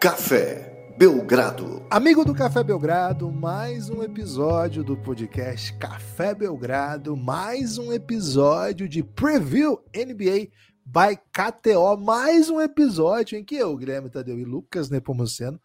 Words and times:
Café 0.00 0.94
Belgrado. 0.96 1.84
Amigo 1.90 2.24
do 2.24 2.34
Café 2.34 2.64
Belgrado, 2.64 3.30
mais 3.30 3.90
um 3.90 4.02
episódio 4.02 4.82
do 4.82 4.96
podcast 4.96 5.74
Café 5.74 6.34
Belgrado, 6.34 7.14
mais 7.14 7.76
um 7.76 7.92
episódio 7.92 8.88
de 8.88 9.02
Preview 9.02 9.78
NBA 9.94 10.48
by 10.86 11.20
KTO, 11.30 11.98
mais 11.98 12.48
um 12.48 12.62
episódio 12.62 13.36
em 13.36 13.44
que 13.44 13.56
eu, 13.56 13.76
Guilherme 13.76 14.08
Tadeu 14.08 14.38
e 14.38 14.44
Lucas 14.46 14.88
Nepomuceno 14.88 15.60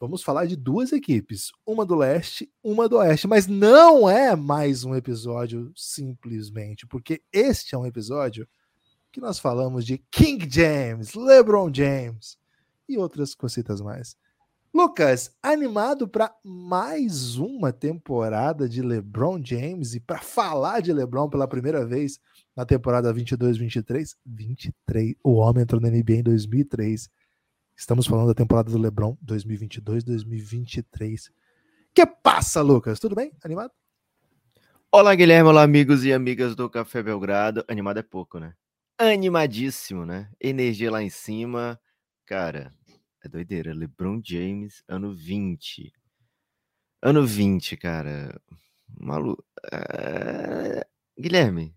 vamos 0.00 0.24
falar 0.24 0.46
de 0.46 0.56
duas 0.56 0.90
equipes, 0.90 1.52
uma 1.64 1.86
do 1.86 1.94
leste, 1.94 2.50
uma 2.60 2.88
do 2.88 2.96
oeste, 2.96 3.28
mas 3.28 3.46
não 3.46 4.10
é 4.10 4.34
mais 4.34 4.82
um 4.82 4.92
episódio 4.96 5.72
simplesmente, 5.76 6.84
porque 6.84 7.22
este 7.32 7.76
é 7.76 7.78
um 7.78 7.86
episódio 7.86 8.48
que 9.12 9.20
nós 9.20 9.38
falamos 9.38 9.86
de 9.86 9.98
King 10.10 10.48
James, 10.50 11.14
LeBron 11.14 11.72
James, 11.72 12.36
e 12.88 12.96
outras 12.96 13.34
cositas 13.34 13.80
mais. 13.80 14.16
Lucas, 14.72 15.36
animado 15.42 16.06
para 16.06 16.32
mais 16.44 17.36
uma 17.36 17.72
temporada 17.72 18.68
de 18.68 18.80
LeBron 18.82 19.42
James 19.42 19.94
e 19.94 20.00
para 20.00 20.18
falar 20.18 20.80
de 20.80 20.92
LeBron 20.92 21.28
pela 21.28 21.48
primeira 21.48 21.84
vez 21.86 22.20
na 22.54 22.66
temporada 22.66 23.12
22-23, 23.12 24.14
23, 24.24 25.16
o 25.24 25.32
homem 25.34 25.62
entrou 25.62 25.80
na 25.80 25.88
NBA 25.88 26.16
em 26.16 26.22
2003. 26.22 27.10
Estamos 27.74 28.06
falando 28.06 28.28
da 28.28 28.34
temporada 28.34 28.70
do 28.70 28.78
LeBron 28.78 29.16
2022-2023. 29.24 31.30
Que 31.94 32.06
passa, 32.06 32.60
Lucas? 32.60 33.00
Tudo 33.00 33.14
bem? 33.14 33.32
Animado? 33.42 33.72
Olá, 34.92 35.14
Guilherme, 35.14 35.48
olá, 35.48 35.62
amigos 35.62 36.04
e 36.04 36.12
amigas 36.12 36.54
do 36.54 36.68
Café 36.68 37.02
Belgrado. 37.02 37.64
Animado 37.68 37.98
é 37.98 38.02
pouco, 38.02 38.38
né? 38.38 38.52
Animadíssimo, 38.98 40.04
né? 40.04 40.28
Energia 40.40 40.90
lá 40.90 41.02
em 41.02 41.10
cima. 41.10 41.80
Cara, 42.26 42.74
é 43.22 43.28
doideira. 43.28 43.74
LeBron 43.74 44.20
James, 44.24 44.82
ano 44.88 45.14
20. 45.14 45.92
Ano 47.02 47.26
20, 47.26 47.76
cara. 47.76 48.40
Malu... 48.88 49.42
É... 49.72 50.86
Guilherme, 51.18 51.74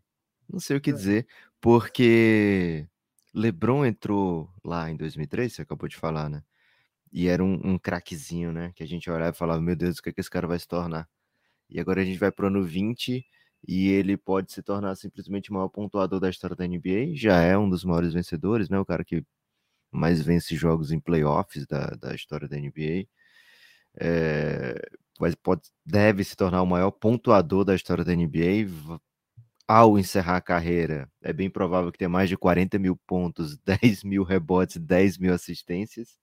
não 0.50 0.60
sei 0.60 0.78
o 0.78 0.82
que 0.82 0.92
dizer, 0.92 1.28
porque 1.60 2.88
LeBron 3.34 3.86
entrou 3.86 4.50
lá 4.64 4.90
em 4.90 4.96
2003, 4.96 5.54
você 5.54 5.62
acabou 5.64 5.90
de 5.90 5.96
falar, 5.96 6.30
né? 6.30 6.44
E 7.12 7.28
era 7.28 7.44
um, 7.44 7.60
um 7.64 7.78
craquezinho, 7.78 8.52
né? 8.52 8.72
Que 8.76 8.84
a 8.84 8.88
gente 8.88 9.10
olhava 9.10 9.36
e 9.36 9.38
falava, 9.38 9.62
meu 9.62 9.76
Deus, 9.76 9.98
o 9.98 10.04
que, 10.04 10.10
é 10.10 10.14
que 10.14 10.22
esse 10.22 10.30
cara 10.30 10.48
vai 10.48 10.60
se 10.60 10.68
tornar? 10.68 11.10
E 11.70 11.80
agora 11.80 12.02
a 12.02 12.06
gente 12.06 12.20
vai 12.20 12.32
pro 12.32 12.48
ano 12.48 12.64
20 12.64 13.26
e 13.68 13.90
ele 13.90 14.18
pode 14.18 14.52
se 14.52 14.62
tornar 14.62 14.96
simplesmente 14.96 15.52
o 15.52 15.54
maior 15.54 15.70
pontuador 15.70 16.20
da 16.20 16.30
história 16.30 16.56
da 16.56 16.68
NBA. 16.68 17.16
Já 17.16 17.42
é 17.42 17.58
um 17.58 17.70
dos 17.70 17.84
maiores 17.84 18.14
vencedores, 18.14 18.70
né? 18.70 18.80
O 18.80 18.86
cara 18.86 19.04
que 19.04 19.26
mais 19.92 20.22
vence 20.22 20.56
jogos 20.56 20.92
em 20.92 21.00
playoffs 21.00 21.66
da, 21.68 21.88
da 22.00 22.16
história 22.16 22.48
da 22.48 22.58
NBA. 22.58 23.08
É, 24.00 24.76
mas 25.20 25.36
pode, 25.36 25.64
deve 25.86 26.24
se 26.24 26.36
tornar 26.36 26.62
o 26.62 26.68
maior 26.68 26.92
pontuador 26.92 27.66
da 27.66 27.76
história 27.76 28.04
da 28.04 28.16
NBA. 28.16 29.00
Ao 29.68 29.98
encerrar 29.98 30.38
a 30.38 30.42
carreira, 30.42 31.10
é 31.22 31.32
bem 31.32 31.50
provável 31.50 31.92
que 31.92 31.98
tenha 31.98 32.10
mais 32.10 32.28
de 32.30 32.38
40 32.38 32.78
mil 32.80 32.98
pontos, 33.08 33.58
10 33.66 34.04
mil 34.04 34.24
rebotes, 34.24 34.78
10 34.78 35.18
mil 35.18 35.34
assistências, 35.34 36.18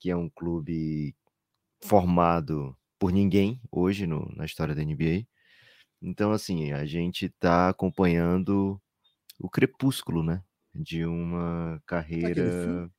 que 0.00 0.10
é 0.10 0.16
um 0.16 0.28
clube 0.30 1.14
formado 1.84 2.76
por 2.98 3.12
ninguém 3.12 3.60
hoje 3.70 4.06
no, 4.06 4.30
na 4.36 4.44
história 4.44 4.74
da 4.74 4.82
NBA. 4.84 5.26
Então, 6.02 6.32
assim, 6.32 6.72
a 6.72 6.84
gente 6.86 7.26
está 7.26 7.68
acompanhando 7.68 8.80
o 9.38 9.48
crepúsculo, 9.50 10.22
né? 10.22 10.42
De 10.76 11.04
uma 11.04 11.82
carreira. 11.86 12.30
Aquele 12.30 12.90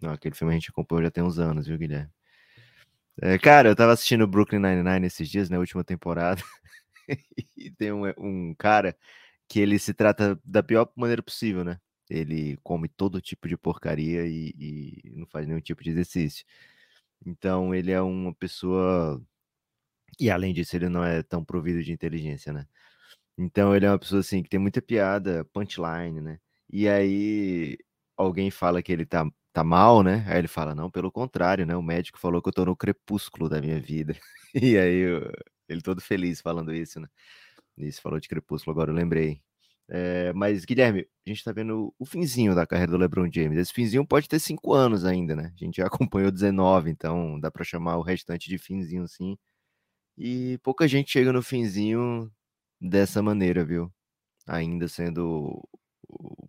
Não, 0.00 0.12
aquele 0.12 0.34
filme 0.34 0.52
a 0.52 0.56
gente 0.56 0.70
acompanhou 0.70 1.04
já 1.04 1.10
tem 1.10 1.22
uns 1.22 1.38
anos, 1.38 1.66
viu, 1.66 1.78
Guilherme? 1.78 2.10
É, 3.22 3.38
cara, 3.38 3.68
eu 3.68 3.76
tava 3.76 3.92
assistindo 3.92 4.26
Brooklyn 4.26 4.60
Nine-Nine 4.60 5.06
esses 5.06 5.28
dias, 5.28 5.50
na 5.50 5.56
né, 5.56 5.60
última 5.60 5.84
temporada, 5.84 6.42
e 7.56 7.70
tem 7.70 7.92
um, 7.92 8.04
um 8.18 8.54
cara 8.54 8.96
que 9.48 9.60
ele 9.60 9.78
se 9.78 9.92
trata 9.92 10.40
da 10.44 10.62
pior 10.62 10.90
maneira 10.96 11.22
possível, 11.22 11.64
né? 11.64 11.78
Ele 12.08 12.56
come 12.62 12.88
todo 12.88 13.20
tipo 13.20 13.48
de 13.48 13.56
porcaria 13.56 14.26
e, 14.26 14.54
e 14.58 15.12
não 15.16 15.26
faz 15.26 15.46
nenhum 15.46 15.60
tipo 15.60 15.82
de 15.84 15.90
exercício. 15.90 16.44
Então, 17.26 17.74
ele 17.74 17.92
é 17.92 18.00
uma 18.00 18.34
pessoa. 18.34 19.22
E 20.18 20.30
além 20.30 20.54
disso, 20.54 20.76
ele 20.76 20.88
não 20.88 21.04
é 21.04 21.22
tão 21.22 21.44
provido 21.44 21.82
de 21.82 21.92
inteligência, 21.92 22.52
né? 22.52 22.66
Então 23.42 23.74
ele 23.74 23.86
é 23.86 23.90
uma 23.90 23.98
pessoa 23.98 24.20
assim 24.20 24.42
que 24.42 24.50
tem 24.50 24.60
muita 24.60 24.82
piada, 24.82 25.46
punchline, 25.54 26.20
né? 26.20 26.38
E 26.70 26.86
aí 26.86 27.78
alguém 28.16 28.50
fala 28.50 28.82
que 28.82 28.92
ele 28.92 29.06
tá, 29.06 29.24
tá 29.52 29.64
mal, 29.64 30.02
né? 30.02 30.24
Aí 30.28 30.38
ele 30.38 30.46
fala, 30.48 30.74
não, 30.74 30.90
pelo 30.90 31.10
contrário, 31.10 31.64
né? 31.64 31.74
O 31.74 31.82
médico 31.82 32.18
falou 32.18 32.42
que 32.42 32.48
eu 32.50 32.52
tô 32.52 32.66
no 32.66 32.76
crepúsculo 32.76 33.48
da 33.48 33.60
minha 33.60 33.80
vida. 33.80 34.14
E 34.54 34.76
aí 34.76 34.96
eu, 34.96 35.32
ele 35.68 35.80
todo 35.80 36.00
feliz 36.02 36.40
falando 36.40 36.74
isso, 36.74 36.98
né? 37.00 37.06
Isso 37.78 38.02
falou 38.02 38.20
de 38.20 38.28
crepúsculo, 38.28 38.72
agora 38.72 38.90
eu 38.92 38.96
lembrei. 38.96 39.42
É, 39.88 40.32
mas, 40.34 40.64
Guilherme, 40.64 41.06
a 41.26 41.30
gente 41.30 41.44
tá 41.44 41.52
vendo 41.52 41.94
o 41.98 42.06
finzinho 42.06 42.54
da 42.54 42.66
carreira 42.66 42.92
do 42.92 42.98
LeBron 42.98 43.30
James. 43.32 43.58
Esse 43.58 43.72
finzinho 43.72 44.06
pode 44.06 44.28
ter 44.28 44.40
cinco 44.40 44.74
anos 44.74 45.04
ainda, 45.04 45.36
né? 45.36 45.52
A 45.54 45.64
gente 45.64 45.78
já 45.78 45.86
acompanhou 46.10 46.30
19, 46.32 46.90
então 46.90 47.40
dá 47.40 47.50
para 47.50 47.64
chamar 47.64 47.96
o 47.98 48.02
restante 48.02 48.48
de 48.50 48.58
finzinho, 48.58 49.06
sim. 49.08 49.36
E 50.18 50.58
pouca 50.62 50.86
gente 50.88 51.10
chega 51.12 51.32
no 51.32 51.42
finzinho 51.42 52.30
dessa 52.80 53.22
maneira, 53.22 53.64
viu? 53.64 53.92
Ainda 54.46 54.88
sendo 54.88 55.62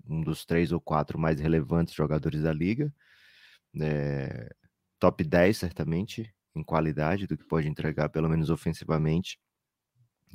um 0.07 0.21
dos 0.21 0.45
três 0.45 0.71
ou 0.71 0.79
quatro 0.79 1.19
mais 1.19 1.39
relevantes 1.39 1.93
jogadores 1.93 2.41
da 2.41 2.53
liga. 2.53 2.93
É, 3.79 4.49
top 4.99 5.23
10, 5.23 5.57
certamente, 5.57 6.33
em 6.55 6.63
qualidade 6.63 7.27
do 7.27 7.37
que 7.37 7.45
pode 7.45 7.67
entregar, 7.67 8.09
pelo 8.09 8.29
menos 8.29 8.49
ofensivamente. 8.49 9.39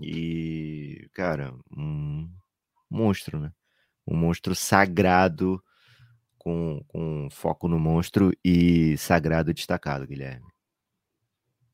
E, 0.00 1.08
cara, 1.12 1.54
um 1.70 2.30
monstro, 2.90 3.40
né? 3.40 3.52
Um 4.06 4.16
monstro 4.16 4.54
sagrado, 4.54 5.62
com, 6.38 6.84
com 6.86 7.28
foco 7.30 7.66
no 7.66 7.78
monstro 7.78 8.32
e 8.44 8.96
sagrado 8.98 9.52
destacado, 9.52 10.06
Guilherme. 10.06 10.46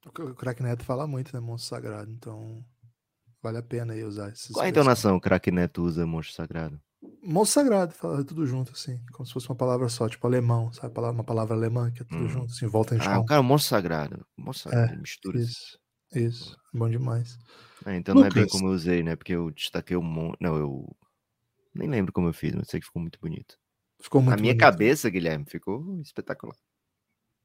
O 0.06 0.34
craque 0.34 0.62
Neto 0.62 0.84
fala 0.84 1.06
muito, 1.06 1.32
né? 1.34 1.40
Monstro 1.40 1.76
sagrado, 1.76 2.10
então 2.10 2.64
Vale 3.42 3.58
a 3.58 3.62
pena 3.62 3.92
aí 3.92 4.04
usar 4.04 4.30
esses. 4.30 4.52
Qual 4.52 4.64
a 4.64 4.68
entonação 4.68 5.16
o 5.16 5.20
craque 5.20 5.50
Neto 5.50 5.82
usa 5.82 6.06
monstro 6.06 6.36
sagrado? 6.36 6.80
Monstro 7.20 7.62
sagrado, 7.62 7.92
fala 7.92 8.24
tudo 8.24 8.46
junto, 8.46 8.72
assim, 8.72 9.00
como 9.12 9.26
se 9.26 9.32
fosse 9.32 9.48
uma 9.48 9.56
palavra 9.56 9.88
só, 9.88 10.08
tipo 10.08 10.24
alemão, 10.26 10.72
sabe? 10.72 10.96
Uma 10.98 11.24
palavra 11.24 11.56
alemã 11.56 11.90
que 11.90 12.02
é 12.02 12.04
tudo 12.04 12.24
hum. 12.24 12.28
junto, 12.28 12.52
assim, 12.52 12.66
volta 12.66 12.94
em 12.94 12.98
Ah, 13.00 13.18
o 13.18 13.24
cara, 13.24 13.42
monstro 13.42 13.70
sagrado. 13.70 14.24
Monstro 14.36 14.70
sagrado, 14.70 14.94
é, 14.94 14.96
mistura. 14.96 15.40
Isso, 15.40 15.78
isso, 16.14 16.56
bom 16.72 16.88
demais. 16.88 17.36
É, 17.84 17.96
então 17.96 18.14
Lucas. 18.14 18.32
não 18.32 18.40
é 18.40 18.44
bem 18.44 18.50
como 18.50 18.68
eu 18.68 18.72
usei, 18.72 19.02
né? 19.02 19.16
Porque 19.16 19.32
eu 19.32 19.50
destaquei 19.50 19.96
o 19.96 20.02
monstro. 20.02 20.38
Não, 20.40 20.56
eu. 20.56 20.96
Nem 21.74 21.88
lembro 21.88 22.12
como 22.12 22.28
eu 22.28 22.32
fiz, 22.32 22.54
mas 22.54 22.68
sei 22.68 22.78
que 22.78 22.86
ficou 22.86 23.02
muito 23.02 23.18
bonito. 23.20 23.56
Ficou 24.00 24.20
muito 24.20 24.36
Na 24.36 24.40
minha 24.40 24.54
bonito. 24.54 24.60
cabeça, 24.60 25.10
Guilherme, 25.10 25.44
ficou 25.48 26.00
espetacular. 26.00 26.56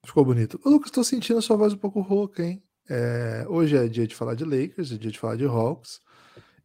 Ficou 0.06 0.24
bonito. 0.24 0.60
Ô, 0.64 0.70
Lucas, 0.70 0.92
tô 0.92 1.04
sentindo 1.04 1.40
a 1.40 1.42
sua 1.42 1.58
voz 1.58 1.74
um 1.74 1.78
pouco 1.78 2.02
rouca, 2.02 2.44
hein? 2.44 2.64
É, 2.90 3.46
hoje 3.50 3.76
é 3.76 3.88
dia 3.88 4.08
de 4.08 4.16
falar 4.16 4.34
de 4.34 4.46
Lakers, 4.46 4.92
é 4.92 4.98
dia 4.98 5.12
de 5.12 5.20
falar 5.20 5.36
de 5.36 5.46
Hawks. 5.46 6.00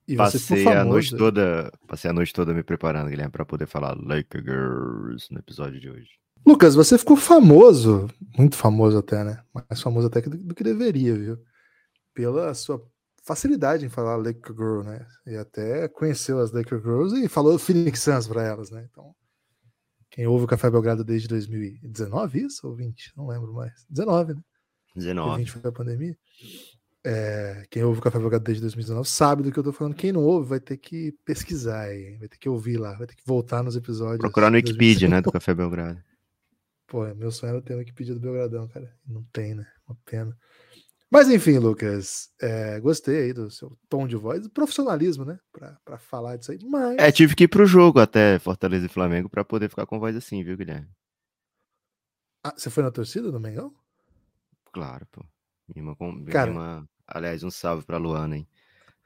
E 0.07 0.17
passei 0.17 0.67
a 0.67 0.85
noite 0.85 1.17
toda, 1.17 1.73
passei 1.87 2.11
a 2.11 2.13
noite 2.13 2.33
toda 2.33 2.53
me 2.53 2.63
preparando, 2.63 3.09
Guilherme, 3.09 3.31
para 3.31 3.45
poder 3.45 3.67
falar 3.67 3.97
Lakers 3.97 5.29
no 5.31 5.39
episódio 5.39 5.81
de 5.81 5.89
hoje. 5.89 6.11
Lucas, 6.45 6.75
você 6.75 6.99
ficou 6.99 7.17
famoso, 7.17 8.09
muito 8.37 8.57
famoso 8.57 8.99
até, 8.99 9.23
né? 9.23 9.41
Mais 9.55 9.81
famoso 9.81 10.09
até 10.09 10.21
do 10.21 10.55
que 10.55 10.65
deveria, 10.65 11.17
viu? 11.17 11.39
Pela 12.13 12.53
sua 12.53 12.85
facilidade 13.25 13.87
em 13.87 13.89
falar 13.89 14.17
Laker 14.17 14.55
Girl, 14.55 14.83
né? 14.83 15.07
E 15.25 15.37
até 15.37 15.87
conheceu 15.87 16.41
as 16.41 16.51
Laker 16.51 16.81
Girls 16.81 17.17
e 17.25 17.29
falou 17.29 17.59
Phoenix 17.59 18.01
Suns 18.01 18.27
para 18.27 18.43
elas, 18.43 18.71
né? 18.71 18.87
Então, 18.91 19.15
quem 20.11 20.27
ouve 20.27 20.45
o 20.45 20.49
Café 20.49 20.69
Belgrado 20.69 21.05
desde 21.05 21.29
2019, 21.29 22.41
isso? 22.41 22.67
Ou 22.67 22.75
20? 22.75 23.13
Não 23.17 23.29
lembro 23.29 23.53
mais. 23.55 23.87
19, 23.89 24.35
né? 24.35 24.41
19. 24.95 25.39
20 25.39 25.51
foi 25.51 25.69
a 25.69 25.73
pandemia. 25.73 26.17
É, 27.05 27.65
quem 27.69 27.83
ouve 27.83 27.99
o 27.99 28.03
Café 28.03 28.19
Belgrado 28.19 28.45
desde 28.45 28.61
2019 28.61 29.09
sabe 29.09 29.43
do 29.43 29.51
que 29.51 29.59
eu 29.59 29.65
tô 29.65 29.73
falando. 29.73 29.95
Quem 29.95 30.13
não 30.13 30.23
ouve 30.23 30.49
vai 30.49 30.61
ter 30.61 30.77
que 30.77 31.13
pesquisar, 31.25 31.93
hein? 31.93 32.19
vai 32.19 32.29
ter 32.29 32.39
que 32.39 32.49
ouvir 32.49 32.77
lá, 32.77 32.95
vai 32.95 33.07
ter 33.07 33.17
que 33.17 33.27
voltar 33.27 33.63
nos 33.63 33.75
episódios. 33.75 34.19
Procurar 34.19 34.51
no 34.51 34.57
Wikipedia, 34.57 35.09
né, 35.09 35.21
do 35.21 35.33
Café 35.33 35.53
Belgrado. 35.53 36.01
Pô, 36.87 37.05
meu 37.15 37.33
sonho 37.33 37.51
era 37.51 37.63
ter 37.63 37.73
no 37.73 37.81
Wikipedia 37.81 38.15
do 38.15 38.21
Belgradão, 38.21 38.69
cara. 38.69 38.95
Não 39.07 39.25
tem, 39.33 39.55
né? 39.55 39.67
Uma 39.89 39.97
pena. 40.05 40.37
Mas 41.11 41.29
enfim, 41.29 41.59
Lucas, 41.59 42.31
é, 42.41 42.81
gostei 42.81 43.25
aí 43.25 43.33
do 43.33 43.51
seu 43.51 43.77
tom 43.89 44.07
de 44.07 44.17
voz, 44.17 44.43
do 44.43 44.51
profissionalismo, 44.51 45.25
né? 45.25 45.39
Pra, 45.53 45.77
pra 45.85 45.99
falar 45.99 46.37
disso 46.37 46.53
aí. 46.53 46.59
Mas... 46.63 46.97
É, 46.99 47.11
tive 47.13 47.35
que 47.35 47.45
ir 47.45 47.49
pro 47.49 47.67
jogo 47.67 47.99
até 47.99 48.39
Fortaleza 48.39 48.87
e 48.87 48.89
Flamengo 48.89 49.29
pra 49.29 49.45
poder 49.45 49.69
ficar 49.69 49.87
com 49.87 49.99
voz 49.99 50.17
assim, 50.17 50.43
viu, 50.43 50.57
Guilherme? 50.57 50.89
Ah, 52.45 52.55
você 52.57 52.71
foi 52.71 52.83
na 52.83 52.91
torcida 52.91 53.31
do 53.31 53.39
Mengão? 53.39 53.75
Claro, 54.73 55.07
pô. 55.13 55.25
Minha 55.69 55.93
irmã, 55.93 56.25
Cara, 56.27 56.51
irmã 56.51 56.89
Aliás, 57.07 57.43
um 57.45 57.51
salve 57.51 57.85
pra 57.85 57.99
Luana, 57.99 58.37
hein? 58.37 58.49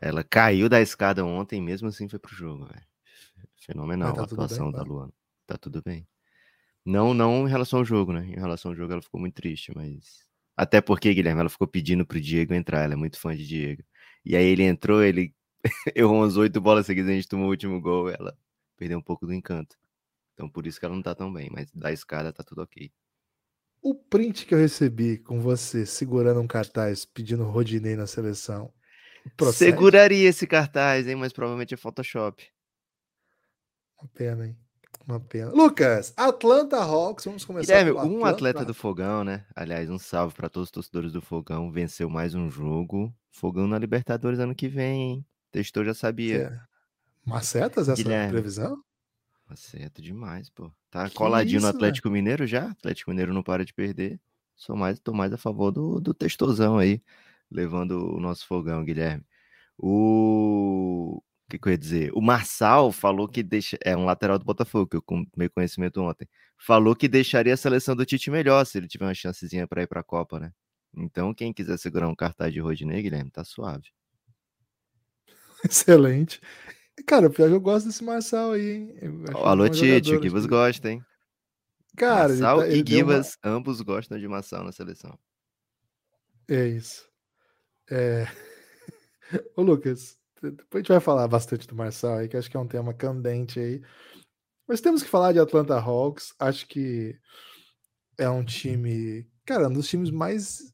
Ela 0.01 0.23
caiu 0.23 0.69
da 0.69 0.81
escada 0.81 1.25
ontem, 1.25 1.61
mesmo 1.61 1.89
assim 1.89 2.09
foi 2.09 2.19
pro 2.19 2.35
jogo, 2.35 2.67
velho. 2.67 2.87
Fenomenal 3.57 4.15
tá 4.15 4.21
a 4.21 4.25
atuação 4.25 4.71
bem, 4.71 4.81
da 4.81 4.83
Luana. 4.83 5.13
Tá 5.47 5.57
tudo 5.57 5.83
bem. 5.83 6.07
Não, 6.85 7.13
não 7.13 7.49
em 7.49 7.51
relação 7.51 7.81
ao 7.81 7.85
jogo, 7.85 8.13
né? 8.13 8.25
Em 8.27 8.39
relação 8.39 8.71
ao 8.71 8.77
jogo 8.77 8.93
ela 8.93 9.03
ficou 9.03 9.21
muito 9.21 9.35
triste, 9.35 9.73
mas. 9.75 10.25
Até 10.57 10.81
porque, 10.81 11.13
Guilherme, 11.13 11.41
ela 11.41 11.51
ficou 11.51 11.67
pedindo 11.67 12.07
pro 12.07 12.21
Diego 12.21 12.55
entrar, 12.55 12.85
ela 12.85 12.95
é 12.95 12.97
muito 12.97 13.19
fã 13.19 13.35
de 13.37 13.47
Diego. 13.47 13.83
E 14.25 14.37
aí 14.37 14.45
ele 14.45 14.63
entrou, 14.63 15.03
ele 15.03 15.35
errou 15.97 16.17
umas 16.19 16.37
oito 16.37 16.61
bolas 16.61 16.87
seguidas, 16.87 17.11
a 17.11 17.15
gente 17.15 17.29
tomou 17.29 17.47
o 17.47 17.51
último 17.51 17.81
gol, 17.81 18.09
ela 18.09 18.37
perdeu 18.77 18.99
um 18.99 19.03
pouco 19.03 19.27
do 19.27 19.35
encanto. 19.35 19.77
Então 20.35 20.49
por 20.49 20.67
isso 20.67 20.79
que 20.79 20.87
ela 20.87 20.95
não 20.95 21.03
tá 21.03 21.15
tão 21.15 21.33
bem, 21.33 21.51
mas 21.53 21.71
da 21.73 21.93
escada 21.93 22.33
tá 22.33 22.45
tudo 22.45 22.63
ok. 22.63 22.93
O 23.87 23.95
print 23.95 24.47
que 24.47 24.53
eu 24.53 24.59
recebi 24.59 25.17
com 25.17 25.41
você 25.41 25.87
segurando 25.87 26.41
um 26.41 26.47
cartaz 26.49 27.05
pedindo 27.05 27.45
Rodinei 27.45 27.95
na 27.95 28.09
seleção. 28.09 28.73
Procede? 29.37 29.71
Seguraria 29.71 30.29
esse 30.29 30.45
cartaz, 30.45 31.07
hein? 31.07 31.15
Mas 31.15 31.33
provavelmente 31.33 31.73
é 31.73 31.77
Photoshop. 31.77 32.49
Uma 33.97 34.11
pena, 34.13 34.49
hein? 34.49 34.57
Uma 35.07 35.21
pena. 35.21 35.53
Lucas, 35.53 36.13
Atlanta 36.17 36.79
Hawks, 36.79 37.27
vamos 37.27 37.45
começar 37.45 37.85
Guilherme, 37.85 37.93
um 37.93 38.25
atleta 38.25 38.65
do 38.65 38.75
Fogão, 38.75 39.23
né? 39.23 39.47
Aliás, 39.55 39.89
um 39.89 40.01
salve 40.01 40.35
para 40.35 40.49
todos 40.49 40.67
os 40.67 40.73
torcedores 40.73 41.13
do 41.13 41.23
Fogão. 41.23 41.71
Venceu 41.71 42.11
mais 42.11 42.35
um 42.35 42.51
jogo. 42.51 43.15
Fogão 43.31 43.69
na 43.69 43.79
Libertadores 43.79 44.41
ano 44.41 44.53
que 44.53 44.67
vem, 44.67 45.01
hein? 45.01 45.27
Testou 45.53 45.85
já 45.85 45.95
sabia. 45.95 46.39
É. 46.39 46.61
Macetas 47.25 47.89
essa 47.89 48.03
Guilherme. 48.03 48.33
previsão? 48.33 48.83
Maceto 49.49 50.03
demais, 50.03 50.51
pô. 50.51 50.73
Tá 50.97 51.09
que 51.11 51.15
coladinho 51.15 51.59
isso, 51.59 51.67
no 51.67 51.71
Atlético 51.71 52.09
né? 52.09 52.15
Mineiro 52.15 52.47
já. 52.47 52.71
Atlético 52.71 53.11
Mineiro 53.11 53.35
não 53.35 53.43
para 53.43 53.65
de 53.65 53.75
perder. 53.75 54.19
Sou 54.57 54.75
mais, 54.77 54.99
tô 54.99 55.13
mais 55.13 55.33
a 55.33 55.37
favor 55.37 55.71
do, 55.71 56.01
do 56.01 56.15
testosão 56.15 56.79
aí, 56.79 57.03
levando 57.51 58.15
o 58.15 58.21
nosso 58.21 58.47
fogão, 58.47 58.85
Guilherme. 58.85 59.25
O 59.79 61.23
o 61.47 61.51
que, 61.51 61.59
que 61.61 61.69
eu 61.69 61.73
ia 61.73 61.79
dizer? 61.79 62.11
O 62.13 62.21
Marçal 62.21 62.91
falou 62.91 63.29
que 63.29 63.41
deixa. 63.43 63.79
É 63.85 63.97
um 63.97 64.05
lateral 64.05 64.37
do 64.39 64.45
Botafogo, 64.45 64.89
que 64.89 64.97
eu 64.97 65.27
tomei 65.33 65.49
conhecimento 65.49 66.01
ontem. 66.03 66.27
Falou 66.59 66.97
que 66.97 67.07
deixaria 67.07 67.55
a 67.55 67.57
seleção 67.57 67.95
do 67.95 68.05
Tite 68.05 68.31
melhor 68.31 68.65
se 68.67 68.79
ele 68.79 68.89
tiver 68.89 69.05
uma 69.07 69.15
chancezinha 69.15 69.67
para 69.69 69.83
ir 69.83 69.87
para 69.87 70.01
a 70.01 70.05
Copa, 70.05 70.41
né? 70.41 70.53
Então, 70.97 71.33
quem 71.35 71.53
quiser 71.53 71.79
segurar 71.79 72.09
um 72.09 72.17
cartaz 72.17 72.53
de 72.53 72.59
Rodinei, 72.59 73.01
Guilherme, 73.03 73.31
tá 73.31 73.45
suave. 73.45 73.91
Excelente. 75.65 76.41
Cara, 77.05 77.29
pior 77.29 77.49
que 77.49 77.55
eu 77.55 77.61
gosto 77.61 77.87
desse 77.87 78.03
Marçal 78.03 78.53
aí, 78.53 78.71
hein? 78.71 78.95
Alô, 79.35 79.69
Tite, 79.69 80.15
o 80.15 80.23
Gibas 80.23 80.47
gosta, 80.47 80.91
hein? 80.91 81.03
Cara, 81.97 82.29
Marçal 82.29 82.59
tá, 82.61 82.69
e 82.69 82.85
Gibas, 82.87 83.37
uma... 83.45 83.57
ambos 83.57 83.81
gostam 83.81 84.19
de 84.19 84.29
Marçal 84.29 84.65
na 84.65 84.73
seleção. 84.73 85.19
É 86.49 86.67
isso. 86.67 87.09
É... 87.91 88.27
Ô, 89.57 89.63
Lucas, 89.63 90.17
depois 90.41 90.67
a 90.75 90.79
gente 90.79 90.89
vai 90.89 91.01
falar 91.01 91.27
bastante 91.29 91.67
do 91.67 91.75
Marçal 91.75 92.19
aí, 92.19 92.29
que 92.29 92.37
acho 92.37 92.51
que 92.51 92.57
é 92.57 92.61
um 92.61 92.69
tema 92.69 92.95
candente 92.95 93.59
aí. 93.59 93.83
Mas 94.67 94.81
temos 94.81 95.03
que 95.03 95.09
falar 95.09 95.33
de 95.33 95.39
Atlanta 95.39 95.79
Hawks. 95.79 96.35
Acho 96.39 96.67
que 96.67 97.19
é 98.19 98.29
um 98.29 98.45
time, 98.45 99.27
cara, 99.45 99.69
um 99.69 99.73
dos 99.73 99.89
times 99.89 100.11
mais. 100.11 100.73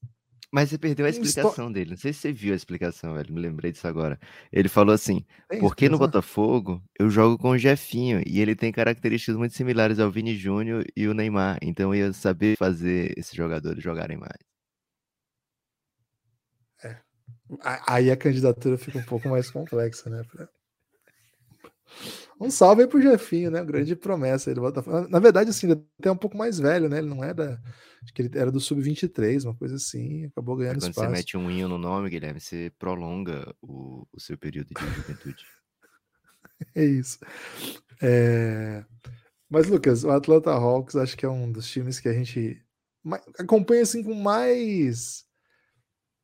Mas 0.55 0.69
você 0.69 0.77
perdeu 0.77 1.07
a 1.07 1.09
explicação 1.09 1.73
dele. 1.73 1.91
Não 1.91 1.97
sei 1.97 2.13
se 2.13 2.21
você 2.21 2.33
viu 2.33 2.53
a 2.53 2.57
explicação, 2.57 3.15
velho. 3.15 3.33
Me 3.33 3.41
lembrei 3.41 3.73
disso 3.73 3.89
agora. 3.89 4.21
Ele 4.53 4.69
falou 4.69 4.95
assim: 4.95 5.25
porque 5.59 5.89
no 5.89 5.99
Botafogo 5.99 6.83
eu 6.99 7.09
jogo 7.09 7.39
com 7.39 7.51
o 7.51 7.59
Jefinho 7.59 8.23
e 8.27 8.39
ele 8.39 8.55
tem 8.55 8.71
características 8.71 9.37
muito 9.37 9.55
similares 9.55 9.99
ao 9.99 10.11
Vini 10.11 10.37
Júnior 10.37 10.85
e 10.95 11.09
o 11.09 11.15
Neymar. 11.15 11.59
Então 11.63 11.95
eu 11.95 12.07
ia 12.09 12.13
saber 12.13 12.59
fazer 12.59 13.15
esses 13.17 13.33
jogadores 13.33 13.83
jogarem 13.83 14.19
mais. 14.19 14.39
Aí 17.87 18.11
a 18.11 18.17
candidatura 18.17 18.77
fica 18.77 18.99
um 18.99 19.05
pouco 19.05 19.29
mais 19.31 19.51
complexa, 19.51 20.11
né? 20.11 20.23
Um 22.41 22.51
salve 22.51 22.83
aí 22.83 22.89
pro 22.89 23.01
Jefinho, 23.01 23.51
né? 23.51 23.65
Grande 23.65 23.95
promessa 23.95 24.51
ele 24.51 24.61
Botafogo. 24.61 25.09
Na 25.09 25.19
verdade, 25.19 25.51
assim, 25.51 25.71
ele 25.71 25.81
é 25.81 25.85
até 26.01 26.11
um 26.11 26.17
pouco 26.17 26.37
mais 26.37 26.59
velho, 26.59 26.89
né? 26.89 26.99
Ele 26.99 27.09
não 27.09 27.23
era. 27.23 27.61
Acho 28.03 28.13
que 28.13 28.23
ele 28.23 28.39
era 28.39 28.51
do 28.51 28.59
Sub-23, 28.59 29.45
uma 29.45 29.55
coisa 29.55 29.77
assim. 29.77 30.27
Acabou 30.27 30.57
ganhando 30.57 30.81
Quando 30.81 30.91
espaço. 30.91 31.07
Quando 31.07 31.11
você 31.11 31.17
mete 31.17 31.37
um 31.37 31.51
inho 31.51 31.69
no 31.69 31.79
nome, 31.79 32.11
Guilherme, 32.11 32.41
você 32.41 32.73
prolonga 32.79 33.55
o, 33.63 34.07
o 34.13 34.21
seu 34.21 34.37
período 34.37 34.69
de 34.75 34.85
juventude. 34.97 35.45
é 36.75 36.85
isso. 36.85 37.19
É... 38.01 38.85
Mas, 39.49 39.69
Lucas, 39.69 40.03
o 40.03 40.11
Atlanta 40.11 40.51
Hawks 40.51 40.97
acho 40.97 41.17
que 41.17 41.25
é 41.25 41.29
um 41.29 41.53
dos 41.53 41.69
times 41.71 42.01
que 42.01 42.09
a 42.09 42.13
gente 42.13 42.61
acompanha 43.39 43.83
assim 43.83 44.03
com 44.03 44.15
mais 44.15 45.27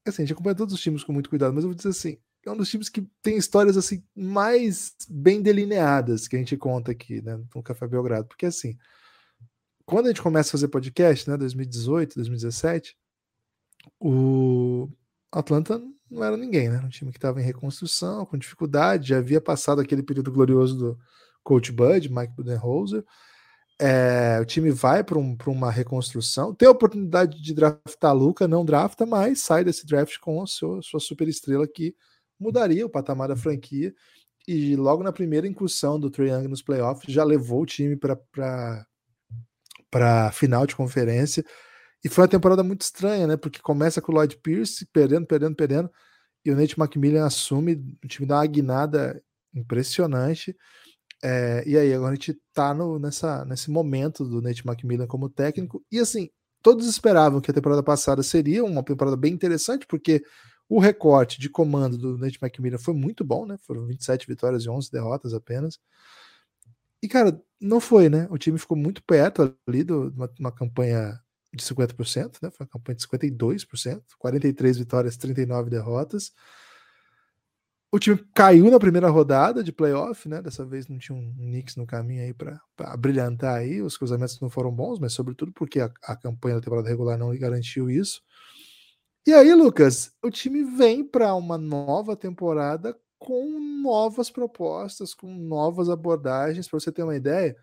assim, 0.08 0.22
a 0.22 0.24
gente 0.24 0.32
acompanha 0.32 0.54
todos 0.54 0.74
os 0.74 0.80
times 0.80 1.04
com 1.04 1.12
muito 1.12 1.28
cuidado, 1.28 1.52
mas 1.54 1.64
eu 1.64 1.70
vou 1.70 1.76
dizer 1.76 1.90
assim, 1.90 2.18
é 2.48 2.52
um 2.52 2.56
dos 2.56 2.68
times 2.68 2.88
que 2.88 3.02
tem 3.22 3.36
histórias 3.36 3.76
assim 3.76 4.02
mais 4.14 4.94
bem 5.08 5.42
delineadas 5.42 6.26
que 6.26 6.36
a 6.36 6.38
gente 6.38 6.56
conta 6.56 6.92
aqui, 6.92 7.22
né, 7.22 7.38
no 7.54 7.62
Café 7.62 7.86
Belgrado, 7.86 8.26
porque 8.26 8.46
assim, 8.46 8.76
quando 9.84 10.06
a 10.06 10.08
gente 10.08 10.22
começa 10.22 10.50
a 10.50 10.52
fazer 10.52 10.68
podcast, 10.68 11.28
né, 11.28 11.36
2018, 11.36 12.14
2017, 12.16 12.96
o 14.00 14.88
Atlanta 15.30 15.80
não 16.10 16.24
era 16.24 16.36
ninguém, 16.36 16.68
né, 16.68 16.80
um 16.84 16.88
time 16.88 17.10
que 17.10 17.18
estava 17.18 17.40
em 17.40 17.44
reconstrução, 17.44 18.24
com 18.26 18.38
dificuldade, 18.38 19.08
já 19.08 19.18
havia 19.18 19.40
passado 19.40 19.80
aquele 19.80 20.02
período 20.02 20.32
glorioso 20.32 20.76
do 20.76 20.98
Coach 21.42 21.70
Bud, 21.70 22.10
Mike 22.10 22.34
Budenholzer, 22.34 23.04
é, 23.80 24.38
o 24.40 24.44
time 24.44 24.70
vai 24.70 25.04
para 25.04 25.18
um, 25.18 25.36
uma 25.46 25.70
reconstrução, 25.70 26.52
tem 26.52 26.66
a 26.66 26.72
oportunidade 26.72 27.40
de 27.40 27.54
draftar 27.54 28.14
Luca, 28.14 28.48
não 28.48 28.64
drafta, 28.64 29.06
mas 29.06 29.42
sai 29.42 29.62
desse 29.62 29.86
draft 29.86 30.18
com 30.18 30.42
a 30.42 30.46
sua, 30.46 30.82
sua 30.82 30.98
super 30.98 31.28
estrela 31.28 31.66
que 31.66 31.94
mudaria 32.38 32.86
o 32.86 32.90
patamar 32.90 33.28
da 33.28 33.36
franquia. 33.36 33.94
E 34.46 34.76
logo 34.76 35.02
na 35.02 35.12
primeira 35.12 35.46
incursão 35.46 36.00
do 36.00 36.10
Trae 36.10 36.30
Young 36.30 36.48
nos 36.48 36.62
playoffs, 36.62 37.12
já 37.12 37.22
levou 37.22 37.62
o 37.62 37.66
time 37.66 37.96
para 37.96 38.86
a 39.92 40.32
final 40.32 40.66
de 40.66 40.74
conferência. 40.74 41.44
E 42.04 42.08
foi 42.08 42.22
uma 42.22 42.28
temporada 42.28 42.62
muito 42.62 42.82
estranha, 42.82 43.26
né? 43.26 43.36
Porque 43.36 43.60
começa 43.60 44.00
com 44.00 44.12
o 44.12 44.14
Lloyd 44.14 44.38
Pierce 44.38 44.86
perdendo, 44.92 45.26
perdendo, 45.26 45.56
perdendo, 45.56 45.90
e 46.44 46.50
o 46.50 46.56
Nate 46.56 46.80
McMillan 46.80 47.26
assume, 47.26 47.74
o 48.02 48.08
time 48.08 48.26
dá 48.26 48.36
uma 48.36 48.46
guinada 48.46 49.22
impressionante. 49.54 50.56
É, 51.22 51.64
e 51.66 51.76
aí, 51.76 51.92
agora 51.92 52.12
a 52.12 52.14
gente 52.14 52.40
tá 52.54 52.72
no, 52.72 52.98
nessa, 52.98 53.44
nesse 53.44 53.70
momento 53.70 54.24
do 54.24 54.40
Nate 54.40 54.62
McMillan 54.66 55.06
como 55.06 55.28
técnico. 55.28 55.84
E 55.90 55.98
assim, 55.98 56.30
todos 56.62 56.86
esperavam 56.86 57.40
que 57.40 57.50
a 57.50 57.54
temporada 57.54 57.82
passada 57.82 58.22
seria 58.22 58.64
uma 58.64 58.82
temporada 58.82 59.16
bem 59.16 59.34
interessante, 59.34 59.86
porque 59.86 60.22
o 60.68 60.78
recorte 60.78 61.40
de 61.40 61.48
comando 61.48 61.96
do 61.96 62.18
Nate 62.18 62.38
McMillan 62.42 62.78
foi 62.78 62.94
muito 62.94 63.24
bom, 63.24 63.46
né? 63.46 63.56
Foram 63.62 63.86
27 63.86 64.26
vitórias 64.26 64.64
e 64.64 64.68
11 64.68 64.90
derrotas 64.90 65.32
apenas. 65.32 65.80
E, 67.02 67.08
cara, 67.08 67.40
não 67.60 67.80
foi, 67.80 68.08
né? 68.08 68.26
O 68.30 68.36
time 68.36 68.58
ficou 68.58 68.76
muito 68.76 69.02
perto 69.02 69.54
ali 69.66 69.84
de 69.84 69.92
uma, 69.92 70.30
uma 70.38 70.52
campanha 70.52 71.18
de 71.54 71.64
50%, 71.64 72.38
né? 72.42 72.50
Foi 72.50 72.64
uma 72.66 72.70
campanha 72.70 72.96
de 72.96 73.06
52%, 73.06 74.02
43 74.18 74.78
vitórias, 74.78 75.16
39 75.16 75.70
derrotas. 75.70 76.32
O 77.90 77.98
time 77.98 78.18
caiu 78.34 78.70
na 78.70 78.78
primeira 78.78 79.08
rodada 79.08 79.64
de 79.64 79.72
playoff, 79.72 80.28
né? 80.28 80.42
Dessa 80.42 80.64
vez 80.66 80.86
não 80.88 80.98
tinha 80.98 81.16
um 81.16 81.32
Knicks 81.38 81.76
no 81.76 81.86
caminho 81.86 82.22
aí 82.22 82.34
para 82.34 82.60
brilhantar 82.98 83.54
aí. 83.56 83.80
Os 83.80 83.96
cruzamentos 83.96 84.38
não 84.40 84.50
foram 84.50 84.70
bons, 84.70 84.98
mas 84.98 85.14
sobretudo 85.14 85.52
porque 85.52 85.80
a, 85.80 85.90
a 86.02 86.14
campanha 86.14 86.56
da 86.56 86.60
temporada 86.60 86.88
regular 86.88 87.16
não 87.16 87.34
garantiu 87.38 87.88
isso. 87.88 88.20
E 89.28 89.34
aí, 89.34 89.54
Lucas, 89.54 90.10
o 90.22 90.30
time 90.30 90.64
vem 90.64 91.04
para 91.04 91.34
uma 91.34 91.58
nova 91.58 92.16
temporada 92.16 92.98
com 93.18 93.60
novas 93.82 94.30
propostas, 94.30 95.12
com 95.12 95.30
novas 95.34 95.90
abordagens. 95.90 96.66
Para 96.66 96.80
você 96.80 96.90
ter 96.90 97.02
uma 97.02 97.14
ideia, 97.14 97.54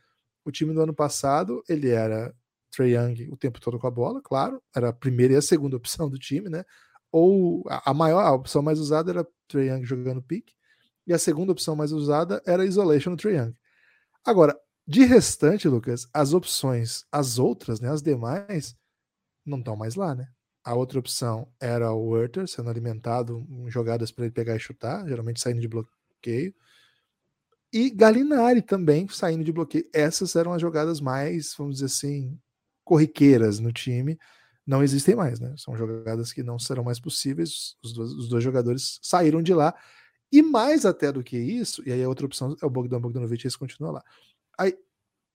o 0.45 0.51
time 0.51 0.75
do 0.75 0.81
ano 0.81 0.93
passado 0.93 1.63
ele 1.67 1.89
era 1.89 2.31
Trey 2.69 2.95
Young 2.95 3.31
o 3.31 3.35
tempo 3.35 3.59
todo 3.59 3.79
com 3.79 3.87
a 3.87 3.89
bola, 3.89 4.21
claro, 4.21 4.61
era 4.75 4.89
a 4.89 4.93
primeira 4.93 5.33
e 5.33 5.37
a 5.37 5.41
segunda 5.41 5.73
opção 5.75 6.07
do 6.07 6.19
time, 6.19 6.49
né? 6.49 6.63
ou 7.11 7.63
a 7.67 7.95
maior 7.95 8.19
a 8.19 8.31
opção 8.31 8.61
mais 8.61 8.79
usada 8.79 9.09
era 9.09 9.27
Trae 9.47 9.69
Young 9.69 9.85
jogando 9.85 10.21
pick 10.21 10.51
e 11.07 11.13
a 11.15 11.17
segunda 11.17 11.51
opção 11.51 11.75
mais 11.75 11.91
usada 11.91 12.43
era 12.45 12.63
isolation 12.63 13.09
no 13.09 13.17
Trae 13.17 13.37
Young. 13.37 13.55
Agora, 14.23 14.55
de 14.87 15.03
restante, 15.03 15.67
Lucas, 15.67 16.07
as 16.13 16.31
opções, 16.31 17.05
as 17.11 17.39
outras, 17.39 17.79
né, 17.79 17.89
as 17.89 18.03
demais, 18.03 18.77
não 19.43 19.57
estão 19.57 19.75
mais 19.75 19.95
lá, 19.95 20.13
né? 20.13 20.27
A 20.65 20.73
outra 20.73 20.99
opção 20.99 21.47
era 21.59 21.93
o 21.93 22.09
Werther 22.09 22.47
sendo 22.47 22.69
alimentado 22.69 23.45
em 23.49 23.69
jogadas 23.69 24.11
para 24.11 24.25
ele 24.25 24.33
pegar 24.33 24.55
e 24.55 24.59
chutar, 24.59 25.07
geralmente 25.07 25.39
saindo 25.39 25.61
de 25.61 25.67
bloqueio. 25.67 26.53
E 27.71 27.89
Galinari 27.89 28.61
também 28.61 29.07
saindo 29.07 29.43
de 29.43 29.51
bloqueio. 29.51 29.87
Essas 29.93 30.35
eram 30.35 30.53
as 30.53 30.61
jogadas 30.61 30.99
mais, 30.99 31.53
vamos 31.57 31.75
dizer 31.75 31.85
assim, 31.85 32.37
corriqueiras 32.83 33.59
no 33.59 33.71
time 33.71 34.17
não 34.65 34.81
existem 34.81 35.15
mais, 35.15 35.39
né? 35.39 35.53
São 35.57 35.77
jogadas 35.77 36.33
que 36.33 36.41
não 36.41 36.57
serão 36.57 36.83
mais 36.83 36.99
possíveis. 36.99 37.77
Os 37.83 37.93
dois, 37.93 38.11
os 38.11 38.27
dois 38.27 38.43
jogadores 38.43 38.99
saíram 39.01 39.41
de 39.41 39.53
lá. 39.53 39.75
E 40.31 40.41
mais 40.41 40.85
até 40.85 41.11
do 41.11 41.23
que 41.23 41.37
isso, 41.37 41.87
e 41.87 41.91
aí 41.91 42.03
a 42.03 42.09
outra 42.09 42.25
opção 42.25 42.57
é 42.61 42.65
o 42.65 42.69
Bogdan 42.69 42.99
Bogdanovic, 42.99 43.45
esse 43.45 43.57
continua 43.57 43.91
lá. 43.91 44.03
Aí, 44.57 44.75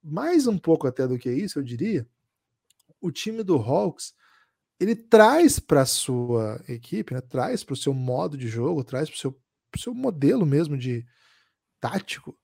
mais 0.02 0.46
um 0.46 0.58
pouco 0.58 0.86
até 0.86 1.06
do 1.06 1.16
que 1.16 1.30
isso, 1.30 1.58
eu 1.58 1.62
diria, 1.62 2.06
o 3.00 3.12
time 3.12 3.44
do 3.44 3.56
Hawks 3.56 4.12
ele 4.80 4.96
traz 4.96 5.60
para 5.60 5.84
sua 5.84 6.58
equipe, 6.66 7.12
né, 7.12 7.20
traz 7.20 7.62
para 7.62 7.74
o 7.74 7.76
seu 7.76 7.92
modo 7.92 8.36
de 8.36 8.48
jogo, 8.48 8.82
traz 8.82 9.10
para 9.10 9.16
o 9.16 9.18
seu, 9.18 9.40
seu 9.76 9.94
modelo 9.94 10.46
mesmo 10.46 10.76
de 10.76 11.06
tático, 11.78 12.36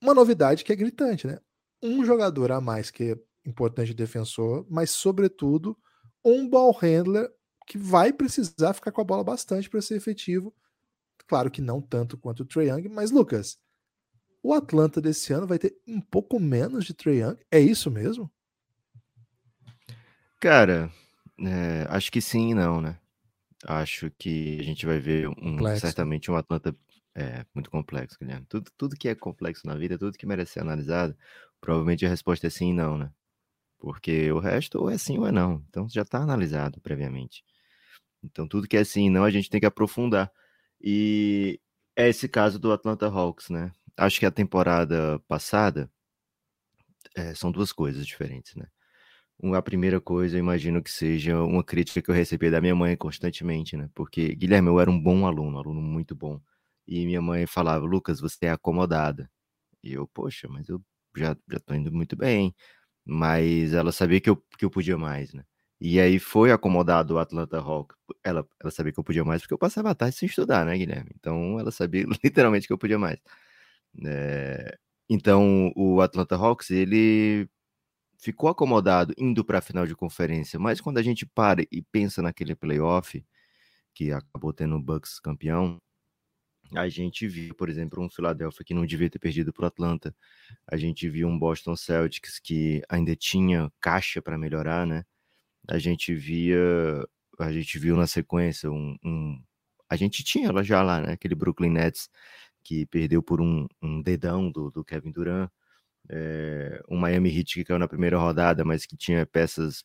uma 0.00 0.14
novidade 0.14 0.64
que 0.64 0.72
é 0.72 0.76
gritante, 0.76 1.26
né? 1.26 1.38
Um 1.82 2.04
jogador 2.04 2.50
a 2.50 2.60
mais 2.60 2.90
que 2.90 3.16
importante 3.44 3.92
defensor, 3.92 4.66
mas 4.70 4.90
sobretudo 4.90 5.76
um 6.24 6.48
ball 6.48 6.72
handler 6.72 7.28
que 7.66 7.76
vai 7.76 8.12
precisar 8.12 8.72
ficar 8.72 8.90
com 8.90 9.00
a 9.00 9.04
bola 9.04 9.22
bastante 9.22 9.68
para 9.68 9.82
ser 9.82 9.96
efetivo. 9.96 10.54
Claro 11.26 11.50
que 11.50 11.60
não 11.60 11.80
tanto 11.80 12.16
quanto 12.16 12.40
o 12.40 12.46
Trae 12.46 12.68
Young, 12.68 12.88
mas 12.88 13.10
Lucas, 13.10 13.58
o 14.42 14.52
Atlanta 14.52 15.00
desse 15.00 15.32
ano 15.32 15.46
vai 15.46 15.58
ter 15.58 15.76
um 15.86 16.00
pouco 16.00 16.40
menos 16.40 16.84
de 16.84 16.94
Trae 16.94 17.20
Young? 17.20 17.38
É 17.50 17.60
isso 17.60 17.90
mesmo? 17.90 18.30
Cara, 20.40 20.92
é, 21.38 21.86
acho 21.88 22.10
que 22.10 22.20
sim 22.20 22.50
e 22.50 22.54
não, 22.54 22.80
né? 22.80 22.98
Acho 23.64 24.10
que 24.18 24.58
a 24.60 24.62
gente 24.64 24.84
vai 24.84 24.98
ver 24.98 25.28
um, 25.28 25.58
certamente 25.78 26.30
um 26.30 26.36
Atlanta 26.36 26.76
é, 27.14 27.44
muito 27.54 27.70
complexo, 27.70 28.18
Guilherme. 28.18 28.46
Tudo, 28.48 28.70
tudo 28.76 28.96
que 28.96 29.08
é 29.08 29.14
complexo 29.14 29.66
na 29.66 29.76
vida, 29.76 29.98
tudo 29.98 30.18
que 30.18 30.26
merece 30.26 30.54
ser 30.54 30.60
analisado, 30.60 31.16
provavelmente 31.60 32.04
a 32.04 32.08
resposta 32.08 32.46
é 32.46 32.50
sim 32.50 32.70
e 32.70 32.74
não, 32.74 32.98
né? 32.98 33.12
Porque 33.78 34.30
o 34.32 34.38
resto 34.38 34.78
ou 34.78 34.90
é 34.90 34.98
sim 34.98 35.18
ou 35.18 35.26
é 35.26 35.32
não. 35.32 35.64
Então 35.68 35.88
já 35.88 36.02
está 36.02 36.18
analisado 36.18 36.80
previamente. 36.80 37.44
Então 38.22 38.46
tudo 38.46 38.68
que 38.68 38.76
é 38.76 38.84
sim 38.84 39.06
e 39.06 39.10
não 39.10 39.24
a 39.24 39.30
gente 39.30 39.50
tem 39.50 39.60
que 39.60 39.66
aprofundar. 39.66 40.32
E 40.80 41.60
é 41.96 42.08
esse 42.08 42.28
caso 42.28 42.58
do 42.58 42.72
Atlanta 42.72 43.06
Hawks, 43.06 43.50
né? 43.50 43.72
Acho 43.96 44.18
que 44.18 44.26
a 44.26 44.30
temporada 44.30 45.18
passada 45.28 45.90
é, 47.14 47.34
são 47.34 47.52
duas 47.52 47.72
coisas 47.72 48.06
diferentes, 48.06 48.54
né? 48.54 48.66
A 49.54 49.60
primeira 49.62 50.00
coisa, 50.00 50.36
eu 50.36 50.40
imagino 50.40 50.80
que 50.82 50.90
seja 50.90 51.42
uma 51.42 51.64
crítica 51.64 52.00
que 52.00 52.08
eu 52.10 52.14
recebi 52.14 52.48
da 52.50 52.60
minha 52.60 52.76
mãe 52.76 52.96
constantemente, 52.96 53.76
né? 53.76 53.90
Porque, 53.94 54.34
Guilherme, 54.36 54.68
eu 54.68 54.78
era 54.80 54.88
um 54.90 55.00
bom 55.00 55.26
aluno, 55.26 55.56
um 55.56 55.58
aluno 55.60 55.80
muito 55.82 56.14
bom. 56.14 56.40
E 56.86 57.04
minha 57.06 57.20
mãe 57.20 57.44
falava, 57.46 57.84
Lucas, 57.84 58.20
você 58.20 58.46
é 58.46 58.50
acomodada. 58.52 59.28
E 59.82 59.94
eu, 59.94 60.06
poxa, 60.08 60.48
mas 60.48 60.68
eu 60.68 60.82
já, 61.16 61.36
já 61.50 61.60
tô 61.60 61.74
indo 61.74 61.92
muito 61.92 62.16
bem. 62.16 62.54
Mas 63.06 63.74
ela 63.74 63.92
sabia 63.92 64.20
que 64.20 64.30
eu, 64.30 64.36
que 64.58 64.64
eu 64.64 64.70
podia 64.70 64.98
mais, 64.98 65.32
né? 65.34 65.44
E 65.80 66.00
aí 66.00 66.18
foi 66.20 66.52
acomodado 66.52 67.14
o 67.14 67.18
Atlanta 67.20 67.58
Hawk. 67.58 67.94
Ela, 68.24 68.46
ela 68.60 68.70
sabia 68.72 68.92
que 68.92 69.00
eu 69.00 69.04
podia 69.04 69.24
mais 69.24 69.42
porque 69.42 69.54
eu 69.54 69.58
passava 69.58 69.90
a 69.90 69.94
tarde 69.96 70.16
sem 70.16 70.28
estudar, 70.28 70.66
né, 70.66 70.76
Guilherme? 70.78 71.10
Então 71.18 71.58
ela 71.60 71.70
sabia 71.72 72.06
literalmente 72.24 72.66
que 72.68 72.72
eu 72.74 72.78
podia 72.78 72.98
mais. 72.98 73.18
É, 74.04 74.78
então 75.10 75.72
o 75.76 76.00
Atlanta 76.00 76.36
Hawks, 76.36 76.70
ele 76.70 77.48
ficou 78.22 78.48
acomodado 78.48 79.12
indo 79.18 79.44
para 79.44 79.58
a 79.58 79.60
final 79.60 79.84
de 79.84 79.96
conferência, 79.96 80.56
mas 80.56 80.80
quando 80.80 80.98
a 80.98 81.02
gente 81.02 81.26
para 81.26 81.62
e 81.72 81.82
pensa 81.82 82.22
naquele 82.22 82.54
playoff, 82.54 83.24
que 83.92 84.12
acabou 84.12 84.52
tendo 84.52 84.76
o 84.76 84.80
Bucks 84.80 85.18
campeão, 85.18 85.76
a 86.72 86.88
gente 86.88 87.26
viu, 87.26 87.52
por 87.52 87.68
exemplo, 87.68 88.02
um 88.02 88.08
Philadelphia 88.08 88.64
que 88.64 88.72
não 88.72 88.86
devia 88.86 89.10
ter 89.10 89.18
perdido 89.18 89.52
para 89.52 89.64
o 89.64 89.66
Atlanta. 89.66 90.14
A 90.70 90.76
gente 90.76 91.08
viu 91.10 91.26
um 91.26 91.36
Boston 91.36 91.74
Celtics 91.76 92.38
que 92.38 92.80
ainda 92.88 93.16
tinha 93.16 93.70
caixa 93.80 94.22
para 94.22 94.38
melhorar, 94.38 94.86
né? 94.86 95.04
A 95.68 95.78
gente 95.78 96.14
via, 96.14 96.56
a 97.40 97.52
gente 97.52 97.76
viu 97.78 97.96
na 97.96 98.06
sequência 98.06 98.70
um, 98.70 98.96
um 99.04 99.42
a 99.88 99.96
gente 99.96 100.24
tinha 100.24 100.48
ela 100.48 100.62
já 100.62 100.80
lá, 100.82 101.00
né? 101.00 101.12
Aquele 101.12 101.34
Brooklyn 101.34 101.70
Nets 101.70 102.08
que 102.62 102.86
perdeu 102.86 103.22
por 103.22 103.40
um, 103.40 103.66
um 103.82 104.00
dedão 104.00 104.50
do, 104.50 104.70
do 104.70 104.84
Kevin 104.84 105.10
Durant 105.10 105.50
é, 106.10 106.82
um 106.88 106.96
Miami 106.98 107.36
Heat 107.36 107.54
que 107.54 107.64
caiu 107.64 107.78
na 107.78 107.88
primeira 107.88 108.18
rodada, 108.18 108.64
mas 108.64 108.86
que 108.86 108.96
tinha 108.96 109.26
peças 109.26 109.84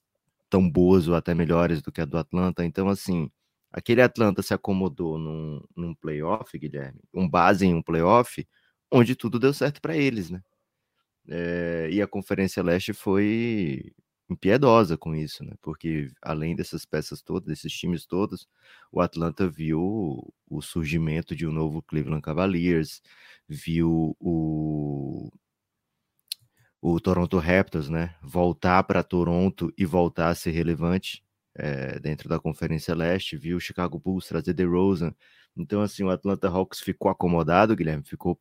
tão 0.50 0.69
boas 0.69 1.07
ou 1.07 1.15
até 1.15 1.33
melhores 1.33 1.81
do 1.81 1.91
que 1.91 2.01
a 2.01 2.05
do 2.05 2.17
Atlanta. 2.17 2.65
Então, 2.65 2.89
assim, 2.89 3.29
aquele 3.71 4.01
Atlanta 4.01 4.41
se 4.41 4.53
acomodou 4.53 5.17
num, 5.17 5.62
num 5.75 5.95
playoff, 5.95 6.57
Guilherme, 6.57 7.01
um 7.13 7.29
base 7.29 7.65
em 7.65 7.74
um 7.74 7.81
playoff, 7.81 8.47
onde 8.91 9.15
tudo 9.15 9.39
deu 9.39 9.53
certo 9.53 9.81
para 9.81 9.97
eles, 9.97 10.29
né? 10.29 10.41
É, 11.29 11.89
e 11.91 12.01
a 12.01 12.07
Conferência 12.07 12.63
Leste 12.63 12.93
foi 12.93 13.93
impiedosa 14.29 14.97
com 14.97 15.15
isso, 15.15 15.43
né? 15.43 15.53
Porque 15.62 16.09
além 16.21 16.55
dessas 16.55 16.86
peças 16.86 17.21
todas, 17.21 17.47
desses 17.47 17.71
times 17.74 18.05
todos, 18.05 18.47
o 18.91 19.01
Atlanta 19.01 19.47
viu 19.47 20.33
o 20.50 20.62
surgimento 20.62 21.36
de 21.36 21.45
um 21.47 21.51
novo 21.51 21.81
Cleveland 21.81 22.21
Cavaliers, 22.21 23.01
viu 23.47 24.15
o 24.19 25.31
o 26.81 27.00
Toronto 27.00 27.38
Raptors, 27.38 27.89
né, 27.89 28.15
voltar 28.22 28.84
para 28.84 29.03
Toronto 29.03 29.74
e 29.77 29.86
voltar 29.86 30.29
a 30.29 30.36
ser 30.36 30.51
relevante 30.51 31.24
é, 31.55 32.00
dentro 32.00 32.29
da 32.29 32.39
Conferência 32.39 32.93
Leste, 32.96 33.36
viu 33.36 33.57
o 33.57 33.62
Chicago 33.62 34.00
Bulls 34.00 34.27
trazer 34.27 34.53
DeRozan. 34.53 35.13
Então, 35.55 35.81
assim, 35.81 36.03
o 36.03 36.10
Atlanta 36.10 36.48
Hawks 36.48 36.79
ficou 36.79 37.10
acomodado, 37.10 37.75
Guilherme, 37.75 38.03
ficou 38.03 38.39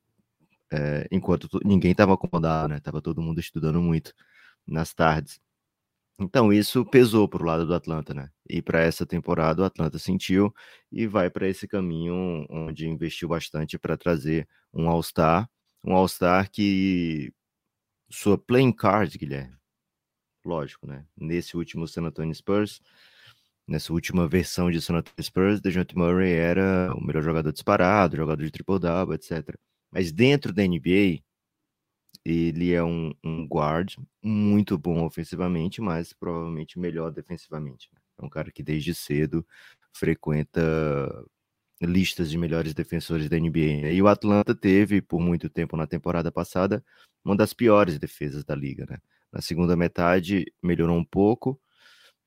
é, 0.71 1.07
enquanto 1.11 1.49
ninguém 1.64 1.93
estava 1.93 2.14
acomodado, 2.14 2.69
né? 2.69 2.81
Tava 2.81 3.00
todo 3.00 3.23
mundo 3.23 3.40
estudando 3.40 3.81
muito 3.81 4.12
nas 4.66 4.93
tardes. 4.95 5.40
Então, 6.19 6.52
isso 6.52 6.85
pesou 6.87 7.28
para 7.28 7.43
o 7.43 7.47
lado 7.47 7.66
do 7.66 7.75
Atlanta, 7.75 8.14
né? 8.14 8.31
E 8.49 8.62
para 8.62 8.81
essa 8.83 9.07
temporada, 9.07 9.62
o 9.62 9.64
Atlanta 9.64 9.99
sentiu 9.99 10.52
e 10.90 11.07
vai 11.07 11.31
para 11.31 11.49
esse 11.49 11.69
caminho 11.69 12.47
onde 12.50 12.88
investiu 12.88 13.28
bastante 13.28 13.78
para 13.78 13.97
trazer 13.99 14.49
um 14.73 14.88
All-Star, 14.88 15.49
um 15.85 15.95
All-Star 15.95 16.50
que 16.50 17.33
sua 18.10 18.38
playing 18.38 18.72
card, 18.72 19.16
Guilherme. 19.18 19.56
Lógico, 20.44 20.86
né? 20.86 21.04
Nesse 21.16 21.56
último 21.56 21.88
San 21.88 22.04
Antonio 22.04 22.34
Spurs, 22.34 22.80
nessa 23.66 23.92
última 23.92 24.28
versão 24.28 24.70
de 24.70 24.80
San 24.80 24.96
Antonio 24.96 25.22
Spurs, 25.22 25.60
DeJounte 25.60 25.96
Murray 25.96 26.32
era 26.32 26.94
o 26.94 27.04
melhor 27.04 27.22
jogador 27.22 27.52
disparado, 27.52 28.16
jogador 28.16 28.44
de 28.44 28.50
triple-double, 28.50 29.16
etc. 29.16 29.56
Mas 29.90 30.12
dentro 30.12 30.52
da 30.52 30.62
NBA, 30.62 31.20
ele 32.25 32.72
é 32.72 32.82
um, 32.82 33.12
um, 33.25 33.46
guard 33.46 33.94
muito 34.22 34.78
bom 34.78 35.04
ofensivamente, 35.04 35.80
mas 35.80 36.12
provavelmente 36.12 36.78
melhor 36.78 37.12
defensivamente. 37.12 37.88
Né? 37.92 38.00
É 38.18 38.25
um 38.25 38.28
cara 38.28 38.50
que 38.50 38.62
desde 38.62 38.94
cedo 38.94 39.46
frequenta 39.92 40.60
listas 41.80 42.30
de 42.30 42.38
melhores 42.38 42.73
defensores 42.75 43.28
da 43.28 43.38
NBA. 43.38 43.90
E 43.92 44.00
o 44.00 44.09
Atlanta 44.09 44.54
teve, 44.54 45.02
por 45.02 45.21
muito 45.21 45.49
tempo 45.49 45.76
na 45.76 45.87
temporada 45.87 46.33
passada, 46.33 46.85
uma 47.25 47.37
das 47.37 47.52
piores 47.52 47.99
defesas 47.99 48.45
da 48.45 48.54
liga. 48.54 48.87
Né? 48.88 48.99
Na 49.33 49.40
segunda 49.40 49.76
metade 49.76 50.52
melhorou 50.62 50.97
um 50.97 51.04
pouco, 51.04 51.61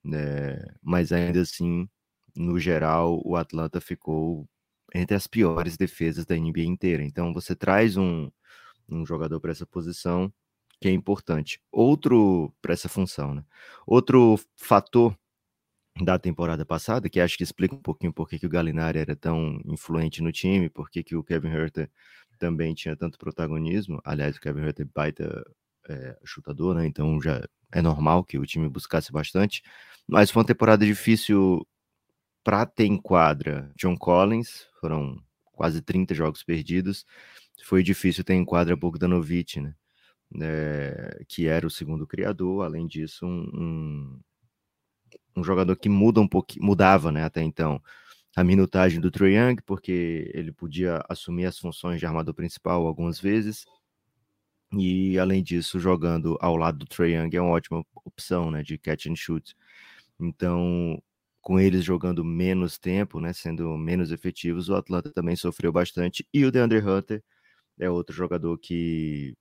né? 0.04 0.64
mas 0.82 1.12
ainda 1.12 1.42
assim, 1.42 1.90
no 2.36 2.60
geral, 2.60 3.22
o 3.26 3.36
Atlanta 3.36 3.82
ficou 3.82 4.48
entre 4.94 5.16
as 5.16 5.28
piores 5.28 5.78
defesas 5.78 6.26
da 6.26 6.36
NBA 6.36 6.62
inteira. 6.62 7.04
Então 7.04 7.34
você 7.34 7.56
traz 7.56 7.98
um, 7.98 8.30
um 8.88 9.06
jogador 9.06 9.40
para 9.40 9.52
essa 9.52 9.66
posição 9.66 10.32
que 10.82 10.88
é 10.88 10.92
importante. 10.92 11.62
Outro 11.72 12.54
para 12.62 12.74
essa 12.74 12.90
função, 12.90 13.36
né? 13.36 13.44
Outro 13.86 14.40
fator 14.56 15.18
da 16.02 16.18
temporada 16.18 16.66
passada, 16.66 17.10
que 17.10 17.20
acho 17.20 17.38
que 17.38 17.44
explica 17.44 17.76
um 17.76 17.82
pouquinho 17.82 18.14
por 18.14 18.28
que, 18.30 18.46
o 18.46 18.50
Galinari 18.50 19.00
era 19.00 19.16
tão 19.16 19.62
influente 19.66 20.22
no 20.22 20.32
time, 20.32 20.70
por 20.70 20.90
que, 20.90 21.16
o 21.16 21.24
Kevin 21.24 21.50
Herter 21.50 21.90
também 22.38 22.74
tinha 22.74 22.96
tanto 22.96 23.18
protagonismo. 23.18 24.00
Aliás, 24.04 24.38
o 24.38 24.42
Kevin 24.42 24.62
Herter 24.62 24.86
é 24.86 24.90
baita 24.94 25.46
é, 25.90 26.18
chutador, 26.24 26.76
né? 26.76 26.86
Então 26.86 27.22
já 27.22 27.46
é 27.72 27.82
normal 27.82 28.24
que 28.24 28.38
o 28.38 28.46
time 28.46 28.70
buscasse 28.70 29.12
bastante. 29.12 29.62
Mas 30.08 30.32
foi 30.32 30.42
uma 30.42 30.48
temporada 30.48 30.86
difícil 30.86 31.68
para 32.44 32.66
ter 32.66 32.86
em 32.86 32.98
quadra 32.98 33.72
John 33.76 33.98
Collins, 33.98 34.68
foram 34.80 35.22
quase 35.54 35.82
30 35.82 36.16
jogos 36.16 36.44
perdidos. 36.44 37.06
Foi 37.66 37.84
difícil 37.84 38.24
ter 38.24 38.34
em 38.34 38.46
quadra 38.46 38.76
Bogdanovich, 38.76 39.60
né? 39.60 39.76
É, 40.42 41.24
que 41.28 41.48
era 41.48 41.66
o 41.66 41.72
segundo 41.72 42.06
criador, 42.08 42.64
além 42.64 42.88
disso, 42.88 43.26
um, 43.26 43.50
um 43.54 44.20
um 45.40 45.44
jogador 45.44 45.76
que 45.76 45.90
muda 45.90 46.22
um 46.22 46.28
pouquinho, 46.28 46.66
mudava, 46.66 47.12
né, 47.12 47.24
até 47.24 47.42
então, 47.42 47.82
a 48.36 48.44
minutagem 48.44 49.02
do 49.02 49.12
Trae 49.12 49.36
Young, 49.36 49.58
porque 49.66 50.32
ele 50.34 50.52
podia 50.52 51.04
assumir 51.10 51.46
as 51.46 51.58
funções 51.58 52.00
de 52.00 52.06
armador 52.06 52.34
principal 52.34 52.86
algumas 52.86 53.20
vezes. 53.20 53.66
E 54.72 55.18
além 55.18 55.44
disso, 55.44 55.80
jogando 55.80 56.38
ao 56.40 56.56
lado 56.56 56.80
do 56.80 56.86
Trae 56.86 57.14
Young 57.14 57.36
é 57.36 57.42
uma 57.42 57.52
ótima 57.52 57.84
opção, 58.06 58.52
né, 58.52 58.64
de 58.64 58.78
catch 58.78 59.08
and 59.08 59.16
shoot. 59.16 59.56
Então, 60.20 61.02
com 61.42 61.60
eles 61.60 61.84
jogando 61.84 62.24
menos 62.24 62.78
tempo, 62.78 63.20
né, 63.20 63.34
sendo 63.34 63.78
menos 63.78 64.12
efetivos, 64.12 64.70
o 64.70 64.76
Atlanta 64.76 65.12
também 65.12 65.36
sofreu 65.36 65.72
bastante. 65.72 66.28
E 66.34 66.46
o 66.46 66.52
DeAndre 66.52 66.80
Hunter 66.80 67.24
é 67.80 67.90
outro 67.90 68.16
jogador 68.16 68.58
que 68.58 69.36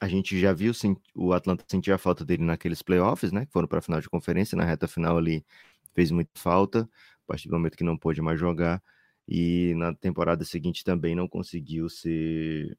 a 0.00 0.08
gente 0.08 0.38
já 0.38 0.52
viu 0.52 0.72
o 1.14 1.32
Atlanta 1.32 1.64
sentir 1.68 1.92
a 1.92 1.98
falta 1.98 2.24
dele 2.24 2.44
naqueles 2.44 2.82
playoffs, 2.82 3.32
né? 3.32 3.46
Que 3.46 3.52
foram 3.52 3.66
para 3.66 3.78
a 3.78 3.82
final 3.82 4.00
de 4.00 4.08
conferência, 4.08 4.56
na 4.56 4.64
reta 4.64 4.86
final 4.86 5.16
ali 5.16 5.44
fez 5.94 6.10
muita 6.10 6.38
falta, 6.38 6.82
a 6.82 7.26
partir 7.26 7.48
do 7.48 7.54
momento 7.54 7.76
que 7.76 7.84
não 7.84 7.96
pôde 7.96 8.20
mais 8.20 8.38
jogar. 8.38 8.82
E 9.28 9.74
na 9.76 9.94
temporada 9.94 10.44
seguinte 10.44 10.84
também 10.84 11.14
não 11.14 11.26
conseguiu 11.28 11.88
ser 11.88 12.76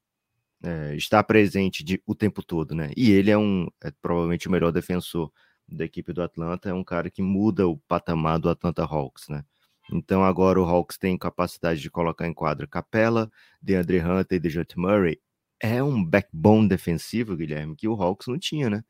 é, 0.64 0.96
estar 0.96 1.24
presente 1.24 1.84
de, 1.84 2.02
o 2.06 2.16
tempo 2.16 2.44
todo, 2.44 2.76
né? 2.76 2.92
E 2.96 3.12
ele 3.12 3.32
é 3.32 3.38
um 3.38 3.68
é 3.84 3.92
provavelmente 4.02 4.48
o 4.48 4.52
melhor 4.52 4.72
defensor 4.72 5.32
da 5.68 5.86
equipe 5.86 6.14
do 6.14 6.22
Atlanta, 6.24 6.70
é 6.70 6.74
um 6.74 6.84
cara 6.84 7.10
que 7.10 7.22
muda 7.22 7.68
o 7.68 7.78
patamar 7.78 8.40
do 8.40 8.50
Atlanta 8.50 8.84
Hawks, 8.84 9.28
né? 9.30 9.44
Então 9.92 10.24
agora 10.24 10.62
o 10.62 10.66
Hawks 10.66 10.98
tem 10.98 11.18
capacidade 11.18 11.82
de 11.82 11.90
colocar 11.90 12.28
em 12.28 12.34
quadra 12.34 12.68
Capela, 12.68 13.32
DeAndre 13.62 14.00
Hunter 14.00 14.38
e 14.38 14.40
DeJounte 14.40 14.78
Murray 14.80 15.20
é 15.60 15.82
um 15.84 16.04
backbone 16.04 16.68
defensivo, 16.68 17.36
Guilherme, 17.36 17.76
que 17.76 17.88
o 17.88 17.94
Hawks 17.94 18.28
não 18.28 18.38
tinha, 18.38 18.70
né? 18.70 18.84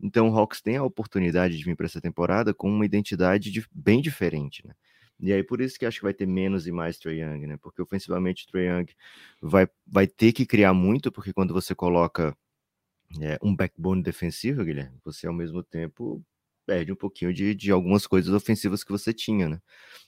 Então 0.00 0.30
o 0.30 0.38
Hawks 0.38 0.60
tem 0.60 0.76
a 0.76 0.82
oportunidade 0.84 1.56
de 1.56 1.64
vir 1.64 1.76
para 1.76 1.86
essa 1.86 2.00
temporada 2.00 2.54
com 2.54 2.70
uma 2.70 2.84
identidade 2.86 3.50
de, 3.50 3.64
bem 3.72 4.00
diferente, 4.00 4.66
né? 4.66 4.74
E 5.20 5.32
aí 5.32 5.42
por 5.42 5.60
isso 5.60 5.78
que 5.78 5.84
acho 5.84 5.98
que 5.98 6.04
vai 6.04 6.14
ter 6.14 6.26
menos 6.26 6.66
e 6.66 6.72
mais 6.72 6.98
Trae 6.98 7.20
Young, 7.20 7.46
né? 7.46 7.56
Porque 7.60 7.82
ofensivamente 7.82 8.46
Trae 8.46 8.66
Young 8.66 8.86
vai, 9.42 9.68
vai 9.86 10.06
ter 10.06 10.32
que 10.32 10.46
criar 10.46 10.72
muito, 10.72 11.12
porque 11.12 11.32
quando 11.32 11.52
você 11.52 11.74
coloca 11.74 12.34
é, 13.20 13.38
um 13.42 13.54
backbone 13.54 14.02
defensivo, 14.02 14.64
Guilherme, 14.64 14.98
você 15.04 15.26
ao 15.26 15.34
mesmo 15.34 15.62
tempo 15.62 16.24
perde 16.66 16.92
um 16.92 16.96
pouquinho 16.96 17.34
de, 17.34 17.54
de 17.54 17.70
algumas 17.70 18.06
coisas 18.06 18.32
ofensivas 18.32 18.84
que 18.84 18.92
você 18.92 19.12
tinha, 19.12 19.48
né? 19.48 19.60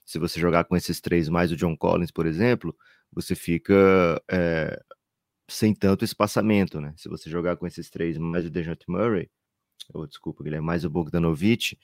Se 0.07 0.19
você 0.19 0.41
jogar 0.41 0.65
com 0.65 0.77
esses 0.77 1.01
três 1.01 1.29
mais 1.29 1.53
o 1.53 1.57
John 1.57 1.77
Collins, 1.77 2.11
por 2.11 2.27
exemplo, 2.27 2.75
você 3.13 3.35
fica 3.35 4.23
é, 4.31 4.81
sem 5.53 5.75
tanto 5.75 6.05
espaçamento, 6.05 6.81
né? 6.81 6.95
Se 6.97 7.09
você 7.09 7.31
jogar 7.31 7.57
com 7.57 7.67
esses 7.67 7.91
três 7.91 8.19
mais 8.19 8.47
o 8.47 8.51
DeJounte 8.51 8.85
Murray, 8.89 9.31
ou 9.93 10.07
desculpa, 10.07 10.45
Guilherme, 10.45 10.67
mais 10.67 10.85
o 10.85 10.91
Bogdanovich, 10.91 11.79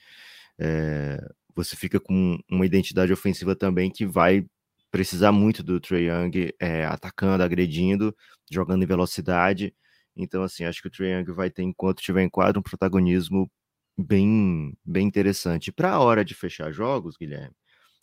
é, 0.58 1.18
você 1.54 1.76
fica 1.76 2.00
com 2.00 2.38
uma 2.50 2.66
identidade 2.66 3.12
ofensiva 3.12 3.54
também 3.56 3.90
que 3.90 4.06
vai 4.06 4.46
precisar 4.90 5.32
muito 5.32 5.62
do 5.62 5.80
Trae 5.80 6.08
Young 6.08 6.52
é, 6.60 6.84
atacando, 6.86 7.42
agredindo, 7.42 8.16
jogando 8.50 8.82
em 8.82 8.86
velocidade. 8.86 9.74
Então, 10.16 10.42
assim, 10.42 10.64
acho 10.64 10.80
que 10.82 10.88
o 10.88 10.90
Trae 10.90 11.12
Young 11.12 11.32
vai 11.32 11.50
ter, 11.50 11.62
enquanto 11.62 12.02
tiver 12.02 12.22
em 12.22 12.28
quadro, 12.30 12.60
um 12.60 12.62
protagonismo 12.62 13.50
bem, 13.96 14.76
bem 14.84 15.06
interessante. 15.06 15.72
Para 15.72 15.92
a 15.92 16.00
hora 16.00 16.24
de 16.24 16.34
fechar 16.34 16.72
jogos, 16.72 17.16
Guilherme, 17.16 17.54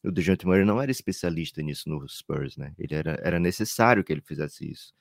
o 0.04 0.12
DeJounte 0.12 0.46
Murray 0.46 0.66
não 0.66 0.82
era 0.82 0.92
especialista 0.92 1.62
nisso 1.62 1.90
no 1.90 2.08
Spurs, 2.08 2.58
né? 2.58 2.74
Ele 2.78 2.94
era, 2.94 3.20
era 3.24 3.40
necessário 3.40 4.04
que 4.04 4.14
ele 4.14 4.22
fizesse 4.22 4.70
isso. 4.70 4.94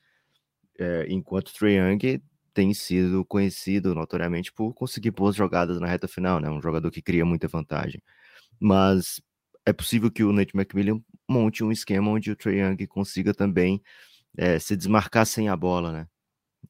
É, 0.79 1.07
enquanto 1.09 1.53
Trae 1.53 1.77
Young 1.77 2.23
tem 2.53 2.73
sido 2.73 3.25
conhecido 3.25 3.95
notoriamente 3.95 4.53
por 4.53 4.73
conseguir 4.75 5.11
boas 5.11 5.35
jogadas 5.37 5.81
na 5.81 5.87
reta 5.87 6.09
final, 6.09 6.41
né? 6.41 6.49
Um 6.51 6.63
jogador 6.63 6.91
que 6.91 7.03
cria 7.03 7.25
muita 7.25 7.49
vantagem. 7.49 8.03
Mas 8.61 9.21
é 9.67 9.73
possível 9.73 10.11
que 10.11 10.25
o 10.25 10.33
Nate 10.33 10.57
McMillan 10.57 11.01
monte 11.29 11.65
um 11.65 11.73
esquema 11.73 12.11
onde 12.11 12.31
o 12.31 12.37
Trae 12.37 12.61
Young 12.61 12.87
consiga 12.87 13.35
também 13.35 13.83
é, 14.37 14.59
se 14.59 14.77
desmarcar 14.77 15.27
sem 15.27 15.49
a 15.49 15.57
bola, 15.57 15.93
né? 15.93 16.09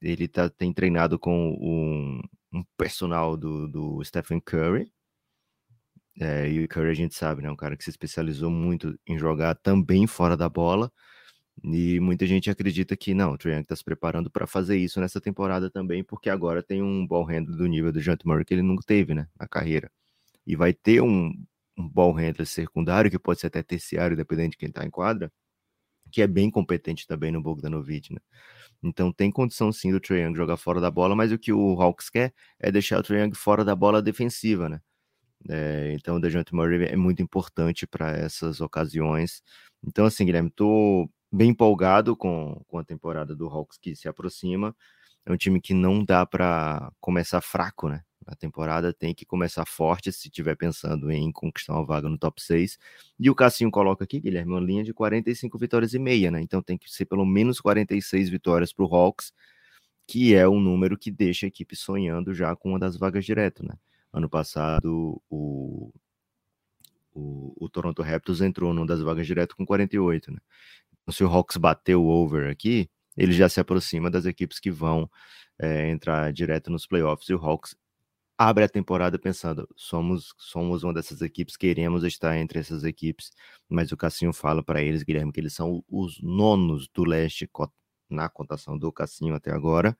Ele 0.01 0.27
tá, 0.27 0.49
tem 0.49 0.73
treinado 0.73 1.19
com 1.19 1.51
um, 1.61 2.21
um 2.53 2.63
personal 2.77 3.37
do, 3.37 3.67
do 3.67 4.03
Stephen 4.03 4.39
Curry. 4.41 4.91
É, 6.19 6.49
e 6.49 6.63
o 6.63 6.67
Curry 6.67 6.89
a 6.89 6.93
gente 6.93 7.15
sabe, 7.15 7.41
né? 7.41 7.51
Um 7.51 7.55
cara 7.55 7.75
que 7.77 7.83
se 7.83 7.89
especializou 7.89 8.49
muito 8.49 8.97
em 9.07 9.17
jogar 9.17 9.55
também 9.55 10.07
fora 10.07 10.37
da 10.37 10.49
bola. 10.49 10.91
E 11.67 11.99
muita 11.99 12.27
gente 12.27 12.47
acredita 12.49 12.95
que 12.95 13.15
não, 13.15 13.31
o 13.33 13.37
Trae 13.39 13.53
Young 13.53 13.63
está 13.63 13.75
se 13.75 13.83
preparando 13.83 14.29
para 14.29 14.45
fazer 14.45 14.77
isso 14.77 14.99
nessa 15.01 15.19
temporada 15.19 15.67
também, 15.69 16.03
porque 16.03 16.29
agora 16.29 16.61
tem 16.61 16.83
um 16.83 17.07
ball 17.07 17.23
handler 17.25 17.57
do 17.57 17.65
nível 17.65 17.91
do 17.91 17.99
Jant 17.99 18.19
Murray 18.23 18.45
que 18.45 18.53
ele 18.53 18.61
nunca 18.61 18.83
teve, 18.85 19.15
né, 19.15 19.27
na 19.39 19.47
carreira. 19.47 19.91
E 20.45 20.55
vai 20.55 20.73
ter 20.73 21.01
um, 21.01 21.33
um 21.77 21.89
ball 21.89 22.13
handler 22.13 22.45
secundário, 22.45 23.09
que 23.09 23.17
pode 23.17 23.39
ser 23.39 23.47
até 23.47 23.63
terciário, 23.63 24.15
dependendo 24.15 24.51
de 24.51 24.57
quem 24.57 24.69
está 24.69 24.85
em 24.85 24.91
quadra, 24.91 25.31
que 26.11 26.21
é 26.21 26.27
bem 26.27 26.51
competente 26.51 27.07
também 27.07 27.31
no 27.31 27.41
Bogdanovich, 27.41 28.13
né. 28.13 28.19
Então 28.83 29.11
tem 29.11 29.31
condição 29.31 29.71
sim 29.71 29.91
do 29.91 29.99
Trae 29.99 30.21
Young 30.21 30.35
jogar 30.37 30.57
fora 30.57 30.81
da 30.81 30.91
bola, 30.91 31.15
mas 31.15 31.31
o 31.31 31.39
que 31.39 31.53
o 31.53 31.81
Hawks 31.81 32.09
quer 32.09 32.33
é 32.59 32.71
deixar 32.71 32.99
o 32.99 33.03
Trae 33.03 33.21
Young 33.21 33.35
fora 33.35 33.65
da 33.65 33.75
bola 33.75 34.01
defensiva, 34.01 34.69
né. 34.69 34.81
É, 35.49 35.93
então 35.93 36.17
o 36.17 36.19
DeJounte 36.19 36.55
Murray 36.55 36.85
é 36.85 36.95
muito 36.95 37.21
importante 37.21 37.85
para 37.87 38.11
essas 38.11 38.61
ocasiões. 38.61 39.43
Então 39.85 40.05
assim, 40.05 40.25
Guilherme, 40.25 40.49
tô 40.51 41.09
bem 41.35 41.49
empolgado 41.49 42.15
com, 42.15 42.61
com 42.67 42.79
a 42.79 42.83
temporada 42.83 43.35
do 43.35 43.47
Hawks 43.47 43.77
que 43.77 43.95
se 43.95 44.07
aproxima. 44.07 44.75
É 45.25 45.31
um 45.31 45.37
time 45.37 45.59
que 45.59 45.73
não 45.73 46.03
dá 46.03 46.25
para 46.25 46.91
começar 47.01 47.41
fraco, 47.41 47.89
né? 47.89 48.03
A 48.25 48.35
temporada 48.35 48.91
tem 48.91 49.13
que 49.13 49.25
começar 49.25 49.65
forte 49.65 50.11
se 50.11 50.27
estiver 50.27 50.55
pensando 50.55 51.11
em 51.11 51.31
conquistar 51.31 51.73
uma 51.73 51.85
vaga 51.85 52.09
no 52.09 52.17
top 52.17 52.41
6. 52.41 52.79
E 53.19 53.29
o 53.29 53.35
Cassinho 53.35 53.69
coloca 53.69 54.03
aqui, 54.03 54.19
Guilherme, 54.19 54.51
uma 54.53 54.59
linha 54.59 54.83
de 54.83 54.93
45 54.93 55.57
vitórias 55.59 55.93
e 55.93 55.99
meia, 55.99 56.31
né? 56.31 56.41
Então 56.41 56.61
tem 56.61 56.77
que 56.77 56.91
ser 56.91 57.05
pelo 57.05 57.25
menos 57.25 57.59
46 57.59 58.29
vitórias 58.29 58.73
para 58.73 58.85
o 58.85 58.95
Hawks, 58.95 59.31
que 60.07 60.33
é 60.35 60.47
um 60.47 60.59
número 60.59 60.97
que 60.97 61.11
deixa 61.11 61.45
a 61.45 61.49
equipe 61.49 61.75
sonhando 61.75 62.33
já 62.33 62.55
com 62.55 62.69
uma 62.69 62.79
das 62.79 62.97
vagas 62.97 63.25
direto, 63.25 63.63
né? 63.65 63.75
Ano 64.13 64.29
passado, 64.29 65.21
o, 65.29 65.91
o, 67.13 67.53
o 67.57 67.69
Toronto 67.69 68.01
Raptors 68.01 68.41
entrou 68.41 68.73
numa 68.73 68.87
das 68.87 69.01
vagas 69.01 69.25
direto 69.27 69.55
com 69.55 69.65
48, 69.65 70.31
né? 70.31 70.39
Se 71.11 71.23
o 71.23 71.27
Hawks 71.27 71.57
bater 71.57 71.95
o 71.95 72.05
over 72.05 72.49
aqui, 72.49 72.89
ele 73.17 73.33
já 73.33 73.47
se 73.49 73.59
aproxima 73.59 74.09
das 74.11 74.25
equipes 74.25 74.59
que 74.59 74.71
vão 74.71 75.09
é, 75.59 75.89
entrar 75.89 76.31
direto 76.33 76.69
nos 76.71 76.85
playoffs. 76.87 77.29
E 77.29 77.33
o 77.33 77.37
Hawks 77.37 77.75
abre 78.37 78.63
a 78.63 78.69
temporada 78.69 79.17
pensando: 79.19 79.67
somos, 79.75 80.33
somos 80.37 80.83
uma 80.83 80.93
dessas 80.93 81.21
equipes, 81.21 81.57
queremos 81.57 82.03
estar 82.03 82.37
entre 82.37 82.59
essas 82.59 82.83
equipes. 82.83 83.31
Mas 83.69 83.91
o 83.91 83.97
Cassinho 83.97 84.33
fala 84.33 84.63
para 84.63 84.81
eles, 84.81 85.03
Guilherme, 85.03 85.31
que 85.31 85.39
eles 85.39 85.53
são 85.53 85.83
os 85.89 86.21
nonos 86.21 86.87
do 86.93 87.03
leste 87.03 87.49
na 88.09 88.29
contação 88.29 88.77
do 88.77 88.91
Cassinho 88.91 89.35
até 89.35 89.51
agora. 89.51 89.97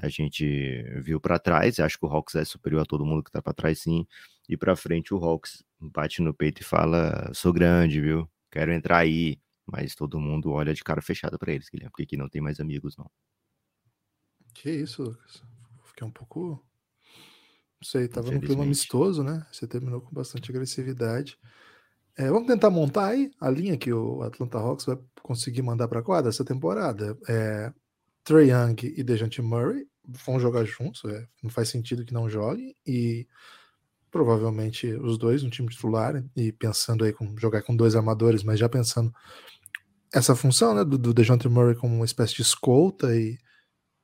A 0.00 0.08
gente 0.08 0.82
viu 1.02 1.20
para 1.20 1.38
trás, 1.38 1.80
acho 1.80 1.98
que 1.98 2.04
o 2.06 2.08
Hawks 2.08 2.34
é 2.34 2.44
superior 2.44 2.82
a 2.82 2.84
todo 2.86 3.04
mundo 3.06 3.24
que 3.24 3.30
tá 3.30 3.40
para 3.42 3.54
trás, 3.54 3.80
sim. 3.80 4.06
E 4.48 4.56
para 4.56 4.76
frente 4.76 5.14
o 5.14 5.18
Hawks 5.18 5.64
bate 5.80 6.22
no 6.22 6.34
peito 6.34 6.60
e 6.62 6.64
fala: 6.64 7.30
sou 7.34 7.52
grande, 7.52 8.00
viu? 8.00 8.28
Quero 8.50 8.72
entrar 8.72 8.98
aí. 8.98 9.38
Mas 9.66 9.94
todo 9.94 10.20
mundo 10.20 10.52
olha 10.52 10.72
de 10.72 10.84
cara 10.84 11.02
fechada 11.02 11.38
para 11.38 11.52
eles, 11.52 11.68
Guilherme, 11.68 11.90
porque 11.90 12.04
aqui 12.04 12.16
não 12.16 12.28
tem 12.28 12.40
mais 12.40 12.60
amigos, 12.60 12.96
não. 12.96 13.10
Que 14.54 14.70
isso, 14.70 15.02
Lucas? 15.02 15.42
Fiquei 15.84 16.06
um 16.06 16.10
pouco. 16.10 16.64
Não 17.80 17.82
sei, 17.82 18.08
tava 18.08 18.30
num 18.30 18.40
clima 18.40 18.62
amistoso, 18.62 19.22
né? 19.22 19.46
Você 19.52 19.66
terminou 19.66 20.00
com 20.00 20.14
bastante 20.14 20.50
agressividade. 20.50 21.38
É, 22.16 22.30
vamos 22.30 22.46
tentar 22.46 22.70
montar 22.70 23.08
aí 23.08 23.30
a 23.38 23.50
linha 23.50 23.76
que 23.76 23.92
o 23.92 24.22
Atlanta 24.22 24.58
Hawks 24.58 24.86
vai 24.86 24.98
conseguir 25.22 25.60
mandar 25.62 25.86
para 25.88 26.02
quadra 26.02 26.30
essa 26.30 26.44
temporada. 26.44 27.18
É, 27.28 27.72
Trey 28.24 28.50
Young 28.50 28.76
e 28.96 29.02
Dejante 29.04 29.42
Murray 29.42 29.86
vão 30.24 30.40
jogar 30.40 30.64
juntos, 30.64 31.04
é, 31.04 31.26
não 31.42 31.50
faz 31.50 31.68
sentido 31.68 32.04
que 32.04 32.14
não 32.14 32.30
joguem, 32.30 32.74
e 32.86 33.26
provavelmente 34.10 34.86
os 34.94 35.18
dois 35.18 35.42
no 35.42 35.50
time 35.50 35.68
titular, 35.68 36.24
e 36.34 36.52
pensando 36.52 37.04
aí 37.04 37.12
com 37.12 37.36
jogar 37.36 37.62
com 37.62 37.76
dois 37.76 37.94
armadores, 37.94 38.42
mas 38.42 38.58
já 38.58 38.68
pensando 38.68 39.12
essa 40.12 40.34
função 40.34 40.74
né, 40.74 40.84
do, 40.84 40.98
do 40.98 41.14
DeJounte 41.14 41.48
Murray 41.48 41.74
como 41.74 41.94
uma 41.94 42.04
espécie 42.04 42.34
de 42.34 42.42
escolta 42.42 43.14
e 43.14 43.38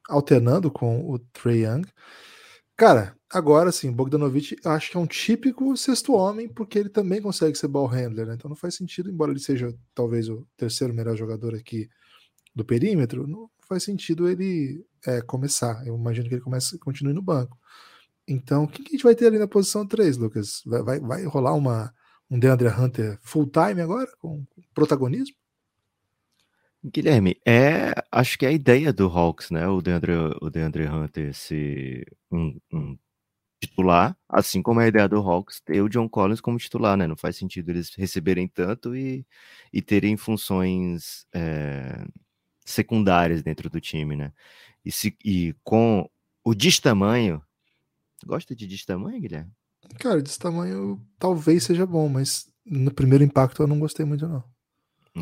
alternando 0.08 0.70
com 0.70 1.08
o 1.10 1.18
Trey 1.18 1.64
Young. 1.64 1.86
Cara, 2.76 3.16
agora 3.30 3.70
sim, 3.70 3.92
Bogdanovich 3.92 4.56
acho 4.64 4.90
que 4.90 4.96
é 4.96 5.00
um 5.00 5.06
típico 5.06 5.76
sexto 5.76 6.14
homem, 6.14 6.48
porque 6.48 6.78
ele 6.78 6.88
também 6.88 7.20
consegue 7.22 7.56
ser 7.56 7.68
ball 7.68 7.86
handler, 7.86 8.26
né? 8.26 8.34
Então 8.34 8.48
não 8.48 8.56
faz 8.56 8.74
sentido, 8.74 9.10
embora 9.10 9.30
ele 9.30 9.40
seja 9.40 9.74
talvez 9.94 10.28
o 10.28 10.46
terceiro 10.56 10.92
melhor 10.94 11.16
jogador 11.16 11.54
aqui 11.54 11.88
do 12.54 12.64
perímetro, 12.64 13.26
não 13.26 13.50
faz 13.68 13.84
sentido 13.84 14.28
ele 14.28 14.84
é, 15.06 15.20
começar. 15.22 15.86
Eu 15.86 15.96
imagino 15.96 16.28
que 16.28 16.34
ele 16.34 16.42
comece, 16.42 16.78
continue 16.78 17.12
no 17.14 17.22
banco. 17.22 17.58
Então, 18.26 18.66
quem 18.66 18.84
que 18.84 18.92
a 18.92 18.94
gente 18.96 19.04
vai 19.04 19.14
ter 19.14 19.26
ali 19.26 19.38
na 19.38 19.48
posição 19.48 19.86
3, 19.86 20.16
Lucas? 20.16 20.62
Vai, 20.66 20.82
vai, 20.82 21.00
vai 21.00 21.24
rolar 21.24 21.54
uma, 21.54 21.92
um 22.30 22.38
DeAndre 22.38 22.68
Hunter 22.68 23.18
full 23.22 23.50
time 23.50 23.80
agora, 23.80 24.10
com 24.18 24.44
protagonismo? 24.74 25.36
Guilherme, 26.84 27.40
é, 27.46 27.92
acho 28.10 28.36
que 28.36 28.44
é 28.44 28.48
a 28.48 28.52
ideia 28.52 28.92
do 28.92 29.06
Hawks, 29.06 29.50
né? 29.50 29.68
O 29.68 29.80
DeAndre, 29.80 30.12
o 30.40 30.50
DeAndre 30.50 30.86
Hunter 30.88 31.32
ser 31.32 32.04
um, 32.30 32.58
um 32.72 32.98
titular, 33.60 34.16
assim 34.28 34.60
como 34.60 34.80
é 34.80 34.86
a 34.86 34.88
ideia 34.88 35.08
do 35.08 35.18
Hawks 35.18 35.60
ter 35.60 35.80
o 35.80 35.88
John 35.88 36.08
Collins 36.08 36.40
como 36.40 36.58
titular, 36.58 36.96
né? 36.96 37.06
Não 37.06 37.16
faz 37.16 37.36
sentido 37.36 37.70
eles 37.70 37.94
receberem 37.94 38.48
tanto 38.48 38.96
e, 38.96 39.24
e 39.72 39.80
terem 39.80 40.16
funções 40.16 41.24
é, 41.32 42.04
secundárias 42.64 43.42
dentro 43.42 43.70
do 43.70 43.80
time, 43.80 44.16
né? 44.16 44.32
E, 44.84 44.90
se, 44.90 45.16
e 45.24 45.54
com 45.62 46.10
o 46.44 46.54
destamanho, 46.54 47.40
gosta 48.26 48.56
de 48.56 48.66
destamanho, 48.66 49.20
Guilherme? 49.20 49.52
Cara, 50.00 50.20
destamanho 50.20 51.00
talvez 51.16 51.62
seja 51.62 51.86
bom, 51.86 52.08
mas 52.08 52.48
no 52.66 52.92
primeiro 52.92 53.22
impacto 53.22 53.62
eu 53.62 53.68
não 53.68 53.78
gostei 53.78 54.04
muito, 54.04 54.26
não. 54.26 54.44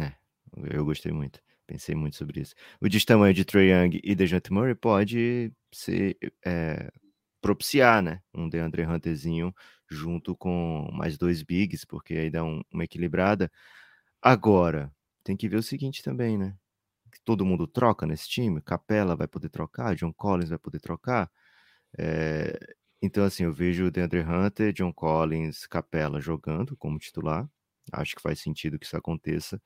É, 0.02 0.14
eu 0.70 0.84
gostei 0.86 1.12
muito. 1.12 1.38
Pensei 1.70 1.94
muito 1.94 2.16
sobre 2.16 2.40
isso. 2.40 2.52
O 2.80 2.88
destamanho 2.88 3.32
de 3.32 3.44
Trae 3.44 3.70
Young 3.70 4.00
e 4.02 4.12
DeJounte 4.16 4.52
Murray 4.52 4.74
pode 4.74 5.52
ser 5.72 6.18
é, 6.44 6.90
propiciar, 7.40 8.02
né? 8.02 8.20
Um 8.34 8.48
DeAndre 8.48 8.84
Hunterzinho 8.84 9.54
junto 9.88 10.34
com 10.36 10.90
mais 10.92 11.16
dois 11.16 11.44
bigs, 11.44 11.84
porque 11.86 12.14
aí 12.14 12.28
dá 12.28 12.42
um, 12.42 12.60
uma 12.72 12.82
equilibrada. 12.82 13.48
Agora, 14.20 14.92
tem 15.22 15.36
que 15.36 15.48
ver 15.48 15.58
o 15.58 15.62
seguinte 15.62 16.02
também, 16.02 16.36
né? 16.36 16.56
Todo 17.24 17.44
mundo 17.46 17.68
troca 17.68 18.04
nesse 18.04 18.28
time. 18.28 18.60
Capela 18.60 19.14
vai 19.14 19.28
poder 19.28 19.48
trocar, 19.48 19.94
John 19.94 20.12
Collins 20.12 20.48
vai 20.50 20.58
poder 20.58 20.80
trocar. 20.80 21.30
É, 21.96 22.58
então, 23.00 23.24
assim, 23.24 23.44
eu 23.44 23.52
vejo 23.52 23.86
o 23.86 23.90
DeAndre 23.92 24.22
Hunter, 24.22 24.72
John 24.72 24.92
Collins, 24.92 25.68
Capela 25.68 26.20
jogando 26.20 26.76
como 26.76 26.98
titular. 26.98 27.48
Acho 27.92 28.16
que 28.16 28.22
faz 28.22 28.40
sentido 28.40 28.76
que 28.76 28.86
isso 28.86 28.96
aconteça. 28.96 29.62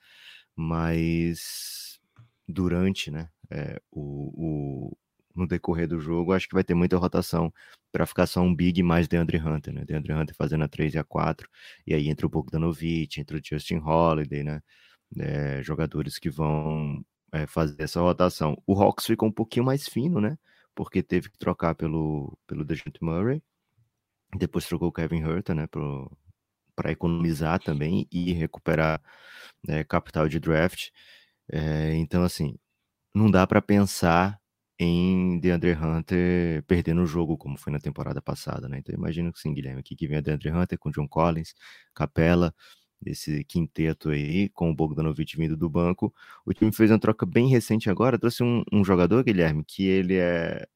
Mas 0.56 1.83
durante 2.48 3.10
né, 3.10 3.28
é, 3.50 3.80
o, 3.90 4.90
o, 4.90 4.98
no 5.34 5.46
decorrer 5.46 5.88
do 5.88 6.00
jogo, 6.00 6.32
acho 6.32 6.48
que 6.48 6.54
vai 6.54 6.64
ter 6.64 6.74
muita 6.74 6.96
rotação 6.96 7.52
para 7.92 8.06
ficar 8.06 8.26
só 8.26 8.40
um 8.40 8.54
big 8.54 8.82
mais 8.82 9.08
DeAndre 9.08 9.38
Hunter, 9.38 9.72
né? 9.72 9.84
DeAndre 9.84 10.12
Hunter 10.12 10.34
fazendo 10.36 10.64
a 10.64 10.68
3 10.68 10.94
e 10.94 10.98
a 10.98 11.04
4, 11.04 11.48
e 11.86 11.94
aí 11.94 12.08
entra 12.08 12.26
o 12.26 12.28
Bogdanovich, 12.28 13.20
entra 13.20 13.36
o 13.36 13.40
Justin 13.42 13.78
Holiday, 13.78 14.44
né? 14.44 14.60
É, 15.18 15.62
jogadores 15.62 16.18
que 16.18 16.30
vão 16.30 17.04
é, 17.32 17.46
fazer 17.46 17.82
essa 17.82 18.00
rotação. 18.00 18.60
O 18.66 18.74
Hawks 18.80 19.06
ficou 19.06 19.28
um 19.28 19.32
pouquinho 19.32 19.64
mais 19.64 19.88
fino, 19.88 20.20
né? 20.20 20.36
Porque 20.74 21.02
teve 21.02 21.30
que 21.30 21.38
trocar 21.38 21.74
pelo, 21.74 22.36
pelo 22.46 22.64
DeJounte 22.64 23.02
Murray, 23.02 23.42
depois 24.36 24.66
trocou 24.66 24.88
o 24.88 24.92
Kevin 24.92 25.22
Herter, 25.22 25.54
né? 25.54 25.66
Para 26.74 26.90
economizar 26.92 27.60
também 27.60 28.08
e 28.10 28.32
recuperar 28.32 29.00
é, 29.68 29.84
capital 29.84 30.28
de 30.28 30.40
draft. 30.40 30.90
É, 31.52 31.94
então, 31.96 32.22
assim, 32.24 32.56
não 33.14 33.30
dá 33.30 33.46
para 33.46 33.62
pensar 33.62 34.40
em 34.78 35.38
DeAndre 35.40 35.72
Hunter 35.74 36.64
perdendo 36.66 37.02
o 37.02 37.06
jogo, 37.06 37.38
como 37.38 37.58
foi 37.58 37.72
na 37.72 37.80
temporada 37.80 38.22
passada, 38.22 38.68
né? 38.68 38.78
Então 38.80 38.94
imagino 38.94 39.32
que 39.32 39.40
sim, 39.40 39.54
Guilherme, 39.54 39.80
aqui 39.80 39.96
que 39.96 40.08
vem 40.08 40.18
a 40.18 40.20
DeAndre 40.22 40.50
Hunter 40.52 40.78
com 40.78 40.90
John 40.90 41.08
Collins, 41.08 41.54
Capela, 41.94 42.54
esse 43.06 43.44
quinteto 43.44 44.10
aí, 44.10 44.48
com 44.50 44.70
o 44.70 44.74
Bogdanovich 44.76 45.36
vindo 45.36 45.56
do 45.56 45.70
banco. 45.70 46.14
O 46.46 46.52
time 46.54 46.72
fez 46.72 46.90
uma 46.90 46.98
troca 47.00 47.26
bem 47.26 47.48
recente 47.48 47.90
agora, 47.90 48.18
trouxe 48.18 48.42
um, 48.44 48.64
um 48.72 48.84
jogador, 48.84 49.24
Guilherme, 49.24 49.64
que 49.64 49.84
ele 49.86 50.16
é 50.16 50.66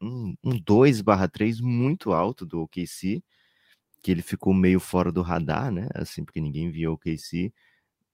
um, 0.00 0.34
um 0.44 0.58
2 0.60 1.00
barra 1.02 1.28
3 1.28 1.60
muito 1.60 2.12
alto 2.12 2.46
do 2.46 2.60
OKC, 2.62 3.22
que 4.02 4.10
ele 4.10 4.22
ficou 4.22 4.54
meio 4.54 4.80
fora 4.80 5.12
do 5.12 5.22
radar, 5.22 5.70
né? 5.72 5.88
Assim, 5.94 6.24
porque 6.24 6.40
ninguém 6.40 6.70
via 6.70 6.90
o 6.90 6.94
OKC. 6.94 7.52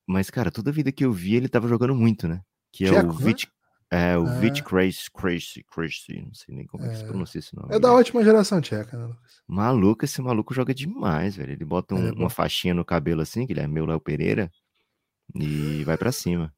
Mas, 0.06 0.30
cara, 0.30 0.50
toda 0.50 0.70
a 0.70 0.72
vida 0.72 0.92
que 0.92 1.04
eu 1.04 1.12
vi, 1.12 1.34
ele 1.34 1.48
tava 1.48 1.66
jogando 1.66 1.94
muito, 1.94 2.28
né? 2.28 2.40
Que 2.72 2.86
é 2.86 3.02
o 3.02 3.12
Vit, 3.12 3.46
né? 3.90 4.12
é, 4.12 4.18
o 4.18 4.26
é. 4.26 4.38
Vit 4.38 4.62
Crazy, 4.62 5.10
Crazy, 5.12 5.64
Crazy, 5.64 6.22
não 6.22 6.34
sei 6.34 6.54
nem 6.54 6.66
como 6.66 6.84
é, 6.84 6.90
que 6.90 6.96
se 6.96 7.04
é. 7.04 7.06
pronuncia 7.06 7.38
esse 7.38 7.56
nome. 7.56 7.74
É 7.74 7.78
da 7.78 7.92
ótima 7.92 8.22
geração 8.22 8.60
tcheca, 8.60 8.96
né, 8.96 9.06
Lucas? 9.06 9.42
Maluco, 9.48 10.04
esse 10.04 10.22
maluco 10.22 10.54
joga 10.54 10.72
demais, 10.72 11.36
velho. 11.36 11.52
Ele 11.52 11.64
bota 11.64 11.94
um, 11.94 12.08
é 12.08 12.12
uma 12.12 12.30
faixinha 12.30 12.74
no 12.74 12.84
cabelo 12.84 13.22
assim, 13.22 13.46
que 13.46 13.52
ele 13.52 13.60
é 13.60 13.66
meu 13.66 13.86
Léo 13.86 14.00
Pereira, 14.00 14.50
e 15.34 15.82
vai 15.84 15.96
para 15.96 16.12
cima. 16.12 16.54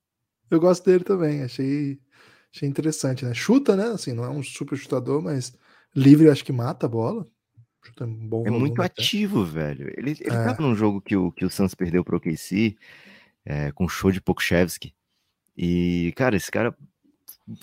Eu 0.50 0.60
gosto 0.60 0.84
dele 0.84 1.04
também, 1.04 1.42
achei, 1.42 1.98
achei 2.54 2.68
interessante, 2.68 3.24
né? 3.24 3.34
Chuta, 3.34 3.76
né? 3.76 3.84
Assim, 3.84 4.12
não 4.12 4.24
é 4.24 4.30
um 4.30 4.42
super 4.42 4.76
chutador, 4.76 5.22
mas 5.22 5.54
livre 5.94 6.30
acho 6.30 6.44
que 6.44 6.52
mata 6.52 6.86
a 6.86 6.88
bola. 6.88 7.26
Chuta 7.84 8.04
um 8.04 8.28
bom 8.28 8.46
é 8.46 8.50
muito 8.50 8.82
ativo, 8.82 9.44
velho. 9.44 9.88
Ele, 9.96 10.10
ele 10.10 10.24
é. 10.24 10.44
tava 10.44 10.60
num 10.62 10.74
jogo 10.74 11.00
que 11.00 11.16
o, 11.16 11.30
que 11.32 11.44
o 11.44 11.50
Santos 11.50 11.74
perdeu 11.74 12.04
pro 12.04 12.16
OKC, 12.16 12.76
é, 13.48 13.72
com 13.72 13.88
show 13.88 14.12
de 14.12 14.20
Pokushevski. 14.20 14.94
E, 15.56 16.12
cara, 16.14 16.36
esse 16.36 16.50
cara 16.50 16.76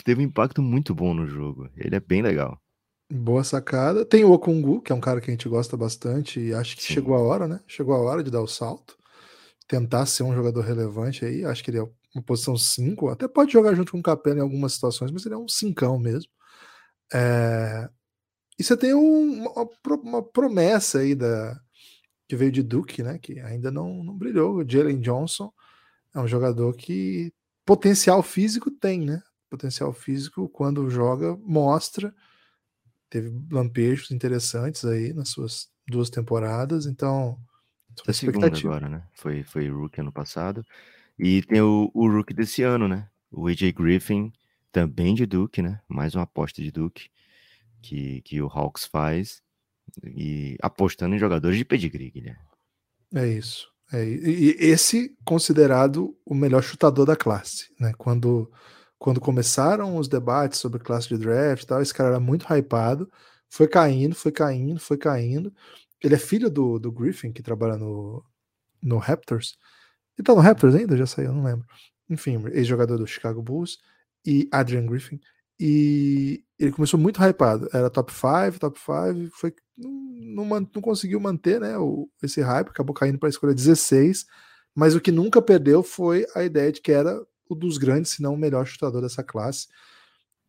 teve 0.03 0.21
um 0.21 0.25
impacto 0.25 0.59
muito 0.59 0.95
bom 0.95 1.13
no 1.13 1.27
jogo. 1.27 1.69
Ele 1.77 1.95
é 1.95 1.99
bem 1.99 2.23
legal. 2.23 2.59
Boa 3.13 3.43
sacada. 3.43 4.03
Tem 4.03 4.25
o 4.25 4.31
Okungu, 4.31 4.81
que 4.81 4.91
é 4.91 4.95
um 4.95 4.99
cara 4.99 5.21
que 5.21 5.29
a 5.29 5.33
gente 5.33 5.47
gosta 5.47 5.77
bastante 5.77 6.39
e 6.39 6.55
acho 6.55 6.75
que 6.75 6.83
Sim. 6.83 6.95
chegou 6.95 7.15
a 7.15 7.21
hora, 7.21 7.47
né? 7.47 7.59
Chegou 7.67 7.93
a 7.93 7.99
hora 7.99 8.23
de 8.23 8.31
dar 8.31 8.41
o 8.41 8.47
salto. 8.47 8.97
Tentar 9.67 10.07
ser 10.07 10.23
um 10.23 10.33
jogador 10.33 10.61
relevante 10.61 11.23
aí. 11.23 11.45
Acho 11.45 11.63
que 11.63 11.69
ele 11.69 11.77
é 11.77 11.87
uma 12.15 12.23
posição 12.23 12.57
5. 12.57 13.09
Até 13.09 13.27
pode 13.27 13.53
jogar 13.53 13.75
junto 13.75 13.91
com 13.91 13.99
o 13.99 14.03
Capela 14.03 14.39
em 14.39 14.41
algumas 14.41 14.73
situações, 14.73 15.11
mas 15.11 15.23
ele 15.23 15.35
é 15.35 15.37
um 15.37 15.47
cincão 15.47 15.99
mesmo. 15.99 16.31
É... 17.13 17.87
E 18.57 18.63
você 18.63 18.75
tem 18.75 18.95
um, 18.95 19.45
uma, 19.45 19.69
uma, 20.03 20.23
promessa 20.23 20.99
aí 20.99 21.13
da 21.13 21.59
que 22.27 22.35
veio 22.35 22.51
de 22.51 22.63
Duke, 22.63 23.03
né? 23.03 23.19
Que 23.19 23.39
ainda 23.39 23.69
não, 23.69 24.03
não 24.03 24.17
brilhou. 24.17 24.55
O 24.55 24.67
Jalen 24.67 24.99
Johnson 24.99 25.53
é 26.15 26.19
um 26.19 26.27
jogador 26.27 26.73
que 26.75 27.31
potencial 27.65 28.23
físico 28.23 28.71
tem, 28.71 29.01
né? 29.01 29.21
Potencial 29.49 29.91
físico, 29.93 30.47
quando 30.49 30.89
joga, 30.89 31.37
mostra. 31.43 32.15
Teve 33.09 33.31
lampejos 33.51 34.11
interessantes 34.11 34.85
aí 34.85 35.13
nas 35.13 35.29
suas 35.29 35.69
duas 35.87 36.09
temporadas, 36.09 36.85
então. 36.85 37.37
É 38.07 38.13
segunda 38.13 38.47
agora, 38.47 38.89
né? 38.89 39.03
Foi, 39.13 39.43
foi 39.43 39.69
Rookie 39.69 40.01
ano 40.01 40.11
passado. 40.11 40.65
E 41.17 41.41
tem 41.43 41.61
o, 41.61 41.91
o 41.93 42.09
Rookie 42.09 42.33
desse 42.33 42.63
ano, 42.63 42.87
né? 42.87 43.09
O 43.31 43.47
AJ 43.47 43.71
Griffin, 43.73 44.33
também 44.71 45.13
de 45.13 45.25
Duke, 45.25 45.61
né? 45.61 45.81
Mais 45.87 46.15
uma 46.15 46.23
aposta 46.23 46.61
de 46.61 46.71
Duke 46.71 47.09
que, 47.81 48.21
que 48.21 48.41
o 48.41 48.47
Hawks 48.47 48.85
faz. 48.85 49.43
E 50.03 50.57
apostando 50.61 51.15
em 51.15 51.19
jogadores 51.19 51.57
de 51.57 51.63
pedigree, 51.63 52.11
Guilherme. 52.11 52.43
É 53.13 53.27
isso. 53.27 53.71
É, 53.93 54.03
e 54.03 54.55
esse 54.59 55.15
considerado 55.23 56.17
o 56.25 56.33
melhor 56.33 56.63
chutador 56.63 57.05
da 57.05 57.15
classe, 57.15 57.73
né? 57.79 57.93
Quando, 57.97 58.51
quando 58.97 59.21
começaram 59.21 59.97
os 59.97 60.07
debates 60.07 60.59
sobre 60.59 60.79
classe 60.79 61.07
de 61.07 61.17
draft 61.17 61.63
e 61.63 61.67
tal, 61.67 61.81
esse 61.81 61.93
cara 61.93 62.09
era 62.09 62.19
muito 62.19 62.45
hypado, 62.51 63.09
foi 63.49 63.67
caindo, 63.67 64.15
foi 64.15 64.31
caindo, 64.31 64.79
foi 64.79 64.97
caindo. 64.97 65.53
Ele 66.03 66.15
é 66.15 66.17
filho 66.17 66.49
do, 66.49 66.79
do 66.79 66.91
Griffin, 66.91 67.31
que 67.31 67.43
trabalha 67.43 67.77
no, 67.77 68.23
no 68.81 68.97
Raptors. 68.97 69.57
Ele 70.17 70.25
tá 70.25 70.33
no 70.33 70.41
Raptors 70.41 70.75
ainda? 70.75 70.97
Já 70.97 71.05
saiu, 71.05 71.33
não 71.33 71.43
lembro. 71.43 71.65
Enfim, 72.09 72.43
ex-jogador 72.51 72.97
do 72.97 73.07
Chicago 73.07 73.41
Bulls 73.41 73.77
e 74.25 74.47
Adrian 74.51 74.85
Griffin. 74.85 75.19
E 75.59 76.43
ele 76.59 76.71
começou 76.71 76.99
muito 76.99 77.21
hypado. 77.21 77.69
Era 77.73 77.89
top 77.89 78.11
5, 78.11 78.59
top 78.59 78.79
5, 78.79 79.35
foi 79.35 79.53
não, 79.77 80.45
não, 80.45 80.59
não, 80.59 80.81
conseguiu 80.81 81.19
manter 81.19 81.59
né, 81.59 81.77
o, 81.77 82.09
esse 82.23 82.41
hype, 82.41 82.69
acabou 82.69 82.93
caindo 82.93 83.19
para 83.19 83.27
a 83.27 83.31
escolha 83.31 83.53
16. 83.53 84.25
Mas 84.73 84.95
o 84.95 85.01
que 85.01 85.11
nunca 85.11 85.41
perdeu 85.41 85.83
foi 85.83 86.25
a 86.35 86.43
ideia 86.43 86.71
de 86.71 86.81
que 86.81 86.91
era 86.91 87.21
o 87.47 87.55
dos 87.55 87.77
grandes, 87.77 88.11
se 88.11 88.21
não 88.21 88.33
o 88.33 88.37
melhor 88.37 88.65
chutador 88.65 89.01
dessa 89.01 89.23
classe. 89.23 89.67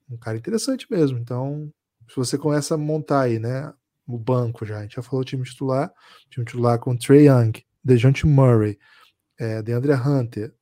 Um 0.09 0.17
cara 0.17 0.37
interessante 0.37 0.87
mesmo. 0.91 1.19
Então, 1.19 1.73
se 2.09 2.17
você 2.17 2.39
começa 2.39 2.75
a 2.75 2.79
montar 2.79 3.23
aí, 3.23 3.39
né, 3.39 3.73
o 4.07 4.19
banco 4.19 4.65
já, 4.65 4.79
a 4.79 4.83
gente 4.83 4.97
já 4.97 5.03
falou 5.03 5.23
o 5.23 5.25
time 5.25 5.45
titular, 5.45 5.93
time 6.31 6.45
titular 6.45 6.79
com 6.79 6.97
Trey 6.97 7.29
Young, 7.29 7.53
DeJounte 7.85 8.27
Murray, 8.27 8.79
é, 9.39 9.63
DeAndre 9.63 9.93
Hunter, 9.93 10.55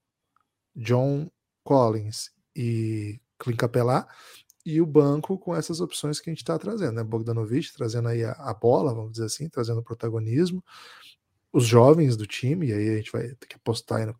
John 0.74 1.30
Collins 1.62 2.30
e 2.56 3.20
Clint 3.44 3.58
Capela 3.58 4.06
e 4.64 4.80
o 4.80 4.86
banco 4.86 5.38
com 5.38 5.54
essas 5.54 5.80
opções 5.80 6.20
que 6.20 6.30
a 6.30 6.32
gente 6.32 6.42
está 6.42 6.58
trazendo, 6.58 6.92
né? 6.92 7.04
Bogdanovich 7.04 7.72
trazendo 7.74 8.08
aí 8.08 8.24
a, 8.24 8.32
a, 8.32 8.54
bola, 8.54 8.94
vamos 8.94 9.12
dizer 9.12 9.26
assim, 9.26 9.48
trazendo 9.48 9.82
protagonismo, 9.82 10.64
os 11.52 11.66
jovens 11.66 12.16
do 12.16 12.26
time, 12.26 12.68
e 12.68 12.72
aí 12.72 12.88
a 12.88 12.96
gente 12.96 13.12
vai 13.12 13.28
ter 13.28 13.46
que 13.46 13.56
apostar 13.56 13.98
aí 13.98 14.06
no 14.06 14.14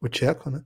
o 0.00 0.08
Tcheco, 0.08 0.50
né? 0.50 0.62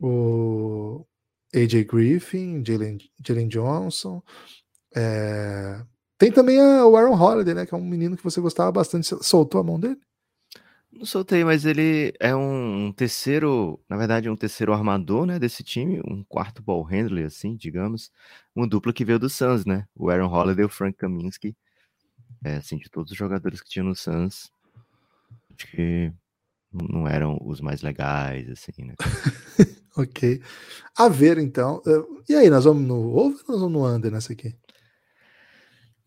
O 0.00 1.06
AJ 1.54 1.84
Griffin, 1.84 2.64
Jalen 2.64 3.48
Johnson, 3.48 4.22
é... 4.94 5.84
tem 6.18 6.32
também 6.32 6.60
a, 6.60 6.86
o 6.86 6.96
Aaron 6.96 7.14
Holiday, 7.14 7.54
né? 7.54 7.66
Que 7.66 7.74
é 7.74 7.78
um 7.78 7.84
menino 7.84 8.16
que 8.16 8.24
você 8.24 8.40
gostava 8.40 8.72
bastante, 8.72 9.06
soltou 9.22 9.60
a 9.60 9.64
mão 9.64 9.78
dele? 9.78 10.00
Não 10.96 11.04
soltei, 11.04 11.42
mas 11.42 11.64
ele 11.64 12.14
é 12.20 12.34
um 12.36 12.92
terceiro, 12.92 13.80
na 13.88 13.96
verdade, 13.96 14.30
um 14.30 14.36
terceiro 14.36 14.72
armador, 14.72 15.26
né, 15.26 15.40
desse 15.40 15.64
time, 15.64 16.00
um 16.08 16.22
quarto 16.22 16.62
ball 16.62 16.84
handler, 16.84 17.26
assim, 17.26 17.56
digamos, 17.56 18.12
uma 18.54 18.66
dupla 18.66 18.92
que 18.92 19.04
veio 19.04 19.18
do 19.18 19.28
Suns, 19.28 19.66
né, 19.66 19.86
o 19.94 20.08
Aaron 20.08 20.28
Holiday 20.32 20.62
e 20.62 20.66
o 20.66 20.68
Frank 20.68 20.96
Kaminsky, 20.96 21.56
é, 22.44 22.56
assim, 22.56 22.78
de 22.78 22.88
todos 22.88 23.10
os 23.10 23.18
jogadores 23.18 23.60
que 23.60 23.68
tinham 23.68 23.86
no 23.86 23.96
Suns, 23.96 24.52
acho 25.52 25.66
que 25.72 26.12
não 26.72 27.08
eram 27.08 27.38
os 27.44 27.60
mais 27.60 27.82
legais, 27.82 28.48
assim, 28.48 28.84
né. 28.84 28.94
ok. 29.96 30.40
A 30.96 31.08
ver, 31.08 31.38
então. 31.38 31.82
E 32.28 32.34
aí, 32.34 32.48
nós 32.48 32.64
vamos 32.64 32.82
no 32.86 33.16
over 33.16 33.38
ou 33.48 33.52
nós 33.52 33.60
vamos 33.60 33.72
no 33.72 33.86
under 33.86 34.12
nessa 34.12 34.32
aqui? 34.32 34.54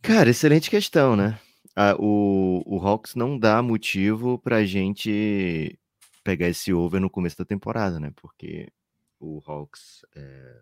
Cara, 0.01 0.29
excelente 0.29 0.69
questão, 0.69 1.15
né? 1.15 1.39
Ah, 1.79 1.95
o, 1.99 2.63
o 2.65 2.79
Hawks 2.79 3.13
não 3.13 3.37
dá 3.37 3.61
motivo 3.61 4.39
pra 4.39 4.65
gente 4.65 5.77
pegar 6.23 6.47
esse 6.47 6.73
over 6.73 6.99
no 6.99 7.07
começo 7.07 7.37
da 7.37 7.45
temporada, 7.45 7.99
né? 7.99 8.11
Porque 8.15 8.73
o 9.19 9.39
Hawks 9.45 10.03
é, 10.15 10.61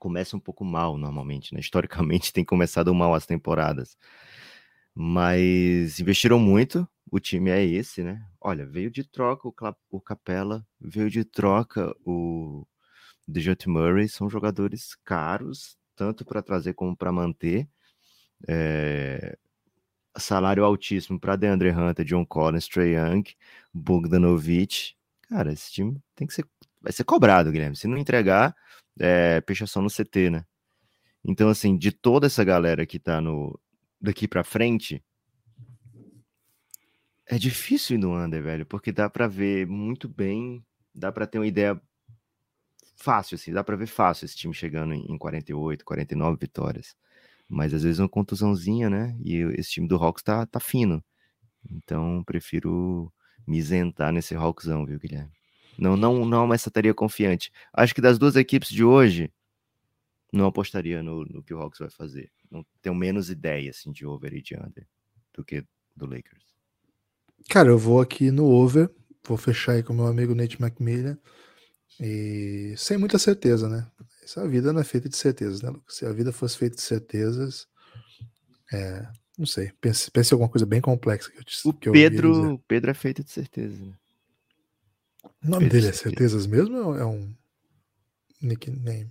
começa 0.00 0.36
um 0.36 0.40
pouco 0.40 0.64
mal 0.64 0.98
normalmente, 0.98 1.54
né? 1.54 1.60
Historicamente 1.62 2.32
tem 2.32 2.44
começado 2.44 2.92
mal 2.92 3.14
as 3.14 3.24
temporadas. 3.24 3.96
Mas 4.92 6.00
investiram 6.00 6.40
muito, 6.40 6.88
o 7.08 7.20
time 7.20 7.50
é 7.50 7.64
esse, 7.64 8.02
né? 8.02 8.26
Olha, 8.40 8.66
veio 8.66 8.90
de 8.90 9.04
troca 9.04 9.46
o, 9.46 9.54
o 9.92 10.00
Capela, 10.00 10.66
veio 10.80 11.08
de 11.08 11.24
troca 11.24 11.94
o 12.04 12.66
DeJounte 13.28 13.68
Murray, 13.68 14.08
são 14.08 14.28
jogadores 14.28 14.96
caros, 15.04 15.78
tanto 15.94 16.24
para 16.24 16.42
trazer 16.42 16.74
como 16.74 16.96
para 16.96 17.12
manter. 17.12 17.68
É, 18.48 19.38
salário 20.18 20.64
altíssimo 20.64 21.18
para 21.18 21.36
DeAndre 21.36 21.70
Hunter, 21.70 22.04
John 22.04 22.24
Collins, 22.24 22.68
Trey 22.68 22.94
Young, 22.94 23.24
Bogdanovich. 23.72 24.96
Cara, 25.28 25.52
esse 25.52 25.72
time 25.72 26.00
tem 26.14 26.26
que 26.26 26.34
ser, 26.34 26.46
vai 26.80 26.92
ser 26.92 27.04
cobrado, 27.04 27.50
Guilherme. 27.50 27.76
Se 27.76 27.86
não 27.86 27.98
entregar, 27.98 28.54
é 28.98 29.42
só 29.66 29.80
no 29.80 29.90
CT, 29.90 30.30
né? 30.30 30.44
Então, 31.24 31.48
assim, 31.48 31.76
de 31.76 31.90
toda 31.90 32.26
essa 32.26 32.44
galera 32.44 32.86
que 32.86 32.98
tá 32.98 33.20
no 33.20 33.58
daqui 34.00 34.28
para 34.28 34.44
frente, 34.44 35.02
é 37.26 37.36
difícil 37.36 37.96
ir 37.96 37.98
no 37.98 38.16
under, 38.16 38.42
velho, 38.42 38.64
porque 38.64 38.92
dá 38.92 39.10
para 39.10 39.26
ver 39.26 39.66
muito 39.66 40.08
bem, 40.08 40.64
dá 40.94 41.10
para 41.10 41.26
ter 41.26 41.38
uma 41.38 41.46
ideia 41.46 41.80
fácil, 42.94 43.34
assim, 43.34 43.52
dá 43.52 43.64
para 43.64 43.76
ver 43.76 43.88
fácil 43.88 44.24
esse 44.24 44.36
time 44.36 44.54
chegando 44.54 44.94
em 44.94 45.18
48, 45.18 45.84
49 45.84 46.38
vitórias. 46.40 46.96
Mas 47.48 47.72
às 47.72 47.82
vezes 47.82 47.98
uma 47.98 48.08
contusãozinha, 48.08 48.90
né? 48.90 49.16
E 49.22 49.36
esse 49.58 49.70
time 49.70 49.88
do 49.88 49.96
Hawks 49.96 50.22
tá, 50.22 50.44
tá 50.46 50.58
fino. 50.58 51.02
Então, 51.70 52.22
prefiro 52.24 53.12
me 53.46 53.58
isentar 53.58 54.12
nesse 54.12 54.34
Hawksão, 54.34 54.84
viu, 54.84 54.98
Guilherme? 54.98 55.30
Não, 55.78 55.96
não, 55.96 56.24
não 56.24 56.46
mais 56.46 56.66
estaria 56.66 56.94
confiante. 56.94 57.52
Acho 57.72 57.94
que 57.94 58.00
das 58.00 58.18
duas 58.18 58.34
equipes 58.34 58.70
de 58.70 58.82
hoje, 58.82 59.30
não 60.32 60.46
apostaria 60.46 61.02
no, 61.02 61.24
no 61.24 61.42
que 61.42 61.54
o 61.54 61.60
Hawks 61.60 61.78
vai 61.78 61.90
fazer. 61.90 62.30
Não 62.50 62.64
tenho 62.80 62.94
menos 62.94 63.30
ideia 63.30 63.70
assim 63.70 63.92
de 63.92 64.06
over 64.06 64.32
e 64.34 64.42
de 64.42 64.56
under 64.56 64.86
do 65.34 65.44
que 65.44 65.64
do 65.94 66.06
Lakers. 66.06 66.44
Cara, 67.48 67.68
eu 67.68 67.78
vou 67.78 68.00
aqui 68.00 68.30
no 68.30 68.46
over, 68.46 68.90
vou 69.26 69.36
fechar 69.36 69.72
aí 69.72 69.82
com 69.82 69.92
meu 69.92 70.06
amigo 70.06 70.34
Nate 70.34 70.60
McMillan 70.60 71.18
e 72.00 72.74
sem 72.76 72.98
muita 72.98 73.18
certeza, 73.18 73.68
né? 73.68 73.86
Essa 74.26 74.46
vida 74.48 74.72
não 74.72 74.80
é 74.80 74.84
feita 74.84 75.08
de 75.08 75.16
certezas, 75.16 75.62
né, 75.62 75.70
Lucas? 75.70 75.94
Se 75.94 76.04
a 76.04 76.12
vida 76.12 76.32
fosse 76.32 76.58
feita 76.58 76.74
de 76.74 76.82
certezas, 76.82 77.68
é, 78.72 79.06
não 79.38 79.46
sei, 79.46 79.70
pense, 79.80 80.10
pense 80.10 80.32
em 80.32 80.34
alguma 80.34 80.48
coisa 80.48 80.66
bem 80.66 80.80
complexa 80.80 81.30
que 81.30 81.38
eu 81.38 81.44
O 81.70 81.72
que 81.72 81.92
Pedro, 81.92 82.34
eu 82.34 82.58
Pedro 82.66 82.90
é 82.90 82.94
feito 82.94 83.22
de 83.22 83.30
certeza. 83.30 83.76
Né? 83.84 83.92
O 85.44 85.48
nome 85.48 85.66
Pedro 85.66 85.78
dele 85.78 85.88
é 85.90 85.92
certezas 85.92 86.44
mesmo 86.44 86.76
ou 86.76 86.98
é 86.98 87.06
um 87.06 87.32
nickname? 88.42 89.10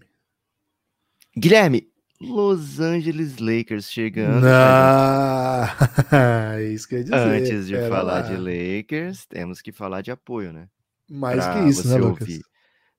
Guilherme, 1.38 1.90
Los 2.20 2.82
Angeles 2.82 3.38
Lakers 3.38 3.90
chegando. 3.90 4.46
Ah, 4.46 5.78
isso 6.74 6.90
quer 6.90 7.04
dizer. 7.04 7.16
Antes 7.16 7.68
de 7.68 7.78
falar 7.88 8.02
lá. 8.02 8.22
de 8.22 8.36
Lakers, 8.36 9.26
temos 9.28 9.62
que 9.62 9.72
falar 9.72 10.02
de 10.02 10.12
apoio, 10.12 10.52
né? 10.52 10.68
Mais 11.10 11.42
pra 11.42 11.54
que 11.64 11.70
isso, 11.70 11.88
né, 11.88 11.96
Lucas? 11.96 12.42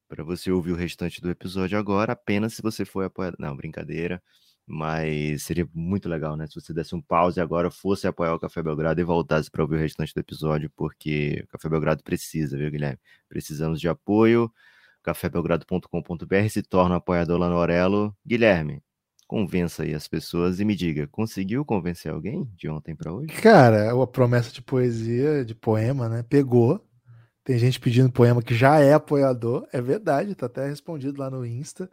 Para 0.08 0.22
você 0.22 0.50
ouvir 0.50 0.72
o 0.72 0.76
restante 0.76 1.20
do 1.20 1.30
episódio 1.30 1.78
agora, 1.78 2.12
apenas 2.12 2.54
se 2.54 2.62
você 2.62 2.84
for 2.84 3.04
apoiado. 3.04 3.36
Não, 3.38 3.56
brincadeira. 3.56 4.22
Mas 4.66 5.44
seria 5.44 5.68
muito 5.72 6.08
legal, 6.08 6.36
né? 6.36 6.46
Se 6.48 6.60
você 6.60 6.72
desse 6.72 6.94
um 6.94 7.00
pause 7.00 7.40
agora, 7.40 7.70
fosse 7.70 8.06
apoiar 8.08 8.34
o 8.34 8.38
Café 8.38 8.62
Belgrado 8.62 9.00
e 9.00 9.04
voltasse 9.04 9.48
para 9.48 9.62
ouvir 9.62 9.76
o 9.76 9.78
restante 9.78 10.12
do 10.12 10.18
episódio, 10.18 10.68
porque 10.76 11.40
o 11.44 11.48
Café 11.48 11.68
Belgrado 11.68 12.02
precisa, 12.02 12.58
viu, 12.58 12.70
Guilherme? 12.70 12.98
Precisamos 13.28 13.80
de 13.80 13.88
apoio. 13.88 14.52
cafébelgrado.com.br 15.04 16.48
se 16.50 16.62
torna 16.62 16.96
um 16.96 16.98
apoiador 16.98 17.38
lá 17.38 17.48
no 17.48 17.54
Orelo. 17.54 18.12
Guilherme, 18.26 18.82
convença 19.28 19.84
aí 19.84 19.94
as 19.94 20.08
pessoas 20.08 20.58
e 20.58 20.64
me 20.64 20.74
diga, 20.74 21.06
conseguiu 21.06 21.64
convencer 21.64 22.12
alguém 22.12 22.44
de 22.56 22.68
ontem 22.68 22.94
para 22.96 23.12
hoje? 23.12 23.28
Cara, 23.28 23.92
a 23.92 24.06
promessa 24.06 24.50
de 24.50 24.62
poesia, 24.62 25.44
de 25.44 25.54
poema, 25.54 26.08
né? 26.08 26.24
Pegou. 26.24 26.84
Tem 27.46 27.56
gente 27.56 27.78
pedindo 27.78 28.11
poema 28.11 28.42
que 28.42 28.56
já 28.56 28.80
é 28.80 28.92
apoiador, 28.92 29.68
é 29.72 29.80
verdade, 29.80 30.35
tá 30.35 30.46
até 30.46 30.66
respondido 30.66 31.20
lá 31.20 31.30
no 31.30 31.46
Insta. 31.46 31.88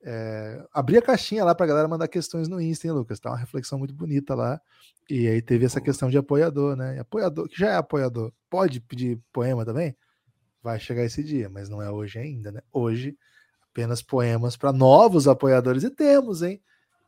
É, 0.00 0.64
abri 0.72 0.96
a 0.96 1.02
caixinha 1.02 1.44
lá 1.44 1.56
pra 1.56 1.66
galera 1.66 1.88
mandar 1.88 2.06
questões 2.06 2.46
no 2.46 2.60
Insta, 2.60 2.86
hein, 2.86 2.92
Lucas? 2.92 3.18
Tá 3.18 3.30
uma 3.30 3.36
reflexão 3.36 3.80
muito 3.80 3.92
bonita 3.92 4.32
lá. 4.36 4.60
E 5.10 5.26
aí 5.26 5.42
teve 5.42 5.64
essa 5.64 5.80
questão 5.80 6.08
de 6.08 6.16
apoiador, 6.16 6.76
né? 6.76 7.00
Apoiador, 7.00 7.48
que 7.48 7.58
já 7.58 7.72
é 7.72 7.76
apoiador, 7.76 8.32
pode 8.48 8.80
pedir 8.80 9.18
poema 9.32 9.64
também? 9.64 9.96
Vai 10.62 10.78
chegar 10.78 11.02
esse 11.02 11.24
dia, 11.24 11.48
mas 11.48 11.68
não 11.68 11.82
é 11.82 11.90
hoje 11.90 12.20
ainda, 12.20 12.52
né? 12.52 12.60
Hoje, 12.72 13.18
apenas 13.70 14.02
poemas 14.02 14.56
para 14.56 14.72
novos 14.72 15.26
apoiadores. 15.26 15.82
E 15.82 15.90
temos, 15.90 16.42
hein? 16.42 16.62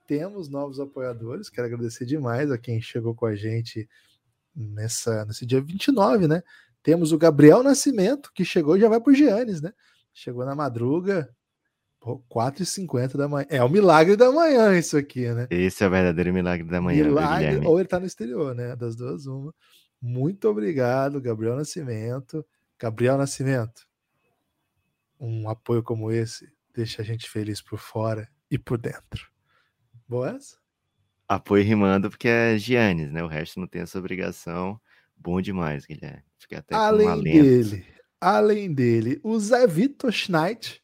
temos 0.04 0.48
novos 0.48 0.80
apoiadores. 0.80 1.48
Quero 1.48 1.66
agradecer 1.66 2.04
demais 2.04 2.50
a 2.50 2.58
quem 2.58 2.80
chegou 2.80 3.14
com 3.14 3.26
a 3.26 3.34
gente 3.34 3.88
nessa, 4.54 5.24
nesse 5.24 5.44
dia 5.44 5.60
29, 5.60 6.28
né? 6.28 6.42
Temos 6.84 7.12
o 7.12 7.18
Gabriel 7.18 7.62
Nascimento, 7.62 8.30
que 8.34 8.44
chegou 8.44 8.76
e 8.76 8.80
já 8.80 8.90
vai 8.90 9.00
pro 9.00 9.14
Giannis, 9.14 9.62
né? 9.62 9.72
Chegou 10.12 10.44
na 10.44 10.54
madruga, 10.54 11.34
4h50 12.30 13.16
da 13.16 13.26
manhã. 13.26 13.46
É 13.48 13.64
o 13.64 13.70
milagre 13.70 14.16
da 14.16 14.30
manhã, 14.30 14.78
isso 14.78 14.94
aqui, 14.98 15.26
né? 15.32 15.46
Esse 15.50 15.82
é 15.82 15.86
o 15.86 15.90
verdadeiro 15.90 16.30
milagre 16.32 16.68
da 16.68 16.82
manhã. 16.82 17.04
Milagre, 17.04 17.66
ou 17.66 17.80
ele 17.80 17.88
tá 17.88 17.98
no 17.98 18.04
exterior, 18.04 18.54
né? 18.54 18.76
Das 18.76 18.94
duas, 18.94 19.24
uma. 19.24 19.52
Muito 19.98 20.46
obrigado, 20.46 21.22
Gabriel 21.22 21.56
Nascimento. 21.56 22.44
Gabriel 22.78 23.16
Nascimento, 23.16 23.86
um 25.18 25.48
apoio 25.48 25.82
como 25.82 26.12
esse 26.12 26.52
deixa 26.74 27.00
a 27.00 27.04
gente 27.04 27.30
feliz 27.30 27.62
por 27.62 27.78
fora 27.78 28.28
e 28.50 28.58
por 28.58 28.76
dentro. 28.76 29.26
Boas? 30.06 30.58
Apoio 31.26 31.64
rimando 31.64 32.10
porque 32.10 32.28
é 32.28 32.58
Giannis, 32.58 33.10
né? 33.10 33.24
O 33.24 33.26
resto 33.26 33.58
não 33.58 33.66
tem 33.66 33.80
essa 33.80 33.98
obrigação. 33.98 34.78
Bom 35.16 35.40
demais, 35.40 35.86
Guilherme. 35.86 36.22
Fiquei 36.44 36.58
até 36.58 36.74
além 36.74 37.22
dele, 37.22 37.86
além 38.20 38.74
dele, 38.74 39.18
o 39.22 39.40
Zé 39.40 39.66
Vitor 39.66 40.12
Schneid. 40.12 40.82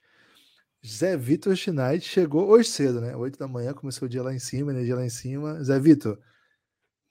Zé 0.84 1.18
Vitor 1.18 1.54
Schneid 1.54 2.02
chegou 2.02 2.48
hoje 2.48 2.70
cedo, 2.70 2.98
né? 2.98 3.14
8 3.14 3.38
da 3.38 3.46
manhã, 3.46 3.74
começou 3.74 4.06
o 4.06 4.08
dia 4.08 4.22
lá 4.22 4.32
em 4.34 4.38
cima, 4.38 4.72
energia 4.72 4.96
lá 4.96 5.04
em 5.04 5.10
cima. 5.10 5.62
Zé 5.62 5.78
Vitor, 5.78 6.18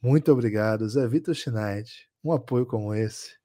muito 0.01 0.31
obrigado. 0.31 0.89
Zé 0.89 1.07
Vitor 1.07 1.35
Schneid, 1.35 2.09
um 2.23 2.31
apoio 2.31 2.65
como 2.65 2.91
esse 2.95 3.37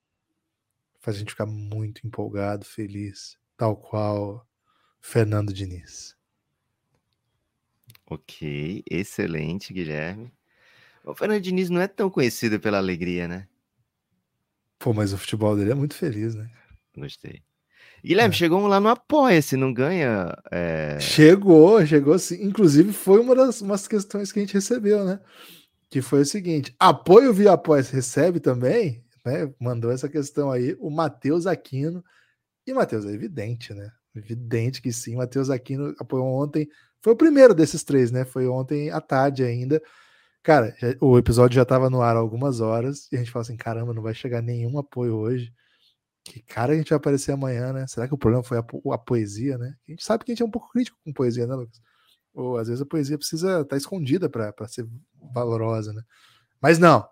faz 1.01 1.17
a 1.17 1.21
gente 1.21 1.33
ficar 1.33 1.45
muito 1.45 2.07
empolgado, 2.07 2.65
feliz, 2.65 3.37
tal 3.59 3.77
qual 3.77 4.49
Fernando 5.03 5.53
Diniz. 5.53 6.17
Ok, 8.07 8.83
excelente, 8.91 9.75
Guilherme. 9.75 10.33
O 11.05 11.15
Fernando 11.15 11.43
Diniz 11.43 11.69
não 11.69 11.83
é 11.83 11.89
tão 11.89 12.09
conhecido 12.09 12.59
pela 12.59 12.79
alegria, 12.79 13.29
né? 13.29 13.47
Pô, 14.85 14.93
mas 14.93 15.15
o 15.15 15.17
futebol 15.17 15.57
dele 15.57 15.71
é 15.71 15.75
muito 15.75 15.95
feliz, 15.95 16.35
né? 16.35 16.47
Gostei. 16.95 17.43
Guilherme, 18.05 18.35
é. 18.35 18.37
chegou 18.37 18.67
lá 18.67 18.79
no 18.79 18.91
Apoia-se, 18.91 19.57
não 19.57 19.73
ganha? 19.73 20.37
É... 20.51 21.01
Chegou, 21.01 21.87
chegou 21.87 22.19
sim. 22.19 22.45
Inclusive, 22.45 22.93
foi 22.93 23.19
uma 23.19 23.35
das 23.35 23.63
umas 23.63 23.89
questões 23.89 24.31
que 24.31 24.41
a 24.41 24.43
gente 24.43 24.53
recebeu, 24.53 25.03
né? 25.03 25.21
Que 25.89 26.03
foi 26.03 26.21
o 26.21 26.27
seguinte: 26.27 26.77
apoio 26.79 27.33
via 27.33 27.53
Apoia-se 27.53 27.95
recebe 27.95 28.41
também, 28.41 29.03
né? 29.25 29.51
Mandou 29.59 29.91
essa 29.91 30.07
questão 30.07 30.51
aí 30.51 30.77
o 30.79 30.91
Matheus 30.91 31.47
Aquino. 31.47 32.05
E, 32.67 32.75
Matheus, 32.75 33.07
é 33.07 33.11
evidente, 33.11 33.73
né? 33.73 33.91
Evidente 34.15 34.83
que 34.83 34.93
sim. 34.93 35.17
Matheus 35.17 35.49
Aquino 35.49 35.95
apoiou 35.99 36.27
ontem 36.27 36.69
foi 37.01 37.15
o 37.15 37.17
primeiro 37.17 37.55
desses 37.55 37.83
três, 37.83 38.11
né? 38.11 38.27
Foi 38.27 38.47
ontem 38.49 38.91
à 38.91 39.01
tarde 39.01 39.45
ainda. 39.45 39.81
Cara, 40.45 40.77
o 41.01 41.17
episódio 41.17 41.57
já 41.57 41.63
estava 41.63 41.89
no 41.89 42.03
ar 42.03 42.17
há 42.17 42.19
algumas 42.19 42.61
horas 42.61 43.09
e 43.11 43.17
a 43.17 43.19
gente 43.19 43.31
fala 43.31 43.43
assim: 43.43 43.57
caramba, 43.57 43.95
não 43.95 44.03
vai 44.03 44.15
chegar 44.15 44.43
nenhum 44.43 44.79
apoio 44.79 45.17
hoje. 45.17 45.51
Que 46.23 46.43
cara 46.43 46.75
a 46.75 46.77
gente 46.77 46.91
vai 46.91 46.99
aparecer 46.99 47.33
amanhã, 47.33 47.73
né? 47.73 47.87
Será 47.87 48.07
que 48.07 48.13
o 48.13 48.19
problema 48.19 48.45
foi 48.45 48.59
a, 48.59 48.65
a, 48.93 48.99
poesia, 48.99 49.57
né? 49.57 49.75
A 49.89 49.91
gente 49.91 50.05
sabe 50.05 50.23
que 50.23 50.33
a 50.33 50.35
gente 50.35 50.43
é 50.43 50.47
um 50.47 50.51
pouco 50.51 50.71
crítico 50.71 50.99
com 51.03 51.15
poesia, 51.15 51.47
né, 51.47 51.55
Lucas? 51.55 51.81
Ou 52.35 52.59
às 52.59 52.69
vezes 52.69 52.83
a 52.83 52.87
poesia 52.87 53.17
precisa 53.17 53.61
estar 53.63 53.65
tá 53.65 53.77
escondida 53.77 54.29
para 54.29 54.69
ser 54.69 54.87
valorosa, 55.33 55.95
né? 55.95 56.03
Mas 56.61 56.79
não. 56.79 57.09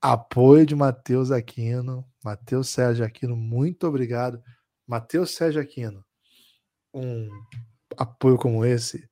Apoio 0.00 0.64
de 0.64 0.76
Matheus 0.76 1.32
Aquino, 1.32 2.06
Matheus 2.24 2.68
Sérgio 2.68 3.04
Aquino, 3.04 3.36
muito 3.36 3.88
obrigado. 3.88 4.40
Matheus 4.86 5.34
Sérgio 5.34 5.60
Aquino, 5.60 6.04
um 6.94 7.28
apoio 7.96 8.38
como 8.38 8.64
esse 8.64 9.08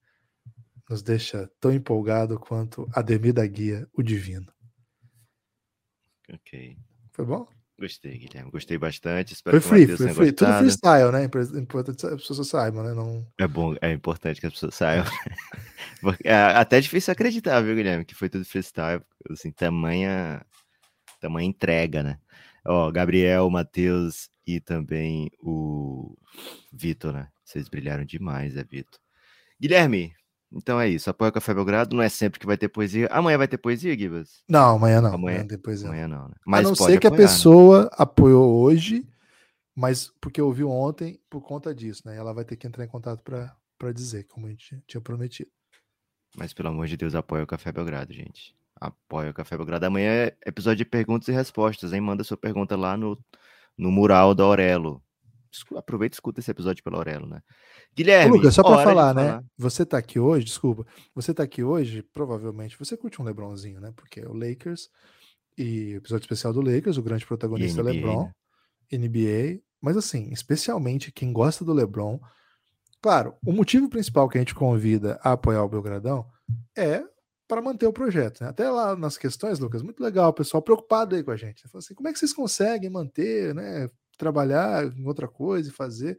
nos 0.90 1.02
deixa 1.02 1.48
tão 1.60 1.72
empolgado 1.72 2.38
quanto 2.38 2.88
Ademir 2.92 3.32
da 3.32 3.46
Guia, 3.46 3.88
o 3.92 4.02
Divino. 4.02 4.52
Ok. 6.28 6.76
Foi 7.12 7.24
bom? 7.24 7.46
Gostei, 7.78 8.18
Guilherme. 8.18 8.50
Gostei 8.50 8.76
bastante. 8.76 9.32
Espero 9.32 9.58
foi 9.60 9.86
free, 9.86 9.96
foi 9.96 10.12
free. 10.12 10.32
Tudo 10.32 10.52
freestyle, 10.58 11.12
né? 11.12 11.24
Importante 11.58 11.96
que 11.96 12.06
as 12.06 12.26
pessoas 12.26 12.48
saibam, 12.48 12.82
né? 12.82 12.92
Não... 12.92 13.26
É 13.38 13.48
bom, 13.48 13.74
é 13.80 13.90
importante 13.92 14.40
que 14.40 14.46
as 14.46 14.52
pessoas 14.52 14.74
saibam. 14.74 15.10
é 16.24 16.34
até 16.34 16.78
difícil 16.80 17.12
acreditar, 17.12 17.60
viu, 17.62 17.74
Guilherme? 17.74 18.04
Que 18.04 18.14
foi 18.14 18.28
tudo 18.28 18.44
freestyle. 18.44 19.02
Assim, 19.30 19.50
tamanha, 19.50 20.44
tamanha 21.20 21.48
entrega, 21.48 22.02
né? 22.02 22.18
Ó, 22.66 22.90
Gabriel, 22.90 23.48
Matheus 23.48 24.28
e 24.46 24.60
também 24.60 25.30
o 25.40 26.14
Vitor, 26.72 27.14
né? 27.14 27.28
Vocês 27.44 27.68
brilharam 27.68 28.04
demais, 28.04 28.56
é 28.56 28.64
Vitor. 28.64 29.00
Guilherme, 29.58 30.14
então 30.52 30.80
é 30.80 30.88
isso. 30.88 31.08
Apoia 31.08 31.30
o 31.30 31.32
Café 31.32 31.54
Belgrado. 31.54 31.94
Não 31.94 32.02
é 32.02 32.08
sempre 32.08 32.40
que 32.40 32.46
vai 32.46 32.56
ter 32.56 32.68
poesia. 32.68 33.08
Amanhã 33.10 33.38
vai 33.38 33.48
ter 33.48 33.58
poesia, 33.58 33.96
Gibas? 33.96 34.42
Não, 34.48 34.76
amanhã 34.76 35.00
não. 35.00 35.14
Amanhã, 35.14 35.42
amanhã 35.42 35.58
poesia. 35.58 35.88
Amanhã 35.88 36.08
não, 36.08 36.28
né? 36.28 36.34
Mas 36.44 36.66
a 36.66 36.68
não 36.68 36.74
ser 36.74 36.98
que 36.98 37.06
apoiar, 37.06 37.18
a 37.18 37.22
né? 37.22 37.28
pessoa 37.28 37.82
né? 37.84 37.90
apoiou 37.92 38.60
hoje, 38.60 39.06
mas 39.74 40.12
porque 40.20 40.42
ouviu 40.42 40.68
ontem 40.70 41.20
por 41.30 41.40
conta 41.42 41.74
disso, 41.74 42.02
né? 42.04 42.16
Ela 42.16 42.32
vai 42.32 42.44
ter 42.44 42.56
que 42.56 42.66
entrar 42.66 42.84
em 42.84 42.88
contato 42.88 43.22
para 43.22 43.92
dizer, 43.92 44.24
como 44.24 44.46
a 44.46 44.50
gente 44.50 44.82
tinha 44.86 45.00
prometido. 45.00 45.50
Mas 46.36 46.52
pelo 46.52 46.68
amor 46.68 46.86
de 46.86 46.96
Deus, 46.96 47.14
apoia 47.14 47.44
o 47.44 47.46
Café 47.46 47.72
Belgrado, 47.72 48.12
gente. 48.12 48.54
Apoia 48.80 49.30
o 49.30 49.34
Café 49.34 49.56
Belgrado. 49.56 49.86
Amanhã 49.86 50.10
é 50.10 50.36
episódio 50.46 50.78
de 50.78 50.84
perguntas 50.84 51.28
e 51.28 51.32
respostas, 51.32 51.92
hein? 51.92 52.00
Manda 52.00 52.24
sua 52.24 52.36
pergunta 52.36 52.76
lá 52.76 52.96
no, 52.96 53.18
no 53.76 53.90
mural 53.90 54.34
da 54.34 54.44
Aurelo. 54.44 55.02
Aproveita 55.76 56.14
e 56.14 56.16
escuta 56.16 56.40
esse 56.40 56.50
episódio 56.50 56.82
pela 56.82 56.96
Aurelo, 56.96 57.26
né? 57.26 57.40
Guilherme. 57.94 58.32
Ô, 58.32 58.36
Lucas, 58.36 58.54
só 58.54 58.62
para 58.62 58.82
falar, 58.82 59.14
né? 59.14 59.26
Falar. 59.28 59.44
Você 59.58 59.84
tá 59.84 59.98
aqui 59.98 60.18
hoje, 60.18 60.46
desculpa. 60.46 60.86
Você 61.14 61.34
tá 61.34 61.42
aqui 61.42 61.62
hoje, 61.62 62.02
provavelmente 62.12 62.78
você 62.78 62.96
curte 62.96 63.20
um 63.20 63.24
Lebronzinho, 63.24 63.80
né? 63.80 63.92
Porque 63.96 64.20
é 64.20 64.28
o 64.28 64.34
Lakers 64.34 64.88
e 65.58 65.94
episódio 65.94 66.24
especial 66.24 66.52
do 66.52 66.60
Lakers, 66.60 66.96
o 66.96 67.02
grande 67.02 67.26
protagonista 67.26 67.80
é 67.80 67.84
LeBron, 67.84 68.30
né? 68.92 68.98
NBA. 68.98 69.60
Mas 69.80 69.96
assim, 69.96 70.30
especialmente 70.30 71.12
quem 71.12 71.32
gosta 71.32 71.64
do 71.64 71.72
LeBron, 71.72 72.20
Claro, 73.02 73.34
o 73.44 73.52
motivo 73.52 73.88
principal 73.88 74.28
que 74.28 74.36
a 74.36 74.40
gente 74.40 74.54
convida 74.54 75.18
a 75.22 75.32
apoiar 75.32 75.64
o 75.64 75.68
Belgradão 75.68 76.26
é 76.76 77.02
para 77.48 77.62
manter 77.62 77.86
o 77.86 77.92
projeto. 77.92 78.42
Né? 78.42 78.50
Até 78.50 78.68
lá 78.68 78.94
nas 78.94 79.16
questões, 79.16 79.58
Lucas, 79.58 79.82
muito 79.82 80.02
legal, 80.02 80.28
o 80.30 80.34
pessoal 80.34 80.62
preocupado 80.62 81.16
aí 81.16 81.22
com 81.22 81.30
a 81.30 81.36
gente. 81.36 81.66
Falou 81.68 81.78
assim, 81.78 81.94
como 81.94 82.08
é 82.08 82.12
que 82.12 82.18
vocês 82.18 82.34
conseguem 82.34 82.90
manter, 82.90 83.54
né, 83.54 83.88
trabalhar 84.20 84.84
em 84.96 85.06
outra 85.06 85.26
coisa 85.26 85.68
e 85.68 85.72
fazer? 85.72 86.18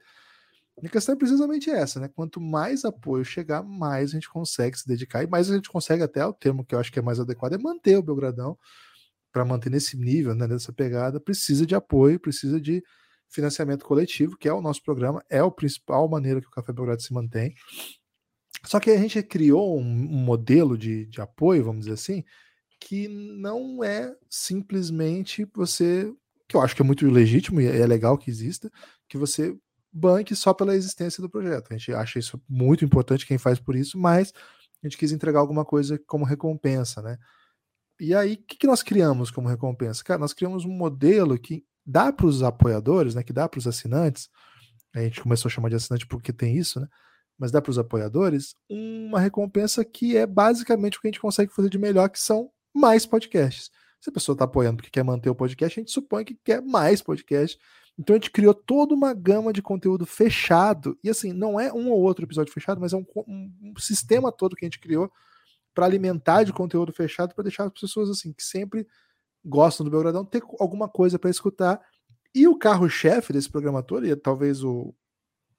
A 0.83 0.89
questão 0.89 1.13
é 1.13 1.17
precisamente 1.17 1.69
essa, 1.69 1.99
né? 1.99 2.09
Quanto 2.09 2.41
mais 2.41 2.83
apoio 2.83 3.23
chegar, 3.23 3.63
mais 3.63 4.09
a 4.11 4.13
gente 4.13 4.29
consegue 4.29 4.77
se 4.77 4.87
dedicar 4.87 5.23
e 5.23 5.27
mais 5.27 5.49
a 5.49 5.55
gente 5.55 5.69
consegue 5.69 6.03
até 6.03 6.25
o 6.25 6.33
termo 6.33 6.65
que 6.65 6.73
eu 6.75 6.79
acho 6.79 6.91
que 6.91 6.99
é 6.99 7.01
mais 7.01 7.19
adequado 7.19 7.53
é 7.53 7.57
manter 7.57 7.97
o 7.97 8.03
Belgradão 8.03 8.57
para 9.31 9.45
manter 9.45 9.69
nesse 9.69 9.97
nível, 9.97 10.35
né, 10.35 10.47
nessa 10.47 10.73
pegada, 10.73 11.19
precisa 11.19 11.65
de 11.65 11.75
apoio, 11.75 12.19
precisa 12.19 12.59
de 12.59 12.83
financiamento 13.29 13.85
coletivo, 13.85 14.37
que 14.37 14.47
é 14.47 14.53
o 14.53 14.61
nosso 14.61 14.83
programa, 14.83 15.23
é 15.29 15.39
a 15.39 15.49
principal 15.49 16.09
maneira 16.09 16.41
que 16.41 16.47
o 16.47 16.51
Café 16.51 16.73
Belgrado 16.73 17.01
se 17.01 17.13
mantém. 17.13 17.53
Só 18.65 18.79
que 18.79 18.91
a 18.91 18.97
gente 18.97 19.21
criou 19.23 19.79
um, 19.79 19.83
modelo 19.83 20.77
de, 20.77 21.05
de 21.05 21.21
apoio, 21.21 21.63
vamos 21.63 21.81
dizer 21.81 21.93
assim, 21.93 22.23
que 22.79 23.07
não 23.07 23.83
é 23.83 24.13
simplesmente 24.29 25.47
você, 25.55 26.11
que 26.51 26.57
eu 26.57 26.61
acho 26.61 26.75
que 26.75 26.81
é 26.81 26.85
muito 26.85 27.09
legítimo 27.09 27.59
e 27.61 27.65
é 27.65 27.85
legal 27.87 28.17
que 28.17 28.29
exista, 28.29 28.69
que 29.07 29.17
você 29.17 29.57
banque 29.91 30.35
só 30.35 30.53
pela 30.53 30.75
existência 30.75 31.21
do 31.21 31.29
projeto. 31.29 31.67
A 31.69 31.77
gente 31.77 31.93
acha 31.93 32.19
isso 32.19 32.41
muito 32.47 32.85
importante 32.85 33.25
quem 33.25 33.37
faz 33.37 33.59
por 33.59 33.75
isso, 33.75 33.97
mas 33.97 34.33
a 34.83 34.87
gente 34.87 34.97
quis 34.97 35.11
entregar 35.11 35.39
alguma 35.39 35.65
coisa 35.65 35.99
como 36.07 36.25
recompensa, 36.25 37.01
né? 37.01 37.17
E 37.99 38.15
aí, 38.15 38.33
o 38.33 38.37
que, 38.37 38.57
que 38.57 38.67
nós 38.67 38.81
criamos 38.81 39.29
como 39.29 39.47
recompensa? 39.47 40.03
Cara, 40.03 40.19
nós 40.19 40.33
criamos 40.33 40.65
um 40.65 40.71
modelo 40.71 41.37
que 41.37 41.63
dá 41.85 42.11
para 42.11 42.25
os 42.25 42.41
apoiadores, 42.41 43.15
né, 43.15 43.23
que 43.23 43.33
dá 43.33 43.47
para 43.47 43.59
os 43.59 43.67
assinantes, 43.67 44.29
a 44.93 45.01
gente 45.01 45.21
começou 45.21 45.49
a 45.49 45.51
chamar 45.51 45.69
de 45.69 45.75
assinante 45.75 46.05
porque 46.07 46.33
tem 46.33 46.57
isso, 46.57 46.79
né, 46.79 46.87
mas 47.37 47.51
dá 47.51 47.61
para 47.61 47.71
os 47.71 47.77
apoiadores 47.77 48.55
uma 48.69 49.19
recompensa 49.19 49.85
que 49.85 50.17
é 50.17 50.25
basicamente 50.25 50.97
o 50.97 51.01
que 51.01 51.07
a 51.07 51.11
gente 51.11 51.19
consegue 51.19 51.53
fazer 51.53 51.69
de 51.69 51.77
melhor, 51.77 52.09
que 52.09 52.19
são 52.19 52.49
mais 52.73 53.05
podcasts. 53.05 53.69
Se 54.01 54.09
a 54.09 54.13
pessoa 54.13 54.33
está 54.33 54.45
apoiando 54.45 54.77
porque 54.77 54.89
quer 54.89 55.03
manter 55.03 55.29
o 55.29 55.35
podcast, 55.35 55.79
a 55.79 55.81
gente 55.81 55.91
supõe 55.91 56.25
que 56.25 56.35
quer 56.43 56.61
mais 56.61 57.01
podcast. 57.01 57.57
Então 57.97 58.15
a 58.15 58.17
gente 58.17 58.31
criou 58.31 58.53
toda 58.53 58.95
uma 58.95 59.13
gama 59.13 59.53
de 59.53 59.61
conteúdo 59.61 60.05
fechado, 60.05 60.97
e 61.03 61.09
assim, 61.09 61.31
não 61.31 61.59
é 61.59 61.71
um 61.71 61.91
ou 61.91 62.01
outro 62.01 62.25
episódio 62.25 62.51
fechado, 62.51 62.81
mas 62.81 62.93
é 62.93 62.97
um, 62.97 63.05
um, 63.27 63.53
um 63.61 63.73
sistema 63.77 64.31
todo 64.31 64.55
que 64.55 64.65
a 64.65 64.67
gente 64.67 64.79
criou 64.79 65.11
para 65.73 65.85
alimentar 65.85 66.43
de 66.43 66.51
conteúdo 66.51 66.91
fechado, 66.91 67.35
para 67.35 67.43
deixar 67.43 67.65
as 67.65 67.79
pessoas 67.79 68.09
assim 68.09 68.33
que 68.33 68.43
sempre 68.43 68.87
gostam 69.43 69.83
do 69.83 69.91
Belgradão 69.91 70.25
ter 70.25 70.43
alguma 70.59 70.89
coisa 70.89 71.19
para 71.19 71.29
escutar. 71.29 71.79
E 72.33 72.47
o 72.47 72.57
carro-chefe 72.57 73.33
desse 73.33 73.49
programa 73.49 73.83
todo, 73.83 74.05
e 74.05 74.11
é 74.11 74.15
talvez 74.15 74.63
o 74.63 74.95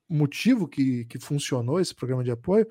motivo 0.08 0.68
que, 0.68 1.04
que 1.06 1.18
funcionou 1.18 1.80
esse 1.80 1.94
programa 1.94 2.24
de 2.24 2.30
apoio, 2.30 2.66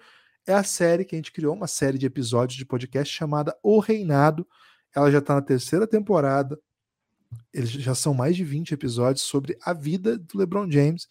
é 0.46 0.54
a 0.54 0.64
série 0.64 1.06
que 1.06 1.16
a 1.16 1.18
gente 1.18 1.32
criou, 1.32 1.54
uma 1.54 1.68
série 1.68 1.98
de 1.98 2.06
episódios 2.06 2.58
de 2.58 2.66
podcast 2.66 3.14
chamada 3.14 3.56
O 3.64 3.80
Reinado. 3.80 4.48
Ela 4.96 5.12
já 5.12 5.20
está 5.20 5.36
na 5.36 5.42
terceira 5.42 5.88
temporada. 5.88 6.60
Eles 7.54 7.70
já 7.70 7.96
são 7.96 8.14
mais 8.14 8.36
de 8.36 8.44
20 8.44 8.74
episódios 8.74 9.22
sobre 9.22 9.58
a 9.64 9.74
vida 9.74 10.18
do 10.18 10.38
LeBron 10.38 10.70
James. 10.70 11.08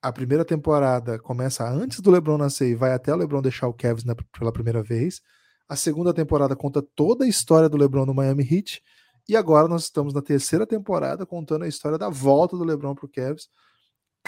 A 0.00 0.12
primeira 0.12 0.44
temporada 0.44 1.18
começa 1.18 1.68
antes 1.68 2.00
do 2.00 2.10
LeBron 2.10 2.38
nascer 2.38 2.70
e 2.70 2.74
vai 2.74 2.92
até 2.92 3.12
o 3.12 3.16
LeBron 3.16 3.42
deixar 3.42 3.66
o 3.66 3.74
Cavs 3.74 4.04
pela 4.38 4.52
primeira 4.52 4.82
vez. 4.82 5.20
A 5.68 5.74
segunda 5.74 6.14
temporada 6.14 6.54
conta 6.54 6.80
toda 6.80 7.24
a 7.24 7.28
história 7.28 7.68
do 7.68 7.76
LeBron 7.76 8.06
no 8.06 8.14
Miami 8.14 8.46
Heat. 8.48 8.82
E 9.28 9.36
agora 9.36 9.68
nós 9.68 9.84
estamos 9.84 10.14
na 10.14 10.22
terceira 10.22 10.66
temporada 10.66 11.26
contando 11.26 11.64
a 11.64 11.68
história 11.68 11.98
da 11.98 12.08
volta 12.08 12.56
do 12.56 12.64
LeBron 12.64 12.94
pro 12.94 13.08
Cavs. 13.08 13.48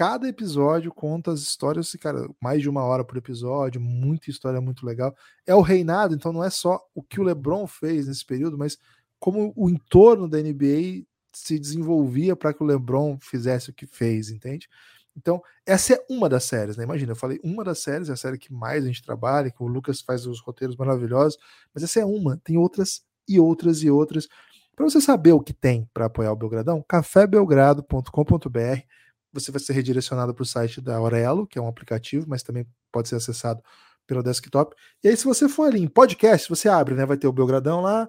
Cada 0.00 0.26
episódio 0.26 0.90
conta 0.90 1.30
as 1.30 1.40
histórias, 1.40 1.92
cara, 2.00 2.26
mais 2.40 2.62
de 2.62 2.70
uma 2.70 2.82
hora 2.82 3.04
por 3.04 3.18
episódio, 3.18 3.78
muita 3.78 4.30
história 4.30 4.58
muito 4.58 4.86
legal. 4.86 5.14
É 5.46 5.54
o 5.54 5.60
reinado, 5.60 6.14
então 6.14 6.32
não 6.32 6.42
é 6.42 6.48
só 6.48 6.80
o 6.94 7.02
que 7.02 7.20
o 7.20 7.22
LeBron 7.22 7.66
fez 7.66 8.08
nesse 8.08 8.24
período, 8.24 8.56
mas 8.56 8.78
como 9.18 9.52
o 9.54 9.68
entorno 9.68 10.26
da 10.26 10.38
NBA 10.38 11.04
se 11.34 11.58
desenvolvia 11.58 12.34
para 12.34 12.54
que 12.54 12.62
o 12.62 12.66
LeBron 12.66 13.18
fizesse 13.20 13.68
o 13.68 13.74
que 13.74 13.84
fez, 13.84 14.30
entende? 14.30 14.70
Então, 15.14 15.42
essa 15.66 15.92
é 15.92 16.06
uma 16.08 16.30
das 16.30 16.44
séries, 16.44 16.78
né? 16.78 16.84
Imagina, 16.84 17.12
eu 17.12 17.16
falei 17.16 17.38
uma 17.44 17.62
das 17.62 17.80
séries, 17.80 18.08
é 18.08 18.14
a 18.14 18.16
série 18.16 18.38
que 18.38 18.50
mais 18.50 18.82
a 18.82 18.86
gente 18.86 19.02
trabalha, 19.02 19.50
que 19.50 19.62
o 19.62 19.66
Lucas 19.66 20.00
faz 20.00 20.24
os 20.24 20.40
roteiros 20.40 20.76
maravilhosos, 20.76 21.38
mas 21.74 21.84
essa 21.84 22.00
é 22.00 22.06
uma, 22.06 22.38
tem 22.38 22.56
outras 22.56 23.02
e 23.28 23.38
outras 23.38 23.82
e 23.82 23.90
outras. 23.90 24.26
Para 24.74 24.88
você 24.88 24.98
saber 24.98 25.32
o 25.32 25.40
que 25.40 25.52
tem 25.52 25.86
para 25.92 26.06
apoiar 26.06 26.32
o 26.32 26.36
Belgradão, 26.36 26.82
cafébelgrado.com.br. 26.88 28.99
Você 29.32 29.50
vai 29.50 29.60
ser 29.60 29.72
redirecionado 29.72 30.34
para 30.34 30.42
o 30.42 30.46
site 30.46 30.80
da 30.80 30.96
Aurelo, 30.96 31.46
que 31.46 31.58
é 31.58 31.62
um 31.62 31.68
aplicativo, 31.68 32.26
mas 32.28 32.42
também 32.42 32.66
pode 32.90 33.08
ser 33.08 33.16
acessado 33.16 33.62
pelo 34.06 34.22
desktop. 34.22 34.74
E 35.04 35.08
aí, 35.08 35.16
se 35.16 35.24
você 35.24 35.48
for 35.48 35.64
ali 35.64 35.80
em 35.80 35.86
podcast, 35.86 36.48
você 36.48 36.68
abre, 36.68 36.94
né? 36.94 37.06
Vai 37.06 37.16
ter 37.16 37.28
o 37.28 37.32
Belgradão 37.32 37.80
lá, 37.80 38.08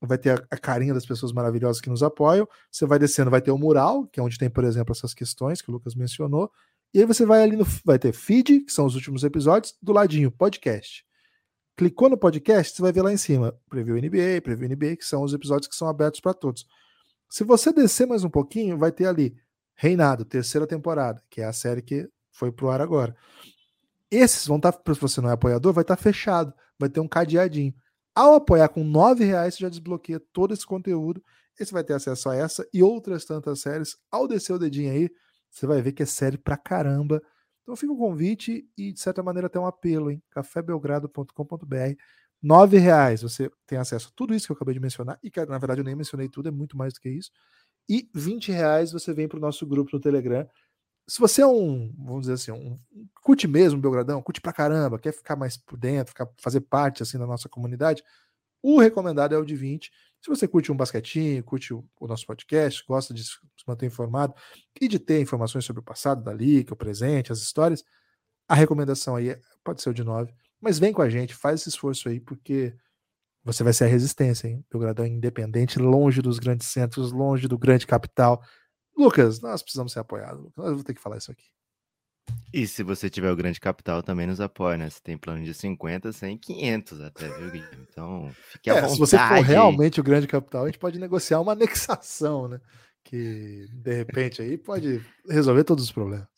vai 0.00 0.16
ter 0.16 0.46
a, 0.50 0.56
carinha 0.56 0.94
das 0.94 1.04
pessoas 1.04 1.32
maravilhosas 1.32 1.80
que 1.80 1.90
nos 1.90 2.02
apoiam. 2.02 2.48
Você 2.70 2.86
vai 2.86 2.98
descendo, 2.98 3.30
vai 3.30 3.42
ter 3.42 3.50
o 3.50 3.58
mural, 3.58 4.06
que 4.06 4.20
é 4.20 4.22
onde 4.22 4.38
tem, 4.38 4.48
por 4.48 4.64
exemplo, 4.64 4.92
essas 4.92 5.12
questões 5.12 5.60
que 5.60 5.70
o 5.70 5.72
Lucas 5.72 5.94
mencionou. 5.94 6.50
E 6.94 7.00
aí 7.00 7.04
você 7.04 7.26
vai 7.26 7.42
ali 7.42 7.56
no. 7.56 7.64
Vai 7.84 7.98
ter 7.98 8.12
feed, 8.12 8.60
que 8.60 8.72
são 8.72 8.86
os 8.86 8.94
últimos 8.94 9.24
episódios, 9.24 9.74
do 9.82 9.92
ladinho, 9.92 10.30
podcast. 10.30 11.04
Clicou 11.76 12.10
no 12.10 12.16
podcast, 12.16 12.76
você 12.76 12.82
vai 12.82 12.92
ver 12.92 13.02
lá 13.02 13.12
em 13.12 13.16
cima, 13.16 13.58
Preview 13.68 13.96
NBA, 13.96 14.42
Preview 14.42 14.68
NBA, 14.68 14.96
que 14.96 15.04
são 15.04 15.22
os 15.22 15.32
episódios 15.32 15.66
que 15.66 15.74
são 15.74 15.88
abertos 15.88 16.20
para 16.20 16.34
todos. 16.34 16.66
Se 17.28 17.42
você 17.42 17.72
descer 17.72 18.06
mais 18.06 18.22
um 18.22 18.28
pouquinho, 18.28 18.76
vai 18.76 18.92
ter 18.92 19.06
ali 19.06 19.34
Reinado, 19.82 20.26
terceira 20.26 20.66
temporada, 20.66 21.22
que 21.30 21.40
é 21.40 21.46
a 21.46 21.54
série 21.54 21.80
que 21.80 22.06
foi 22.30 22.52
pro 22.52 22.68
ar 22.68 22.82
agora. 22.82 23.16
Esses 24.10 24.46
vão 24.46 24.58
estar, 24.58 24.72
tá, 24.72 24.94
se 24.94 25.00
você 25.00 25.22
não 25.22 25.30
é 25.30 25.32
apoiador, 25.32 25.72
vai 25.72 25.80
estar 25.80 25.96
tá 25.96 26.02
fechado, 26.02 26.52
vai 26.78 26.90
ter 26.90 27.00
um 27.00 27.08
cadeadinho. 27.08 27.72
Ao 28.14 28.34
apoiar 28.34 28.68
com 28.68 28.84
nove 28.84 29.24
reais, 29.24 29.54
você 29.54 29.62
já 29.62 29.70
desbloqueia 29.70 30.20
todo 30.34 30.52
esse 30.52 30.66
conteúdo. 30.66 31.24
E 31.58 31.64
você 31.64 31.72
vai 31.72 31.82
ter 31.82 31.94
acesso 31.94 32.28
a 32.28 32.36
essa 32.36 32.68
e 32.74 32.82
outras 32.82 33.24
tantas 33.24 33.60
séries. 33.60 33.96
Ao 34.10 34.28
descer 34.28 34.52
o 34.52 34.58
dedinho 34.58 34.92
aí, 34.92 35.10
você 35.50 35.66
vai 35.66 35.80
ver 35.80 35.92
que 35.92 36.02
é 36.02 36.06
série 36.06 36.36
pra 36.36 36.58
caramba. 36.58 37.22
Então 37.62 37.74
fica 37.74 37.90
um 37.90 37.96
convite 37.96 38.68
e, 38.76 38.92
de 38.92 39.00
certa 39.00 39.22
maneira, 39.22 39.46
até 39.46 39.58
um 39.58 39.64
apelo, 39.66 40.10
hein? 40.10 40.22
cafébelgrado.com.br. 40.28 41.96
Nove 42.42 42.76
reais 42.76 43.22
você 43.22 43.50
tem 43.66 43.78
acesso 43.78 44.08
a 44.08 44.12
tudo 44.14 44.34
isso 44.34 44.46
que 44.46 44.52
eu 44.52 44.56
acabei 44.56 44.74
de 44.74 44.80
mencionar, 44.80 45.18
e 45.22 45.30
que 45.30 45.44
na 45.46 45.58
verdade 45.58 45.80
eu 45.80 45.84
nem 45.84 45.94
mencionei 45.94 46.28
tudo, 46.28 46.48
é 46.48 46.52
muito 46.52 46.76
mais 46.76 46.92
do 46.92 47.00
que 47.00 47.08
isso. 47.08 47.30
E 47.88 48.08
20 48.14 48.52
reais 48.52 48.92
você 48.92 49.12
vem 49.12 49.28
para 49.28 49.38
o 49.38 49.40
nosso 49.40 49.66
grupo 49.66 49.90
no 49.92 50.00
Telegram. 50.00 50.48
Se 51.08 51.18
você 51.18 51.42
é 51.42 51.46
um, 51.46 51.92
vamos 51.98 52.22
dizer 52.22 52.34
assim, 52.34 52.52
um, 52.52 52.76
curte 53.22 53.48
mesmo 53.48 53.80
Belgradão, 53.80 54.22
curte 54.22 54.40
pra 54.40 54.52
caramba, 54.52 54.98
quer 54.98 55.12
ficar 55.12 55.34
mais 55.34 55.56
por 55.56 55.76
dentro, 55.76 56.10
ficar, 56.10 56.28
fazer 56.38 56.60
parte 56.60 57.02
assim 57.02 57.18
da 57.18 57.26
nossa 57.26 57.48
comunidade, 57.48 58.02
o 58.62 58.78
recomendado 58.78 59.34
é 59.34 59.38
o 59.38 59.44
de 59.44 59.56
20. 59.56 59.90
Se 60.22 60.28
você 60.28 60.46
curte 60.46 60.70
um 60.70 60.76
basquetinho, 60.76 61.42
curte 61.42 61.72
o, 61.72 61.84
o, 61.98 62.06
nosso 62.06 62.26
podcast, 62.26 62.84
gosta 62.86 63.14
de 63.14 63.24
se 63.24 63.38
manter 63.66 63.86
informado 63.86 64.34
e 64.80 64.86
de 64.86 64.98
ter 64.98 65.20
informações 65.20 65.64
sobre 65.64 65.80
o 65.80 65.84
passado 65.84 66.22
da 66.22 66.32
liga, 66.32 66.74
o 66.74 66.76
presente, 66.76 67.32
as 67.32 67.40
histórias, 67.40 67.82
a 68.46 68.54
recomendação 68.54 69.16
aí 69.16 69.30
é, 69.30 69.40
pode 69.64 69.82
ser 69.82 69.90
o 69.90 69.94
de 69.94 70.04
9. 70.04 70.32
Mas 70.60 70.78
vem 70.78 70.92
com 70.92 71.00
a 71.00 71.08
gente, 71.08 71.34
faz 71.34 71.60
esse 71.60 71.70
esforço 71.70 72.08
aí, 72.08 72.20
porque 72.20 72.74
você 73.52 73.64
vai 73.64 73.72
ser 73.72 73.84
a 73.84 73.88
resistência, 73.88 74.48
hein? 74.48 74.64
Belgradão 74.70 75.04
é 75.04 75.08
independente, 75.08 75.78
longe 75.78 76.22
dos 76.22 76.38
grandes 76.38 76.68
centros, 76.68 77.12
longe 77.12 77.48
do 77.48 77.58
grande 77.58 77.86
capital. 77.86 78.42
Lucas, 78.96 79.40
nós 79.40 79.62
precisamos 79.62 79.92
ser 79.92 80.00
apoiados. 80.00 80.50
Nós 80.56 80.66
vamos 80.70 80.84
ter 80.84 80.94
que 80.94 81.00
falar 81.00 81.16
isso 81.16 81.30
aqui. 81.30 81.46
E 82.52 82.66
se 82.66 82.82
você 82.82 83.08
tiver 83.08 83.30
o 83.30 83.36
grande 83.36 83.60
capital, 83.60 84.02
também 84.02 84.26
nos 84.26 84.40
apoia, 84.40 84.76
né? 84.76 84.90
Você 84.90 85.00
tem 85.02 85.16
plano 85.16 85.44
de 85.44 85.54
50, 85.54 86.12
100, 86.12 86.38
500 86.38 87.00
até, 87.00 87.28
viu, 87.28 87.50
Guilherme? 87.50 87.86
Então, 87.88 88.30
fique 88.50 88.70
à 88.70 88.74
é, 88.74 88.76
vontade. 88.76 88.94
Se 88.94 88.98
você 88.98 89.18
for 89.18 89.40
realmente 89.40 90.00
o 90.00 90.04
grande 90.04 90.26
capital, 90.26 90.64
a 90.64 90.66
gente 90.66 90.78
pode 90.78 90.98
negociar 90.98 91.40
uma 91.40 91.52
anexação, 91.52 92.48
né? 92.48 92.60
Que, 93.04 93.66
de 93.72 93.94
repente, 93.94 94.42
aí 94.42 94.58
pode 94.58 95.00
resolver 95.28 95.64
todos 95.64 95.84
os 95.84 95.92
problemas. 95.92 96.28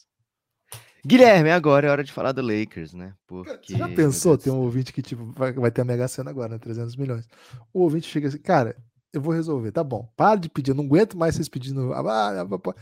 Guilherme, 1.05 1.51
agora 1.51 1.89
é 1.89 1.91
hora 1.91 2.05
de 2.05 2.13
falar 2.13 2.31
do 2.31 2.43
Lakers, 2.43 2.95
né? 2.95 3.15
Porque... 3.27 3.73
Você 3.73 3.79
já 3.79 3.89
pensou? 3.89 4.39
Tem 4.39 4.53
um 4.53 4.61
ouvinte 4.61 4.93
que 4.93 5.03
tipo, 5.03 5.25
vai, 5.33 5.53
vai 5.53 5.71
ter 5.71 5.81
a 5.81 5.85
Mega 5.85 6.07
Sena 6.07 6.31
agora, 6.31 6.51
né? 6.51 6.59
300 6.59 6.95
milhões. 6.95 7.29
O 7.73 7.81
ouvinte 7.81 8.09
chega 8.09 8.29
assim, 8.29 8.39
cara, 8.39 8.77
eu 9.13 9.21
vou 9.21 9.35
resolver, 9.35 9.73
tá 9.73 9.83
bom. 9.83 10.09
Para 10.17 10.41
de 10.41 10.49
pedir, 10.49 10.71
eu 10.71 10.77
não 10.77 10.85
aguento 10.85 11.19
mais 11.19 11.35
vocês 11.35 11.49
pedindo. 11.49 11.93
Ah, 11.93 12.01
ah, 12.01 12.43
ah, 12.43 12.75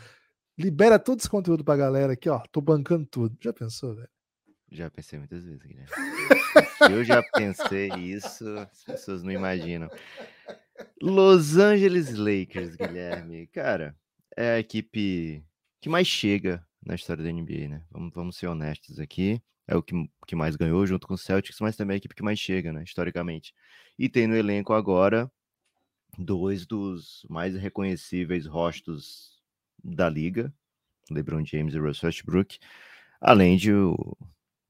Libera 0.59 0.99
todo 0.99 1.19
esse 1.19 1.31
conteúdo 1.31 1.65
pra 1.65 1.77
galera 1.77 2.13
aqui, 2.13 2.29
ó. 2.29 2.41
Tô 2.53 2.61
bancando 2.61 3.07
tudo. 3.07 3.35
Já 3.41 3.53
pensou, 3.53 3.95
velho? 3.95 4.09
Já 4.71 4.91
pensei 4.91 5.19
muitas 5.19 5.43
vezes, 5.43 5.63
Guilherme. 5.63 5.91
eu 6.93 7.03
já 7.03 7.23
pensei 7.23 7.89
isso, 7.97 8.47
as 8.59 8.85
pessoas 8.85 9.23
não 9.23 9.33
imaginam. 9.33 9.89
Los 11.01 11.57
Angeles 11.57 12.13
Lakers, 12.13 12.77
Guilherme. 12.77 13.47
Cara, 13.49 13.97
é 14.37 14.53
a 14.53 14.59
equipe 14.59 15.43
que 15.81 15.89
mais 15.89 16.07
chega 16.07 16.65
na 16.85 16.95
história 16.95 17.23
da 17.23 17.31
NBA, 17.31 17.69
né? 17.69 17.83
Vamos, 17.91 18.13
vamos 18.15 18.37
ser 18.37 18.47
honestos 18.47 18.99
aqui. 18.99 19.41
É 19.67 19.77
o 19.77 19.83
que, 19.83 19.95
que 20.27 20.35
mais 20.35 20.57
ganhou 20.57 20.87
junto 20.87 21.07
com 21.07 21.15
o 21.15 21.19
Celtics, 21.19 21.61
mas 21.61 21.77
também 21.77 21.95
é 21.95 21.97
a 21.97 21.99
equipe 21.99 22.15
que 22.15 22.23
mais 22.23 22.39
chega, 22.39 22.73
né? 22.73 22.83
Historicamente. 22.83 23.55
E 23.99 24.09
tem 24.09 24.27
no 24.27 24.37
elenco 24.37 24.73
agora 24.73 25.31
dois 26.19 26.67
dos 26.67 27.25
mais 27.29 27.55
reconhecíveis 27.55 28.47
rostos 28.47 29.41
da 29.83 30.09
liga, 30.09 30.53
LeBron 31.11 31.45
James 31.45 31.75
e 31.75 31.79
Russell 31.79 32.09
Westbrook, 32.09 32.59
além 33.21 33.57
de 33.57 33.73
o 33.73 33.97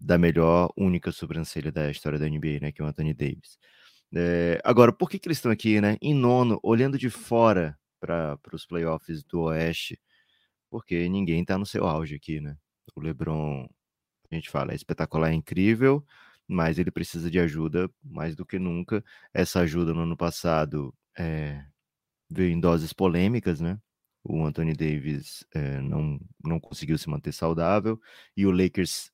da 0.00 0.16
melhor 0.16 0.72
única 0.76 1.12
sobrancelha 1.12 1.70
da 1.70 1.90
história 1.90 2.18
da 2.18 2.26
NBA, 2.26 2.58
né? 2.61 2.72
Que 2.72 2.80
é 2.80 2.84
o 2.84 2.88
Anthony 2.88 3.12
Davis. 3.12 3.58
É, 4.14 4.61
agora, 4.64 4.92
por 4.92 5.08
que, 5.08 5.18
que 5.18 5.28
eles 5.28 5.38
estão 5.38 5.52
aqui, 5.52 5.80
né? 5.80 5.96
Em 6.00 6.14
nono, 6.14 6.58
olhando 6.62 6.98
de 6.98 7.11
fora 7.11 7.78
para 8.00 8.38
os 8.52 8.66
playoffs 8.66 9.22
do 9.24 9.42
Oeste, 9.42 10.00
porque 10.70 11.08
ninguém 11.08 11.42
está 11.42 11.58
no 11.58 11.66
seu 11.66 11.86
auge 11.86 12.14
aqui, 12.14 12.40
né? 12.40 12.56
O 12.94 13.00
LeBron, 13.00 13.68
a 14.30 14.34
gente 14.34 14.50
fala, 14.50 14.72
é 14.72 14.76
espetacular, 14.76 15.30
é 15.30 15.34
incrível, 15.34 16.04
mas 16.48 16.78
ele 16.78 16.90
precisa 16.90 17.30
de 17.30 17.38
ajuda 17.38 17.90
mais 18.02 18.34
do 18.36 18.46
que 18.46 18.58
nunca. 18.58 19.04
Essa 19.34 19.60
ajuda 19.60 19.92
no 19.92 20.02
ano 20.02 20.16
passado 20.16 20.94
é, 21.18 21.64
veio 22.30 22.52
em 22.52 22.60
doses 22.60 22.92
polêmicas, 22.92 23.60
né? 23.60 23.78
O 24.22 24.44
Anthony 24.44 24.74
Davis 24.74 25.44
é, 25.54 25.80
não, 25.80 26.20
não 26.44 26.60
conseguiu 26.60 26.98
se 26.98 27.08
manter 27.08 27.32
saudável 27.32 28.00
e 28.36 28.46
o 28.46 28.50
Lakers, 28.50 29.10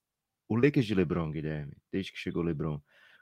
o 0.48 0.57
Lakers 0.57 0.86
de 0.86 0.94
LeBron, 0.94 1.30
Guilherme, 1.30 1.76
desde 1.92 2.12
que 2.12 2.18
chegou 2.18 2.42
o 2.42 2.46
LeBron, 2.46 2.80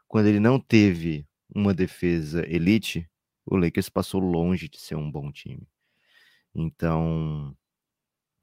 quando 0.09 0.27
ele 0.27 0.41
não 0.41 0.59
teve 0.59 1.27
uma 1.55 1.75
defesa 1.75 2.47
elite, 2.49 3.09
o 3.45 3.57
Lakers 3.57 3.89
passou 3.89 4.21
longe 4.21 4.69
de 4.69 4.79
ser 4.81 4.97
um 4.97 5.11
bom 5.11 5.31
time. 5.31 5.67
Então, 6.55 7.55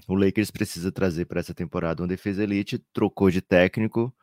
o 0.07 0.15
Lakers 0.15 0.51
precisa 0.51 0.91
trazer 0.91 1.25
para 1.25 1.39
essa 1.39 1.53
temporada 1.53 2.01
uma 2.01 2.07
defesa 2.07 2.43
elite, 2.43 2.79
trocou 2.93 3.29
de 3.29 3.41
técnico, 3.41 4.13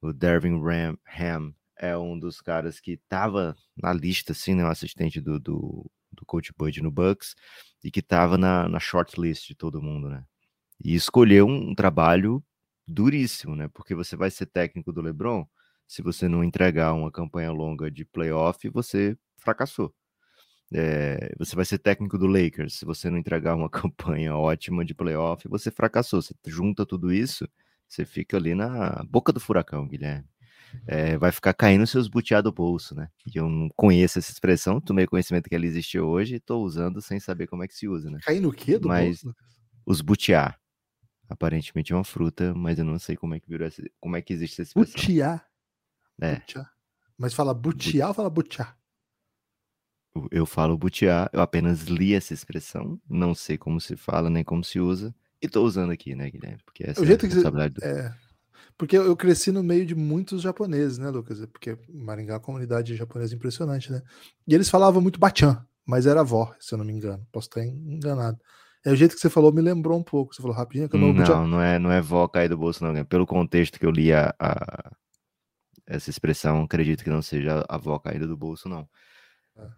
o 0.00 0.12
Dervin 0.12 0.60
Ram, 0.60 0.96
Ham 1.06 1.54
é 1.76 1.96
um 1.96 2.18
dos 2.18 2.40
caras 2.40 2.78
que 2.78 2.92
estava 2.92 3.56
na 3.76 3.92
lista, 3.92 4.32
assim, 4.32 4.54
né, 4.54 4.64
assistente 4.64 5.20
do, 5.20 5.38
do, 5.38 5.90
do 6.12 6.26
Coach 6.26 6.52
Bud 6.56 6.82
no 6.82 6.90
Bucks, 6.90 7.34
e 7.82 7.90
que 7.90 8.00
estava 8.00 8.36
na, 8.36 8.68
na 8.68 8.78
shortlist 8.78 9.48
de 9.48 9.54
todo 9.54 9.82
mundo, 9.82 10.10
né? 10.10 10.24
E 10.82 10.94
escolheu 10.94 11.46
um, 11.46 11.70
um 11.70 11.74
trabalho 11.74 12.44
duríssimo, 12.86 13.56
né? 13.56 13.68
Porque 13.68 13.94
você 13.94 14.14
vai 14.16 14.30
ser 14.30 14.46
técnico 14.46 14.92
do 14.92 15.00
LeBron, 15.00 15.46
se 15.86 16.02
você 16.02 16.28
não 16.28 16.44
entregar 16.44 16.92
uma 16.92 17.10
campanha 17.10 17.50
longa 17.50 17.90
de 17.90 18.04
playoff, 18.04 18.68
você 18.68 19.16
fracassou. 19.38 19.94
É, 20.72 21.34
você 21.38 21.56
vai 21.56 21.64
ser 21.64 21.78
técnico 21.78 22.16
do 22.16 22.26
Lakers, 22.26 22.74
se 22.74 22.84
você 22.84 23.10
não 23.10 23.18
entregar 23.18 23.56
uma 23.56 23.68
campanha 23.70 24.36
ótima 24.36 24.84
de 24.84 24.94
playoff, 24.94 25.46
você 25.48 25.70
fracassou. 25.70 26.22
Você 26.22 26.34
junta 26.46 26.86
tudo 26.86 27.12
isso, 27.12 27.48
você 27.88 28.04
fica 28.04 28.36
ali 28.36 28.54
na 28.54 29.04
boca 29.08 29.32
do 29.32 29.40
furacão, 29.40 29.86
Guilherme. 29.88 30.28
É, 30.86 31.18
vai 31.18 31.32
ficar 31.32 31.52
caindo 31.52 31.84
seus 31.84 32.06
butiá 32.06 32.40
do 32.40 32.52
bolso, 32.52 32.94
né? 32.94 33.08
E 33.26 33.36
eu 33.36 33.48
não 33.48 33.68
conheço 33.74 34.20
essa 34.20 34.30
expressão, 34.30 34.80
tomei 34.80 35.04
conhecimento 35.04 35.48
que 35.48 35.54
ela 35.54 35.66
existe 35.66 35.98
hoje 35.98 36.34
e 36.34 36.36
estou 36.36 36.64
usando 36.64 37.02
sem 37.02 37.18
saber 37.18 37.48
como 37.48 37.64
é 37.64 37.68
que 37.68 37.74
se 37.74 37.88
usa, 37.88 38.08
né? 38.08 38.20
Cair 38.22 38.40
no 38.40 38.52
quê 38.52 38.78
do 38.78 38.86
mas 38.86 39.22
bolso? 39.22 39.36
Os 39.84 40.00
butiá. 40.00 40.56
Aparentemente 41.28 41.92
é 41.92 41.96
uma 41.96 42.04
fruta, 42.04 42.54
mas 42.54 42.78
eu 42.78 42.84
não 42.84 42.98
sei 42.98 43.16
como 43.16 43.34
é 43.34 43.40
que 43.40 43.48
virou 43.48 43.66
essa, 43.66 43.82
como 43.98 44.16
é 44.16 44.22
que 44.22 44.32
existe 44.32 44.60
essa 44.60 44.70
expressão. 44.70 45.00
Butiá. 45.00 45.44
É. 46.20 46.36
Butiá. 46.36 46.70
Mas 47.18 47.34
fala 47.34 47.52
butiá 47.52 48.08
ou 48.08 48.14
fala 48.14 48.30
butiá? 48.30 48.76
Eu 50.30 50.44
falo 50.44 50.76
butiá, 50.76 51.30
eu 51.32 51.40
apenas 51.40 51.82
li 51.82 52.14
essa 52.14 52.34
expressão, 52.34 53.00
não 53.08 53.34
sei 53.34 53.56
como 53.56 53.80
se 53.80 53.96
fala 53.96 54.28
nem 54.28 54.42
como 54.42 54.64
se 54.64 54.80
usa, 54.80 55.14
e 55.40 55.48
tô 55.48 55.62
usando 55.62 55.90
aqui, 55.92 56.14
né, 56.14 56.28
Guilherme? 56.30 56.58
Porque 56.64 56.82
essa 56.84 57.00
O 57.00 57.06
jeito 57.06 57.24
é 57.24 57.26
a 57.26 57.28
que 57.28 57.34
você- 57.34 57.42
responsabilidade 57.42 57.74
do... 57.74 57.84
É. 57.84 58.14
Porque 58.76 58.96
eu 58.96 59.16
cresci 59.16 59.52
no 59.52 59.62
meio 59.62 59.84
de 59.86 59.94
muitos 59.94 60.42
japoneses, 60.42 60.96
né, 60.98 61.10
Lucas? 61.10 61.44
Porque 61.46 61.78
Maringá 61.88 62.32
é 62.32 62.36
uma 62.36 62.40
comunidade 62.42 62.96
japonesa 62.96 63.34
impressionante, 63.34 63.92
né? 63.92 64.02
E 64.48 64.54
eles 64.54 64.68
falavam 64.70 65.00
muito 65.02 65.20
bachan, 65.20 65.64
mas 65.86 66.06
era 66.06 66.20
avó, 66.20 66.52
se 66.58 66.74
eu 66.74 66.78
não 66.78 66.84
me 66.84 66.92
engano. 66.92 67.24
Posso 67.30 67.48
estar 67.48 67.62
enganado. 67.64 68.38
É 68.84 68.90
o 68.90 68.96
jeito 68.96 69.14
que 69.14 69.20
você 69.20 69.28
falou, 69.28 69.52
me 69.52 69.60
lembrou 69.60 69.98
um 69.98 70.02
pouco. 70.02 70.34
Você 70.34 70.40
falou 70.40 70.56
rapidinho 70.56 70.88
que 70.88 70.96
eu 70.96 71.00
não 71.00 71.12
Não, 71.12 71.46
não 71.46 71.60
é, 71.60 71.78
não 71.78 71.92
é 71.92 72.00
vó 72.00 72.26
cair 72.26 72.48
do 72.48 72.56
bolso, 72.56 72.82
não. 72.82 72.90
Guilherme. 72.90 73.08
Pelo 73.08 73.26
contexto 73.26 73.78
que 73.78 73.84
eu 73.84 73.90
li 73.90 74.12
a, 74.14 74.34
a- 74.38 74.90
essa 75.86 76.08
expressão, 76.08 76.62
acredito 76.62 77.04
que 77.04 77.10
não 77.10 77.20
seja 77.20 77.64
a 77.68 77.74
avó 77.74 77.98
caída 77.98 78.26
do 78.26 78.36
bolso, 78.36 78.68
não. 78.68 78.88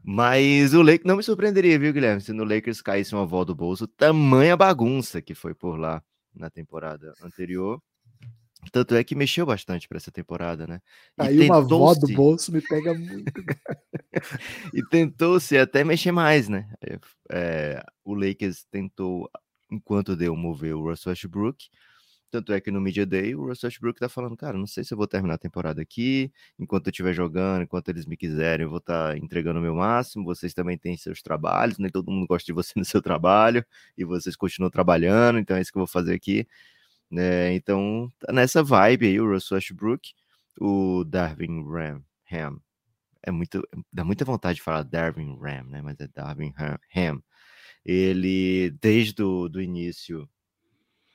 Mas 0.03 0.75
o 0.75 0.83
Lakers 0.83 1.05
não 1.05 1.17
me 1.17 1.23
surpreenderia, 1.23 1.79
viu, 1.79 1.93
Guilherme? 1.93 2.21
Se 2.21 2.33
no 2.33 2.45
Lakers 2.45 2.83
caísse 2.83 3.15
uma 3.15 3.23
avó 3.23 3.45
do 3.45 3.55
bolso, 3.55 3.87
tamanha 3.87 4.57
bagunça 4.57 5.23
que 5.23 5.35
foi 5.35 5.55
por 5.55 5.79
lá 5.79 6.03
na 6.35 6.51
temporada 6.51 7.15
anterior. 7.23 7.81
Tanto 8.71 8.95
é 8.95 9.03
que 9.03 9.17
mexeu 9.17 9.45
bastante 9.45 9.89
para 9.89 9.99
essa 9.99 10.13
temporada, 10.13 10.67
né? 10.67 10.81
E 11.19 11.23
Aí 11.23 11.41
uma 11.47 11.59
avó 11.59 11.95
do 11.95 12.07
bolso 12.15 12.53
me 12.53 12.61
pega 12.61 12.95
muito. 12.95 13.33
e 14.73 14.83
tentou-se 14.89 15.57
até 15.57 15.85
mexer 15.85 16.13
mais, 16.13 16.49
né? 16.49 16.73
É, 16.81 16.99
é, 17.31 17.85
o 18.05 18.15
Lakers 18.15 18.65
tentou, 18.71 19.29
enquanto 19.71 20.17
deu, 20.17 20.37
mover 20.37 20.75
o 20.75 20.89
Russell 20.89 21.11
Westbrook. 21.11 21.67
Tanto 22.33 22.51
é 22.55 22.61
que 22.63 22.71
no 22.71 22.81
Media 22.81 23.05
Day 23.05 23.35
o 23.35 23.47
Russell 23.47 23.69
Westbrook 23.69 24.01
tá 24.01 24.09
falando, 24.09 24.35
cara, 24.39 24.57
não 24.57 24.67
sei 24.67 24.83
se 24.85 24.95
eu 24.95 24.97
vou 24.97 25.07
terminar 25.07 25.35
a 25.35 25.39
temporada 25.39 25.83
aqui, 25.83 26.33
enquanto 26.59 26.87
eu 26.87 26.91
estiver 26.91 27.13
jogando, 27.13 27.65
enquanto 27.65 27.91
eles 27.91 28.07
me 28.07 28.17
quiserem, 28.17 28.65
eu 28.65 28.71
vou 28.71 28.79
estar 28.79 29.19
entregando 29.19 29.59
o 29.59 29.63
meu 29.63 29.75
máximo, 29.75 30.25
vocês 30.25 30.55
também 30.55 30.79
têm 30.79 30.97
seus 30.97 31.21
trabalhos, 31.21 31.77
nem 31.79 31.91
todo 31.91 32.11
mundo 32.11 32.27
gosta 32.27 32.47
de 32.47 32.55
você 32.55 32.73
no 32.81 32.87
seu 32.87 33.03
trabalho, 33.03 33.63
e 33.99 34.03
vocês 34.03 34.35
continuam 34.35 34.71
trabalhando, 34.71 35.39
então 35.39 35.55
é 35.55 35.61
isso 35.61 35.71
que 35.71 35.77
eu 35.77 35.83
vou 35.83 35.87
fazer 35.87 36.15
aqui. 36.15 36.47
né? 37.11 37.55
então, 37.55 38.11
tá 38.21 38.33
nessa 38.33 38.63
vibe 38.63 39.07
aí 39.09 39.21
o 39.21 39.29
Russell 39.31 39.57
Westbrook, 39.57 40.15
o 40.59 41.05
Darvin 41.05 41.63
Ram, 41.69 42.03
Ham, 42.33 42.59
é 43.23 43.31
muito, 43.31 43.67
dá 43.93 44.05
muita 44.05 44.25
vontade 44.25 44.57
de 44.57 44.63
falar 44.63 44.83
Darwin 44.83 45.39
Ram, 45.41 45.65
né? 45.65 45.81
Mas 45.81 46.01
é 46.01 46.09
Darwin. 46.09 46.53
Ham. 46.59 47.23
Ele, 47.85 48.71
desde 48.81 49.23
o 49.23 49.49
do 49.49 49.61
início, 49.61 50.29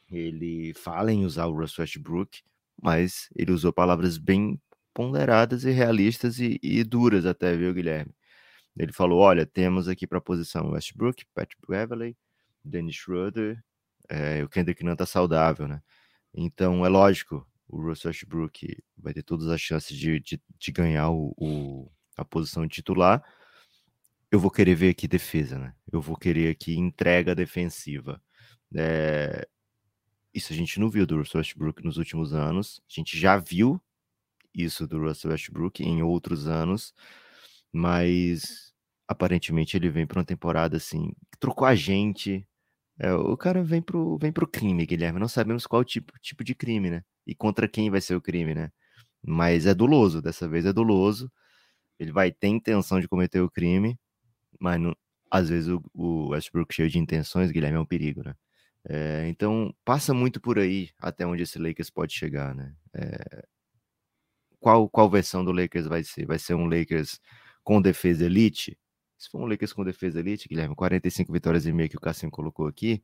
ele 0.09 0.73
fala 0.75 1.11
em 1.11 1.25
usar 1.25 1.45
o 1.47 1.53
Russell 1.53 1.83
Westbrook, 1.83 2.41
mas 2.81 3.29
ele 3.35 3.51
usou 3.51 3.73
palavras 3.73 4.17
bem 4.17 4.59
ponderadas 4.93 5.63
e 5.65 5.71
realistas 5.71 6.39
e, 6.39 6.59
e 6.63 6.83
duras 6.83 7.25
até, 7.25 7.55
viu, 7.55 7.73
Guilherme? 7.73 8.13
Ele 8.77 8.93
falou, 8.93 9.19
olha, 9.19 9.45
temos 9.45 9.87
aqui 9.87 10.05
para 10.07 10.19
a 10.19 10.21
posição 10.21 10.71
Westbrook, 10.71 11.25
Patrick 11.33 11.61
Beverley, 11.67 12.15
Dennis 12.63 12.95
Schroeder, 12.95 13.63
é, 14.09 14.43
o 14.43 14.49
Kendrick 14.49 14.83
Nunn 14.83 14.95
tá 14.95 15.05
saudável, 15.05 15.67
né? 15.67 15.81
Então, 16.33 16.85
é 16.85 16.89
lógico, 16.89 17.47
o 17.67 17.81
Russell 17.81 18.09
Westbrook 18.09 18.77
vai 18.97 19.13
ter 19.13 19.23
todas 19.23 19.47
as 19.47 19.61
chances 19.61 19.97
de, 19.97 20.19
de, 20.19 20.41
de 20.59 20.71
ganhar 20.71 21.09
o, 21.11 21.33
o- 21.37 21.91
a 22.17 22.25
posição 22.25 22.65
de 22.67 22.73
titular. 22.75 23.23
Eu 24.31 24.39
vou 24.39 24.51
querer 24.51 24.75
ver 24.75 24.89
aqui 24.89 25.07
defesa, 25.07 25.57
né? 25.57 25.73
Eu 25.91 26.01
vou 26.01 26.17
querer 26.17 26.49
aqui 26.51 26.77
entrega 26.77 27.33
defensiva. 27.33 28.21
É, 28.75 29.47
Isso 30.37 30.53
a 30.53 30.55
gente 30.55 30.79
não 30.79 30.87
viu 30.89 31.07
do 31.07 31.17
Russell 31.17 31.39
Westbrook 31.39 31.83
nos 31.83 31.97
últimos 31.97 32.31
anos. 32.33 32.79
A 32.89 32.93
gente 32.93 33.17
já 33.19 33.37
viu 33.37 33.81
isso 34.53 34.87
do 34.87 34.99
Russell 34.99 35.31
Westbrook 35.31 35.83
em 35.83 36.03
outros 36.03 36.47
anos, 36.47 36.93
mas 37.73 38.73
aparentemente 39.07 39.77
ele 39.77 39.89
vem 39.89 40.07
para 40.07 40.19
uma 40.19 40.25
temporada 40.25 40.77
assim, 40.77 41.11
trocou 41.39 41.67
a 41.67 41.75
gente. 41.75 42.47
É, 42.99 43.13
o 43.13 43.37
cara 43.37 43.63
vem 43.63 43.81
pro, 43.81 44.17
vem 44.19 44.31
pro 44.31 44.47
crime, 44.47 44.85
Guilherme. 44.85 45.19
Não 45.19 45.27
sabemos 45.29 45.67
qual 45.67 45.83
tipo, 45.85 46.13
tipo 46.21 46.43
de 46.43 46.55
crime, 46.55 46.89
né? 46.91 47.03
E 47.27 47.35
contra 47.35 47.67
quem 47.67 47.89
vai 47.91 48.01
ser 48.01 48.15
o 48.15 48.21
crime, 48.21 48.55
né? 48.55 48.71
Mas 49.25 49.65
é 49.67 49.75
doloso, 49.75 50.21
dessa 50.21 50.47
vez 50.49 50.65
é 50.65 50.73
doloso. 50.73 51.31
Ele 51.99 52.11
vai 52.13 52.31
ter 52.31 52.47
intenção 52.49 52.99
de 53.01 53.07
cometer 53.09 53.41
o 53.41 53.51
crime, 53.51 53.99
mas 54.61 54.79
não- 54.81 54.95
às 55.31 55.49
vezes 55.49 55.69
o, 55.69 55.83
o 55.95 56.29
Westbrook 56.29 56.73
cheio 56.75 56.89
de 56.89 56.99
intenções, 56.99 57.51
Guilherme, 57.51 57.77
é 57.77 57.81
um 57.81 57.85
perigo, 57.87 58.23
né? 58.25 58.35
É, 58.89 59.27
então 59.27 59.75
passa 59.83 60.13
muito 60.13 60.39
por 60.39 60.57
aí 60.57 60.91
até 60.97 61.25
onde 61.27 61.43
esse 61.43 61.59
Lakers 61.59 61.89
pode 61.89 62.13
chegar, 62.13 62.55
né? 62.55 62.73
É, 62.93 63.45
qual, 64.59 64.89
qual 64.89 65.09
versão 65.09 65.43
do 65.43 65.51
Lakers 65.51 65.87
vai 65.87 66.03
ser? 66.03 66.25
Vai 66.25 66.39
ser 66.39 66.53
um 66.53 66.65
Lakers 66.65 67.19
com 67.63 67.81
defesa 67.81 68.25
elite? 68.25 68.77
Se 69.17 69.29
for 69.29 69.41
um 69.41 69.45
Lakers 69.45 69.73
com 69.73 69.83
defesa 69.83 70.19
elite, 70.19 70.47
Guilherme, 70.47 70.75
45 70.75 71.33
vitórias 71.33 71.65
e 71.65 71.73
meia 71.73 71.89
que 71.89 71.97
o 71.97 71.99
Cassim 71.99 72.29
colocou 72.29 72.67
aqui, 72.67 73.03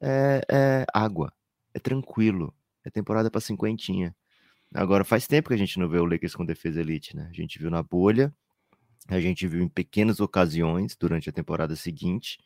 é, 0.00 0.40
é 0.48 0.86
água, 0.92 1.32
é 1.74 1.78
tranquilo, 1.78 2.54
é 2.84 2.90
temporada 2.90 3.30
para 3.30 3.40
cinquentinha. 3.40 4.14
Agora, 4.74 5.04
faz 5.04 5.26
tempo 5.26 5.48
que 5.48 5.54
a 5.54 5.58
gente 5.58 5.78
não 5.78 5.88
vê 5.88 5.98
o 5.98 6.04
Lakers 6.04 6.34
com 6.34 6.44
defesa 6.44 6.80
elite, 6.80 7.16
né? 7.16 7.28
A 7.30 7.32
gente 7.32 7.58
viu 7.58 7.70
na 7.70 7.82
bolha, 7.82 8.34
a 9.08 9.20
gente 9.20 9.46
viu 9.46 9.62
em 9.62 9.68
pequenas 9.68 10.20
ocasiões 10.20 10.96
durante 10.96 11.30
a 11.30 11.32
temporada 11.32 11.74
seguinte, 11.76 12.38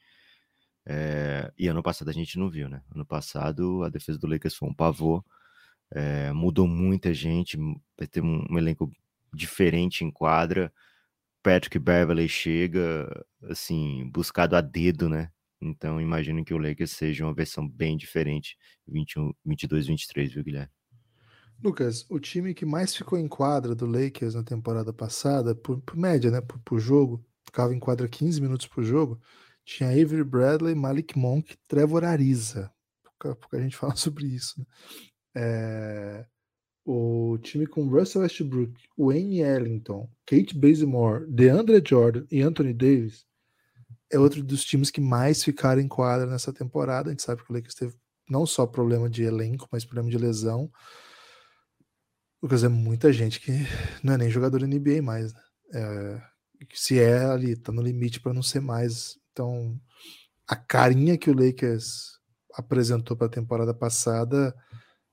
é, 0.85 1.53
e 1.57 1.68
ano 1.68 1.83
passado 1.83 2.09
a 2.09 2.12
gente 2.12 2.39
não 2.39 2.51
viu, 2.51 2.68
né? 2.68 2.83
Ano 2.95 3.05
passado 3.07 3.83
a 3.85 3.89
defesa 3.89 4.18
do 4.18 4.26
Lakers 4.26 4.55
foi 4.55 4.68
um 4.68 4.74
pavor, 4.74 5.24
é, 5.91 6.33
mudou 6.33 6.66
muita 6.66 7.12
gente, 7.14 7.57
vai 7.97 8.07
ter 8.07 8.22
um, 8.22 8.45
um 8.51 8.59
elenco 8.59 8.91
diferente 9.33 10.05
em 10.05 10.11
quadra. 10.11 10.72
Patrick 11.43 11.78
Beverley 11.78 12.28
chega, 12.28 13.09
assim, 13.49 14.09
buscado 14.12 14.57
a 14.57 14.61
dedo, 14.61 15.09
né? 15.09 15.30
Então 15.61 16.01
imagino 16.01 16.45
que 16.45 16.55
o 16.55 16.59
Lakers 16.59 16.91
seja 16.93 17.24
uma 17.24 17.35
versão 17.35 17.68
bem 17.68 17.97
diferente, 17.97 18.57
21, 18.87 19.33
22, 19.45 19.87
23, 19.87 20.33
viu, 20.33 20.45
Guilherme? 20.45 20.70
Lucas, 21.62 22.05
o 22.11 22.18
time 22.18 22.55
que 22.55 22.66
mais 22.66 22.95
ficou 22.95 23.16
em 23.16 23.28
quadra 23.28 23.72
do 23.72 23.87
Lakers 23.87 24.35
na 24.35 24.43
temporada 24.43 24.93
passada, 24.93 25.55
por, 25.55 25.80
por 25.83 25.97
média, 25.97 26.28
né? 26.28 26.41
Por, 26.41 26.59
por 26.61 26.80
jogo, 26.80 27.24
ficava 27.45 27.72
em 27.72 27.78
quadra 27.78 28.09
15 28.09 28.41
minutos 28.41 28.66
por 28.66 28.83
jogo, 28.83 29.20
tinha 29.65 29.91
Avery 29.91 30.25
Bradley, 30.25 30.75
Malik 30.75 31.19
Monk, 31.19 31.57
Trevor 31.69 32.05
Ariza. 32.05 32.71
Pouca, 33.03 33.37
pouca 33.37 33.61
gente 33.61 33.77
fala 33.77 33.97
sobre 33.97 34.27
isso. 34.27 34.67
É, 35.35 36.27
o 36.85 37.39
time 37.39 37.67
com 37.67 37.89
Russell 37.89 38.23
Westbrook, 38.23 38.75
Wayne 38.99 39.41
Ellington, 39.41 40.11
Kate 40.27 40.57
Bazemore, 40.57 41.27
DeAndre 41.31 41.83
Jordan 41.85 42.27
e 42.31 42.43
Anthony 42.43 42.75
Davis 42.75 43.25
é 44.13 44.19
outro 44.19 44.45
dos 44.45 44.63
times 44.63 44.91
que 44.91 45.01
mais 45.01 45.43
ficaram 45.43 45.81
em 45.81 45.89
quadra 45.89 46.27
nessa 46.27 46.53
temporada. 46.53 47.09
A 47.09 47.13
gente 47.13 47.23
sabe 47.23 47.43
que 47.43 47.51
o 47.51 47.55
Lakers 47.55 47.75
teve 47.75 47.95
não 48.29 48.45
só 48.45 48.67
problema 48.67 49.09
de 49.09 49.23
elenco, 49.23 49.67
mas 49.73 49.87
problema 49.87 50.11
de 50.11 50.19
lesão. 50.19 50.71
Lucas, 52.43 52.63
é 52.63 52.69
muita 52.69 53.11
gente 53.13 53.41
que 53.41 53.53
não 54.03 54.13
é 54.13 54.19
nem 54.19 54.31
jogador 54.31 54.61
NBA 54.61 55.01
mais, 55.01 55.33
né? 55.33 55.41
É, 55.75 56.23
se 56.75 56.99
é 56.99 57.25
ali, 57.25 57.57
tá 57.57 57.73
no 57.73 57.81
limite 57.81 58.21
para 58.21 58.35
não 58.35 58.43
ser 58.43 58.61
mais. 58.61 59.19
Então, 59.33 59.80
a 60.47 60.55
carinha 60.55 61.16
que 61.18 61.30
o 61.30 61.35
Lakers 61.35 62.18
apresentou 62.55 63.16
para 63.16 63.26
a 63.26 63.30
temporada 63.30 63.72
passada 63.72 64.55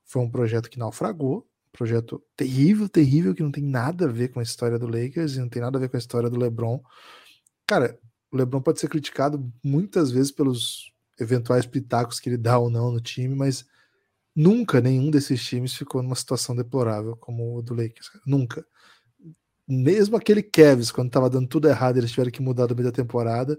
foi 0.04 0.22
um 0.22 0.30
projeto 0.30 0.68
que 0.68 0.78
naufragou, 0.78 1.48
projeto 1.72 2.22
terrível, 2.36 2.88
terrível, 2.88 3.34
que 3.34 3.42
não 3.42 3.50
tem 3.50 3.64
nada 3.64 4.04
a 4.04 4.08
ver 4.08 4.28
com 4.28 4.40
a 4.40 4.42
história 4.42 4.78
do 4.78 4.86
Lakers 4.86 5.34
e 5.34 5.40
não 5.40 5.48
tem 5.48 5.62
nada 5.62 5.78
a 5.78 5.80
ver 5.80 5.88
com 5.88 5.96
a 5.96 5.98
história 5.98 6.28
do 6.28 6.38
LeBron. 6.38 6.82
Cara, 7.66 7.98
o 8.30 8.36
LeBron 8.36 8.60
pode 8.60 8.80
ser 8.80 8.88
criticado 8.88 9.50
muitas 9.62 10.10
vezes 10.10 10.30
pelos 10.30 10.92
eventuais 11.18 11.66
pitacos 11.66 12.18
que 12.18 12.28
ele 12.28 12.36
dá 12.36 12.58
ou 12.58 12.70
não 12.70 12.90
no 12.90 13.00
time, 13.00 13.34
mas 13.34 13.64
nunca 14.34 14.80
nenhum 14.80 15.10
desses 15.10 15.42
times 15.44 15.74
ficou 15.74 16.02
numa 16.02 16.14
situação 16.16 16.54
deplorável 16.54 17.16
como 17.16 17.56
o 17.56 17.62
do 17.62 17.74
Lakers. 17.74 18.10
Nunca. 18.26 18.64
Mesmo 19.68 20.16
aquele 20.16 20.42
Cavs, 20.42 20.90
quando 20.90 21.08
estava 21.08 21.30
dando 21.30 21.48
tudo 21.48 21.68
errado, 21.68 21.96
eles 21.96 22.10
tiveram 22.10 22.30
que 22.30 22.42
mudar 22.42 22.66
no 22.66 22.74
meio 22.74 22.90
da 22.90 22.92
temporada. 22.92 23.56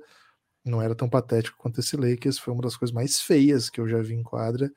Não 0.64 0.82
era 0.82 0.96
tão 0.96 1.10
patético 1.10 1.58
quanto 1.58 1.80
esse 1.80 1.98
Lakers. 1.98 2.38
Foi 2.38 2.54
uma 2.54 2.64
das 2.64 2.78
coisas 2.78 2.94
mais 2.94 3.20
feias 3.20 3.70
que 3.70 3.80
eu 3.80 3.88
já 3.88 4.02
vi 4.02 4.14
em 4.14 4.24
quadra. 4.24 4.72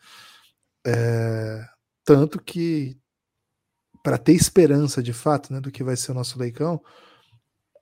É... 0.87 1.67
Tanto 2.05 2.41
que 2.43 2.99
para 4.03 4.19
ter 4.19 4.33
esperança 4.35 5.03
de 5.03 5.15
fato 5.15 5.51
né, 5.53 5.61
do 5.61 5.71
que 5.71 5.83
vai 5.83 5.97
ser 5.97 6.13
o 6.13 6.15
nosso 6.15 6.39
leicão, 6.39 6.79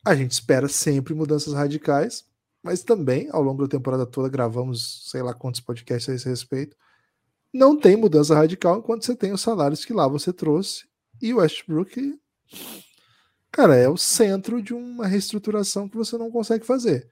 a 0.05 0.15
gente 0.15 0.31
espera 0.31 0.69
sempre 0.69 1.15
mudanças 1.15 1.53
radicais, 1.53 2.25
mas 2.63 2.85
também 2.85 3.29
ao 3.33 3.43
longo 3.43 3.63
da 3.63 3.69
temporada 3.69 4.07
toda 4.07 4.29
gravamos 4.29 5.11
sei 5.11 5.21
lá 5.21 5.35
quantos 5.35 5.61
podcasts 5.61 6.09
a 6.09 6.15
esse 6.15 6.29
respeito. 6.29 6.77
Não 7.53 7.79
tem 7.79 7.97
mudança 7.97 8.35
radical 8.35 8.79
enquanto 8.79 9.05
você 9.05 9.17
tem 9.17 9.33
os 9.33 9.41
salários 9.41 9.85
que 9.85 9.93
lá 9.93 10.07
você 10.07 10.33
trouxe 10.33 10.87
e 11.21 11.35
o 11.35 11.39
Westbrook, 11.39 12.19
cara, 13.51 13.77
é 13.77 13.89
o 13.89 13.97
centro 13.97 14.63
de 14.63 14.73
uma 14.73 15.07
reestruturação 15.07 15.89
que 15.89 15.97
você 15.97 16.17
não 16.17 16.31
consegue 16.31 16.65
fazer. 16.65 17.11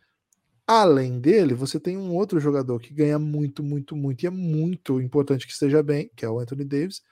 Além 0.73 1.19
dele, 1.19 1.53
você 1.53 1.81
tem 1.81 1.97
um 1.99 2.15
outro 2.15 2.39
jogador 2.39 2.79
que 2.79 2.95
ganha 2.95 3.19
muito, 3.19 3.61
muito, 3.61 3.97
muito, 3.97 4.23
e 4.23 4.29
é 4.29 4.31
muito 4.31 5.01
importante 5.01 5.45
que 5.45 5.53
esteja 5.53 5.83
bem, 5.83 6.09
que 6.15 6.25
é 6.25 6.31
o 6.31 6.39
Anthony 6.39 6.65
Davis, 6.65 7.03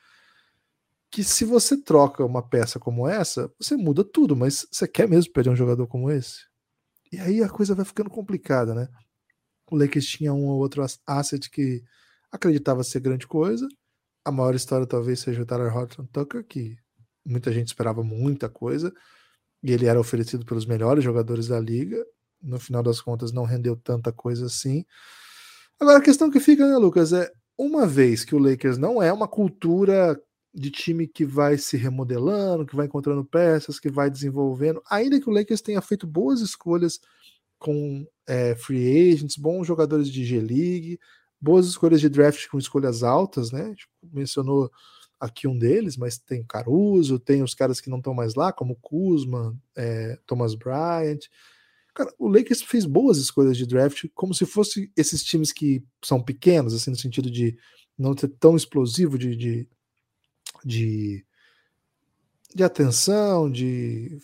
que 1.10 1.24
se 1.24 1.44
você 1.44 1.76
troca 1.82 2.24
uma 2.24 2.40
peça 2.46 2.78
como 2.78 3.08
essa, 3.08 3.50
você 3.58 3.76
muda 3.76 4.04
tudo, 4.04 4.36
mas 4.36 4.66
você 4.70 4.86
quer 4.86 5.08
mesmo 5.08 5.32
perder 5.32 5.50
um 5.50 5.56
jogador 5.56 5.86
como 5.88 6.10
esse? 6.10 6.40
E 7.12 7.18
aí 7.18 7.42
a 7.42 7.48
coisa 7.48 7.74
vai 7.74 7.84
ficando 7.84 8.10
complicada, 8.10 8.74
né? 8.74 8.88
O 9.70 9.76
Lakers 9.76 10.06
tinha 10.06 10.34
um 10.34 10.46
ou 10.46 10.58
outro 10.60 10.84
asset 11.06 11.50
que 11.50 11.82
acreditava 12.32 12.84
ser 12.84 13.00
grande 13.00 13.26
coisa. 13.26 13.68
A 14.24 14.32
maior 14.32 14.54
história 14.54 14.86
talvez 14.86 15.20
seja 15.20 15.42
o 15.42 15.46
Tyler 15.46 15.76
Horton 15.76 16.06
Tucker, 16.12 16.44
que 16.46 16.76
muita 17.24 17.52
gente 17.52 17.68
esperava 17.68 18.02
muita 18.04 18.48
coisa, 18.48 18.92
e 19.62 19.72
ele 19.72 19.86
era 19.86 20.00
oferecido 20.00 20.44
pelos 20.46 20.66
melhores 20.66 21.04
jogadores 21.04 21.48
da 21.48 21.60
liga. 21.60 22.04
No 22.40 22.58
final 22.58 22.82
das 22.82 23.00
contas, 23.00 23.32
não 23.32 23.44
rendeu 23.44 23.76
tanta 23.76 24.12
coisa 24.12 24.46
assim. 24.46 24.84
Agora, 25.80 25.98
a 25.98 26.02
questão 26.02 26.30
que 26.30 26.40
fica, 26.40 26.66
né, 26.66 26.76
Lucas, 26.76 27.12
é 27.12 27.30
uma 27.56 27.86
vez 27.86 28.24
que 28.24 28.34
o 28.34 28.38
Lakers 28.38 28.78
não 28.78 29.02
é 29.02 29.12
uma 29.12 29.28
cultura 29.28 30.20
de 30.54 30.70
time 30.70 31.06
que 31.06 31.24
vai 31.24 31.58
se 31.58 31.76
remodelando, 31.76 32.66
que 32.66 32.76
vai 32.76 32.86
encontrando 32.86 33.24
peças, 33.24 33.78
que 33.78 33.90
vai 33.90 34.10
desenvolvendo. 34.10 34.82
Ainda 34.90 35.20
que 35.20 35.28
o 35.28 35.32
Lakers 35.32 35.60
tenha 35.60 35.80
feito 35.80 36.06
boas 36.06 36.40
escolhas 36.40 37.00
com 37.58 38.06
é, 38.26 38.54
free 38.54 39.12
agents, 39.12 39.36
bons 39.36 39.66
jogadores 39.66 40.08
de 40.08 40.24
G-League, 40.24 40.98
boas 41.40 41.66
escolhas 41.66 42.00
de 42.00 42.08
draft 42.08 42.46
com 42.48 42.58
escolhas 42.58 43.02
altas, 43.02 43.50
né? 43.50 43.74
Tipo, 43.74 43.92
mencionou 44.12 44.70
aqui 45.20 45.48
um 45.48 45.58
deles, 45.58 45.96
mas 45.96 46.18
tem 46.18 46.44
Caruso, 46.44 47.18
tem 47.18 47.42
os 47.42 47.54
caras 47.54 47.80
que 47.80 47.90
não 47.90 47.98
estão 47.98 48.14
mais 48.14 48.34
lá, 48.34 48.52
como 48.52 48.78
Kuzma, 48.80 49.56
é, 49.76 50.18
Thomas 50.26 50.54
Bryant. 50.54 51.20
Cara, 51.98 52.14
o 52.16 52.28
Lakers 52.28 52.62
fez 52.62 52.84
boas 52.84 53.18
escolhas 53.18 53.56
de 53.56 53.66
draft, 53.66 54.04
como 54.14 54.32
se 54.32 54.46
fosse 54.46 54.88
esses 54.96 55.24
times 55.24 55.50
que 55.50 55.82
são 56.04 56.22
pequenos, 56.22 56.72
assim, 56.72 56.92
no 56.92 56.96
sentido 56.96 57.28
de 57.28 57.58
não 57.98 58.16
ser 58.16 58.28
tão 58.28 58.54
explosivo 58.54 59.18
de, 59.18 59.34
de 59.34 59.68
de, 60.64 61.24
de 62.54 62.64
atenção, 62.64 63.50
de, 63.50 64.18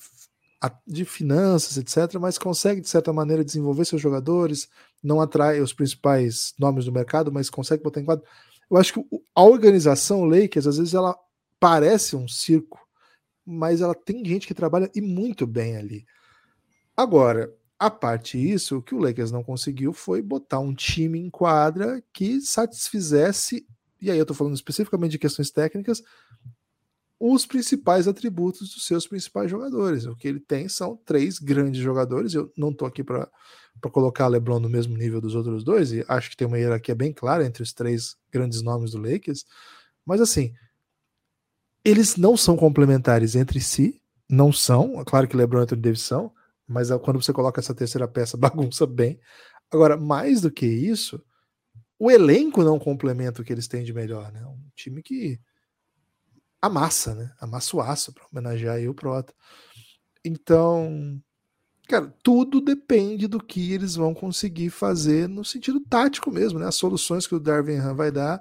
de 0.86 1.04
finanças, 1.04 1.76
etc., 1.76 2.18
mas 2.20 2.38
consegue, 2.38 2.80
de 2.80 2.88
certa 2.88 3.12
maneira, 3.12 3.44
desenvolver 3.44 3.84
seus 3.84 4.00
jogadores, 4.00 4.68
não 5.02 5.20
atrai 5.20 5.60
os 5.60 5.72
principais 5.72 6.54
nomes 6.58 6.84
do 6.84 6.92
mercado, 6.92 7.32
mas 7.32 7.50
consegue 7.50 7.82
botar 7.82 8.00
em 8.00 8.04
quadro. 8.04 8.24
Eu 8.70 8.76
acho 8.76 8.94
que 8.94 9.04
a 9.34 9.42
organização 9.42 10.24
Lakers, 10.24 10.66
às 10.66 10.78
vezes, 10.78 10.94
ela 10.94 11.16
parece 11.60 12.16
um 12.16 12.28
circo, 12.28 12.80
mas 13.44 13.80
ela 13.80 13.94
tem 13.94 14.24
gente 14.24 14.46
que 14.46 14.54
trabalha 14.54 14.90
e 14.94 15.00
muito 15.00 15.46
bem 15.46 15.76
ali. 15.76 16.06
Agora, 16.96 17.52
a 17.78 17.90
parte 17.90 18.38
disso, 18.38 18.78
o 18.78 18.82
que 18.82 18.94
o 18.94 18.98
Lakers 18.98 19.30
não 19.30 19.42
conseguiu 19.42 19.92
foi 19.92 20.22
botar 20.22 20.60
um 20.60 20.74
time 20.74 21.18
em 21.18 21.28
quadra 21.28 22.02
que 22.12 22.40
satisfizesse 22.40 23.66
e 24.04 24.10
aí 24.10 24.18
eu 24.18 24.22
estou 24.22 24.36
falando 24.36 24.54
especificamente 24.54 25.12
de 25.12 25.18
questões 25.18 25.50
técnicas, 25.50 26.02
os 27.18 27.46
principais 27.46 28.06
atributos 28.06 28.74
dos 28.74 28.86
seus 28.86 29.06
principais 29.06 29.50
jogadores. 29.50 30.04
O 30.04 30.14
que 30.14 30.28
ele 30.28 30.40
tem 30.40 30.68
são 30.68 30.94
três 31.06 31.38
grandes 31.38 31.80
jogadores. 31.80 32.34
Eu 32.34 32.52
não 32.54 32.68
estou 32.68 32.86
aqui 32.86 33.02
para 33.02 33.30
colocar 33.90 34.26
LeBron 34.26 34.60
no 34.60 34.68
mesmo 34.68 34.94
nível 34.94 35.22
dos 35.22 35.34
outros 35.34 35.64
dois, 35.64 35.90
e 35.90 36.04
acho 36.06 36.28
que 36.28 36.36
tem 36.36 36.46
uma 36.46 36.58
hierarquia 36.58 36.94
bem 36.94 37.14
clara 37.14 37.46
entre 37.46 37.62
os 37.62 37.72
três 37.72 38.14
grandes 38.30 38.60
nomes 38.60 38.90
do 38.90 38.98
Lakers. 38.98 39.46
Mas 40.04 40.20
assim, 40.20 40.52
eles 41.82 42.16
não 42.16 42.36
são 42.36 42.58
complementares 42.58 43.34
entre 43.34 43.58
si, 43.58 44.02
não 44.28 44.52
são. 44.52 45.00
É 45.00 45.04
claro 45.04 45.26
que 45.26 45.36
LeBron 45.36 45.60
e 45.60 45.62
Anthony 45.62 45.80
Davis 45.80 46.02
são, 46.02 46.30
mas 46.66 46.88
quando 47.02 47.22
você 47.22 47.32
coloca 47.32 47.60
essa 47.60 47.74
terceira 47.74 48.08
peça, 48.08 48.36
bagunça 48.38 48.86
bem. 48.86 49.20
Agora, 49.70 49.96
mais 49.96 50.40
do 50.40 50.50
que 50.50 50.66
isso, 50.66 51.22
o 51.98 52.10
elenco 52.10 52.62
não 52.62 52.78
complementa 52.78 53.42
o 53.42 53.44
que 53.44 53.52
eles 53.52 53.68
têm 53.68 53.84
de 53.84 53.92
melhor, 53.92 54.32
né? 54.32 54.44
Um 54.46 54.58
time 54.74 55.02
que 55.02 55.40
amassa, 56.60 57.14
né? 57.14 57.32
Amassa 57.40 57.76
o 57.76 57.80
aço 57.80 58.12
para 58.12 58.26
homenagear 58.30 58.76
aí 58.76 58.88
o 58.88 58.94
Prota. 58.94 59.34
Então, 60.24 61.20
cara, 61.88 62.12
tudo 62.22 62.60
depende 62.60 63.26
do 63.26 63.38
que 63.38 63.72
eles 63.72 63.94
vão 63.94 64.14
conseguir 64.14 64.70
fazer 64.70 65.28
no 65.28 65.44
sentido 65.44 65.80
tático 65.80 66.30
mesmo, 66.30 66.58
né? 66.58 66.66
As 66.66 66.76
soluções 66.76 67.26
que 67.26 67.34
o 67.34 67.40
Darwin 67.40 67.76
Han 67.76 67.94
vai 67.94 68.10
dar. 68.10 68.40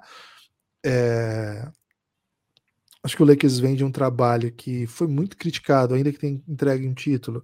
É... 0.84 1.70
Acho 3.02 3.16
que 3.16 3.22
o 3.22 3.26
Lakers 3.26 3.58
vem 3.58 3.76
de 3.76 3.84
um 3.84 3.92
trabalho 3.92 4.50
que 4.52 4.86
foi 4.86 5.06
muito 5.06 5.36
criticado, 5.36 5.94
ainda 5.94 6.10
que 6.10 6.18
tenha 6.18 6.42
entregue 6.48 6.88
um 6.88 6.94
título. 6.94 7.42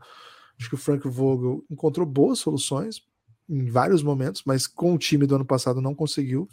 Acho 0.61 0.69
que 0.69 0.75
o 0.75 0.79
Frank 0.79 1.09
Vogel 1.09 1.65
encontrou 1.71 2.07
boas 2.07 2.39
soluções, 2.39 3.03
em 3.49 3.65
vários 3.71 4.03
momentos, 4.03 4.43
mas 4.45 4.67
com 4.67 4.95
o 4.95 4.99
time 4.99 5.27
do 5.27 5.35
ano 5.35 5.45
passado 5.45 5.81
não 5.81 5.95
conseguiu 5.95 6.47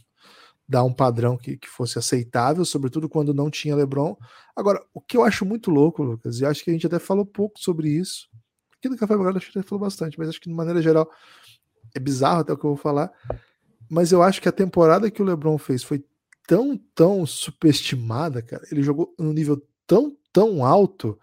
dar 0.68 0.84
um 0.84 0.94
padrão 0.94 1.38
que, 1.38 1.58
que 1.58 1.68
fosse 1.68 2.00
aceitável, 2.00 2.66
sobretudo 2.66 3.08
quando 3.08 3.34
não 3.34 3.50
tinha 3.50 3.76
LeBron. 3.76 4.18
Agora, 4.56 4.84
o 4.94 5.00
que 5.00 5.16
eu 5.16 5.24
acho 5.24 5.46
muito 5.46 5.70
louco, 5.70 6.04
Lucas, 6.04 6.40
e 6.40 6.46
acho 6.46 6.64
que 6.64 6.70
a 6.70 6.74
gente 6.74 6.88
até 6.88 7.00
falou 7.00 7.26
pouco 7.26 7.60
sobre 7.60 7.90
isso, 7.90 8.30
aqui 8.78 8.90
no 8.90 8.98
Café 8.98 9.14
Belgrado 9.14 9.38
acho 9.38 9.52
que 9.52 9.60
a 9.60 9.64
falou 9.64 9.84
bastante, 9.84 10.18
mas 10.18 10.30
acho 10.30 10.42
que 10.42 10.50
de 10.50 10.56
maneira 10.56 10.82
geral 10.82 11.10
é 11.94 12.00
bizarro 12.00 12.42
até 12.42 12.54
o 12.54 12.58
que 12.58 12.66
eu 12.66 12.72
vou 12.72 12.78
falar, 12.78 13.12
mas 13.90 14.12
eu 14.12 14.24
acho 14.24 14.42
que 14.42 14.50
a 14.50 14.54
temporada 14.54 15.12
que 15.12 15.22
o 15.22 15.26
LeBron 15.26 15.58
fez 15.58 15.84
foi 15.84 16.04
tão, 16.48 16.78
tão 16.96 17.26
superestimada, 17.26 18.42
cara. 18.42 18.66
Ele 18.72 18.82
jogou 18.82 19.14
num 19.20 19.34
nível 19.34 19.62
tão, 19.86 20.18
tão 20.32 20.66
alto 20.66 21.18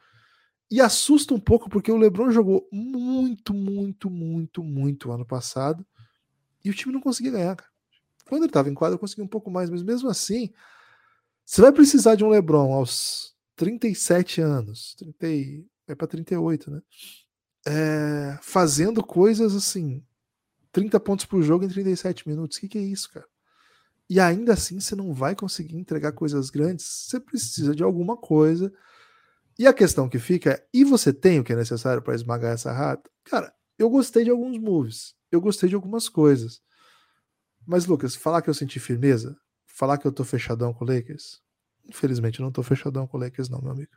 e 0.70 0.80
assusta 0.80 1.34
um 1.34 1.40
pouco 1.40 1.68
porque 1.68 1.92
o 1.92 1.96
LeBron 1.96 2.30
jogou 2.30 2.68
muito, 2.72 3.52
muito, 3.52 4.10
muito, 4.10 4.62
muito 4.62 5.12
ano 5.12 5.24
passado 5.24 5.84
e 6.64 6.70
o 6.70 6.74
time 6.74 6.92
não 6.92 7.00
conseguia 7.00 7.32
ganhar, 7.32 7.56
cara. 7.56 7.70
Quando 8.26 8.42
ele 8.42 8.50
estava 8.50 8.70
em 8.70 8.74
quadra, 8.74 8.98
conseguia 8.98 9.24
um 9.24 9.28
pouco 9.28 9.50
mais, 9.50 9.68
mas 9.68 9.82
mesmo 9.82 10.08
assim, 10.08 10.52
você 11.44 11.60
vai 11.60 11.72
precisar 11.72 12.14
de 12.14 12.24
um 12.24 12.30
LeBron 12.30 12.72
aos 12.72 13.34
37 13.54 14.40
anos, 14.40 14.96
30, 15.18 15.66
é 15.86 15.94
para 15.94 16.06
38, 16.06 16.70
né? 16.70 16.82
É, 17.66 18.38
fazendo 18.42 19.04
coisas 19.04 19.54
assim, 19.54 20.02
30 20.72 20.98
pontos 21.00 21.24
por 21.26 21.42
jogo 21.42 21.64
em 21.64 21.68
37 21.68 22.28
minutos. 22.28 22.56
O 22.56 22.60
que, 22.60 22.68
que 22.68 22.78
é 22.78 22.82
isso, 22.82 23.10
cara? 23.10 23.26
E 24.08 24.20
ainda 24.20 24.52
assim 24.52 24.80
você 24.80 24.94
não 24.94 25.12
vai 25.12 25.34
conseguir 25.34 25.76
entregar 25.76 26.12
coisas 26.12 26.50
grandes. 26.50 26.86
Você 26.86 27.20
precisa 27.20 27.74
de 27.74 27.82
alguma 27.82 28.16
coisa 28.16 28.72
e 29.58 29.66
a 29.66 29.72
questão 29.72 30.08
que 30.08 30.18
fica 30.18 30.50
é: 30.50 30.66
e 30.72 30.84
você 30.84 31.12
tem 31.12 31.40
o 31.40 31.44
que 31.44 31.52
é 31.52 31.56
necessário 31.56 32.02
para 32.02 32.14
esmagar 32.14 32.52
essa 32.52 32.72
rata? 32.72 33.10
Cara, 33.24 33.52
eu 33.78 33.88
gostei 33.88 34.24
de 34.24 34.30
alguns 34.30 34.58
moves, 34.58 35.14
eu 35.30 35.40
gostei 35.40 35.68
de 35.68 35.74
algumas 35.74 36.08
coisas. 36.08 36.60
Mas, 37.66 37.86
Lucas, 37.86 38.14
falar 38.14 38.42
que 38.42 38.50
eu 38.50 38.54
senti 38.54 38.78
firmeza, 38.78 39.36
falar 39.66 39.98
que 39.98 40.06
eu 40.06 40.12
tô 40.12 40.24
fechadão 40.24 40.72
com 40.72 40.84
o 40.84 40.88
Lakers, 40.88 41.40
infelizmente, 41.88 42.40
eu 42.40 42.44
não 42.44 42.52
tô 42.52 42.62
fechadão 42.62 43.06
com 43.06 43.16
o 43.16 43.20
Lakers, 43.20 43.48
não, 43.48 43.60
meu 43.62 43.72
amigo. 43.72 43.92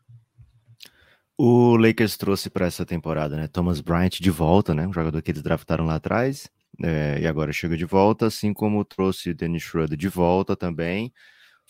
O 1.38 1.76
Lakers 1.76 2.18
trouxe 2.18 2.50
para 2.50 2.66
essa 2.66 2.86
temporada, 2.86 3.36
né? 3.36 3.48
Thomas 3.48 3.80
Bryant 3.80 4.20
de 4.20 4.32
volta, 4.32 4.74
né? 4.74 4.88
Um 4.88 4.94
jogador 4.94 5.22
que 5.22 5.30
eles 5.30 5.44
draftaram 5.44 5.86
lá 5.86 5.96
atrás. 5.96 6.50
É, 6.82 7.20
e 7.22 7.28
agora 7.28 7.52
chega 7.52 7.78
de 7.78 7.86
volta, 7.86 8.28
assim 8.28 8.54
como 8.54 8.84
trouxe 8.86 9.34
Dennis 9.34 9.64
Schroeder 9.64 9.98
de 9.98 10.08
volta 10.08 10.56
também. 10.56 11.14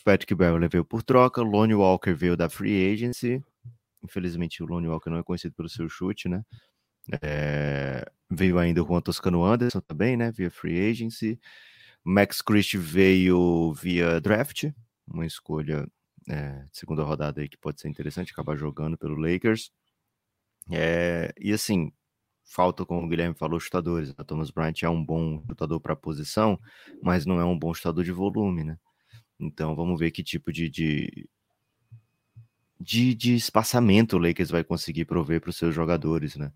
Patrick 0.08 0.34
Beverly 0.34 0.70
veio 0.70 0.86
por 0.86 1.04
troca, 1.04 1.42
Lonnie 1.42 1.76
Walker 1.76 2.14
veio 2.14 2.38
da 2.38 2.50
free 2.50 2.94
agency. 2.94 3.44
Infelizmente, 4.04 4.62
o 4.64 4.66
Lonnie 4.66 4.90
Walker 4.90 5.10
não 5.10 5.18
é 5.18 5.24
conhecido 5.24 5.56
pelo 5.56 5.70
seu 5.70 5.90
chute, 5.90 6.30
né? 6.30 6.44
É, 7.22 8.06
veio 8.30 8.60
ainda 8.60 8.84
o 8.84 8.88
Juan 8.88 9.02
Toscano 9.02 9.44
Anderson 9.44 9.80
também, 9.82 10.18
né? 10.18 10.32
Via 10.32 10.52
free 10.52 10.90
agency. 10.90 11.40
Max 12.04 12.42
Christie 12.42 12.80
veio 12.80 13.74
via 13.74 14.20
draft, 14.22 14.66
uma 15.08 15.26
escolha 15.26 15.88
é, 16.30 16.66
segunda 16.72 17.04
rodada 17.04 17.42
aí 17.42 17.50
que 17.50 17.58
pode 17.58 17.82
ser 17.82 17.90
interessante 17.90 18.32
acabar 18.32 18.56
jogando 18.58 18.98
pelo 18.98 19.16
Lakers. 19.16 19.72
É, 20.72 21.34
e 21.40 21.54
assim, 21.54 21.92
falta, 22.46 22.86
como 22.86 23.06
o 23.06 23.10
Guilherme 23.10 23.36
falou, 23.36 23.60
chutadores. 23.60 24.10
Né? 24.10 24.24
Thomas 24.26 24.52
Bryant 24.52 24.84
é 24.84 24.90
um 24.90 25.04
bom 25.04 25.44
chutador 25.48 25.80
para 25.80 25.94
a 25.94 25.98
posição, 25.98 26.60
mas 27.02 27.26
não 27.26 27.40
é 27.40 27.46
um 27.46 27.58
bom 27.58 27.74
chutador 27.74 28.04
de 28.04 28.12
volume, 28.12 28.64
né? 28.64 28.78
Então 29.40 29.76
vamos 29.76 30.00
ver 30.00 30.12
que 30.12 30.24
tipo 30.24 30.52
de, 30.52 30.70
de, 30.70 31.30
de, 32.80 33.14
de 33.16 33.36
espaçamento 33.36 34.16
o 34.16 34.20
Lakers 34.20 34.50
vai 34.50 34.64
conseguir 34.64 35.06
prover 35.06 35.42
para 35.42 35.50
os 35.50 35.58
seus 35.58 35.74
jogadores, 35.74 36.36
né? 36.36 36.52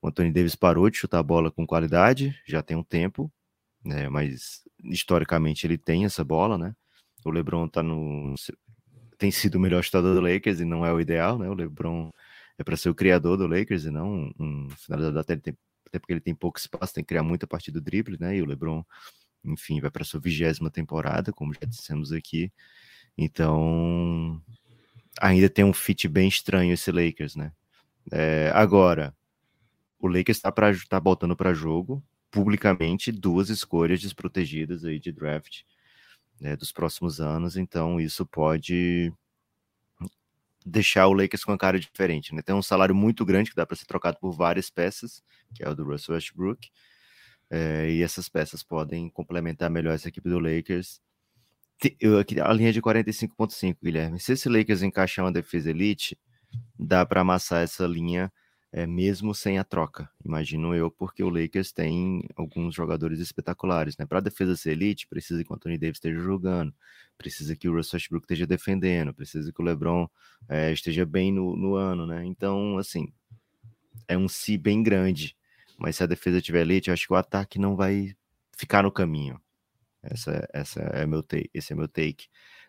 O 0.00 0.08
Anthony 0.08 0.32
Davis 0.32 0.54
parou 0.54 0.90
de 0.90 0.98
chutar 0.98 1.18
a 1.18 1.22
bola 1.22 1.50
com 1.50 1.66
qualidade, 1.66 2.38
já 2.46 2.62
tem 2.62 2.76
um 2.76 2.82
tempo, 2.84 3.32
né? 3.84 4.08
Mas 4.08 4.62
historicamente 4.84 5.66
ele 5.66 5.78
tem 5.78 6.04
essa 6.04 6.24
bola, 6.24 6.58
né? 6.58 6.74
O 7.24 7.30
LeBron 7.30 7.68
tá 7.68 7.82
no 7.82 8.34
tem 9.18 9.30
sido 9.30 9.56
o 9.56 9.60
melhor 9.60 9.82
chutador 9.82 10.14
do 10.14 10.20
Lakers 10.20 10.60
e 10.60 10.64
não 10.64 10.84
é 10.84 10.92
o 10.92 11.00
ideal, 11.00 11.38
né? 11.38 11.48
O 11.48 11.54
LeBron 11.54 12.12
é 12.58 12.64
para 12.64 12.76
ser 12.76 12.90
o 12.90 12.94
criador 12.94 13.36
do 13.36 13.46
Lakers 13.46 13.84
e 13.84 13.90
não 13.90 14.32
um, 14.38 14.68
finalizador, 14.70 15.20
até, 15.20 15.36
tem, 15.36 15.56
até 15.86 15.98
porque 15.98 16.12
ele 16.12 16.20
tem 16.20 16.34
pouco 16.34 16.58
espaço, 16.58 16.94
tem 16.94 17.04
que 17.04 17.08
criar 17.08 17.22
muito 17.22 17.44
a 17.44 17.46
partir 17.46 17.70
do 17.70 17.80
drible, 17.80 18.16
né? 18.20 18.36
E 18.36 18.42
o 18.42 18.46
LeBron, 18.46 18.84
enfim, 19.44 19.80
vai 19.80 19.90
para 19.90 20.04
sua 20.04 20.20
vigésima 20.20 20.70
temporada, 20.70 21.32
como 21.32 21.54
já 21.54 21.60
dissemos 21.66 22.12
aqui. 22.12 22.52
Então, 23.16 24.42
ainda 25.20 25.48
tem 25.48 25.64
um 25.64 25.72
fit 25.72 26.08
bem 26.08 26.28
estranho 26.28 26.72
esse 26.74 26.90
Lakers, 26.90 27.36
né? 27.36 27.52
É, 28.12 28.50
agora, 28.54 29.14
o 29.98 30.06
Lakers 30.06 30.38
está 30.38 30.52
tá 30.88 31.00
botando 31.00 31.36
para 31.36 31.54
jogo 31.54 32.02
publicamente 32.30 33.10
duas 33.10 33.48
escolhas 33.48 34.00
desprotegidas 34.00 34.84
aí 34.84 34.98
de 34.98 35.10
draft 35.10 35.62
né, 36.40 36.54
dos 36.56 36.70
próximos 36.70 37.20
anos, 37.20 37.56
então 37.56 37.98
isso 38.00 38.26
pode 38.26 39.12
deixar 40.64 41.06
o 41.06 41.12
Lakers 41.12 41.44
com 41.44 41.52
uma 41.52 41.58
cara 41.58 41.78
diferente, 41.78 42.34
né? 42.34 42.42
Tem 42.42 42.54
um 42.54 42.62
salário 42.62 42.94
muito 42.94 43.24
grande 43.24 43.50
que 43.50 43.56
dá 43.56 43.64
para 43.64 43.76
ser 43.76 43.86
trocado 43.86 44.18
por 44.18 44.32
várias 44.32 44.68
peças, 44.68 45.22
que 45.54 45.62
é 45.62 45.68
o 45.68 45.74
do 45.74 45.84
Russell 45.84 46.14
Westbrook, 46.14 46.68
é, 47.48 47.88
e 47.90 48.02
essas 48.02 48.28
peças 48.28 48.62
podem 48.62 49.08
complementar 49.08 49.70
melhor 49.70 49.94
essa 49.94 50.08
equipe 50.08 50.28
do 50.28 50.40
Lakers. 50.40 51.00
A 52.44 52.52
linha 52.52 52.72
de 52.72 52.80
45.5, 52.80 53.76
Guilherme. 53.82 54.18
Se 54.18 54.32
esse 54.32 54.48
Lakers 54.48 54.82
encaixar 54.82 55.24
uma 55.24 55.32
defesa 55.32 55.70
elite, 55.70 56.18
dá 56.78 57.04
para 57.04 57.20
amassar 57.20 57.62
essa 57.62 57.86
linha 57.86 58.32
é, 58.72 58.86
mesmo 58.86 59.34
sem 59.34 59.58
a 59.58 59.64
troca, 59.64 60.10
imagino 60.24 60.74
eu, 60.74 60.90
porque 60.90 61.22
o 61.22 61.30
Lakers 61.30 61.72
tem 61.72 62.28
alguns 62.36 62.74
jogadores 62.74 63.20
espetaculares, 63.20 63.96
né? 63.96 64.04
Para 64.04 64.18
a 64.18 64.20
defesa 64.20 64.56
ser 64.56 64.72
elite, 64.72 65.06
precisa 65.06 65.42
que 65.42 65.50
o 65.50 65.54
Anthony 65.54 65.78
Davis 65.78 65.96
esteja 65.96 66.18
jogando, 66.20 66.74
precisa 67.16 67.56
que 67.56 67.68
o 67.68 67.74
Russell 67.74 67.96
Westbrook 67.96 68.24
esteja 68.24 68.46
defendendo, 68.46 69.14
precisa 69.14 69.50
que 69.52 69.62
o 69.62 69.64
LeBron 69.64 70.06
é, 70.48 70.72
esteja 70.72 71.06
bem 71.06 71.32
no, 71.32 71.56
no 71.56 71.74
ano, 71.74 72.06
né? 72.06 72.24
Então, 72.26 72.76
assim, 72.76 73.10
é 74.08 74.18
um 74.18 74.28
si 74.28 74.58
bem 74.58 74.82
grande, 74.82 75.36
mas 75.78 75.96
se 75.96 76.02
a 76.02 76.06
defesa 76.06 76.42
tiver 76.42 76.60
elite, 76.60 76.88
eu 76.88 76.94
acho 76.94 77.06
que 77.06 77.12
o 77.12 77.16
ataque 77.16 77.58
não 77.58 77.76
vai 77.76 78.14
ficar 78.56 78.82
no 78.82 78.92
caminho. 78.92 79.40
Essa, 80.10 80.48
essa 80.52 80.80
é 80.80 81.06
meu 81.06 81.22
take, 81.22 81.50
esse 81.52 81.72
é 81.72 81.76
meu 81.76 81.88
take. 81.88 82.26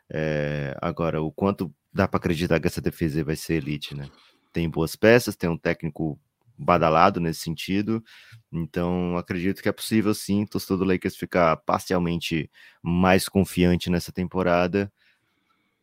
É, 0.09 0.75
agora, 0.81 1.21
o 1.21 1.31
quanto 1.31 1.73
dá 1.93 2.07
para 2.07 2.17
acreditar 2.17 2.59
que 2.59 2.67
essa 2.67 2.81
defesa 2.81 3.23
vai 3.23 3.35
ser 3.35 3.55
elite, 3.55 3.95
né? 3.95 4.09
tem 4.57 4.67
boas 4.67 4.95
peças, 4.95 5.35
tem 5.35 5.47
um 5.47 5.55
técnico 5.55 6.19
badalado 6.57 7.19
nesse 7.19 7.41
sentido. 7.41 8.03
Então, 8.51 9.15
acredito 9.15 9.61
que 9.61 9.69
é 9.69 9.71
possível 9.71 10.15
sim 10.15 10.43
o 10.43 10.47
torcedor 10.47 10.79
do 10.79 10.83
Lakers 10.83 11.15
ficar 11.15 11.55
parcialmente 11.57 12.49
mais 12.81 13.29
confiante 13.29 13.87
nessa 13.87 14.11
temporada. 14.11 14.91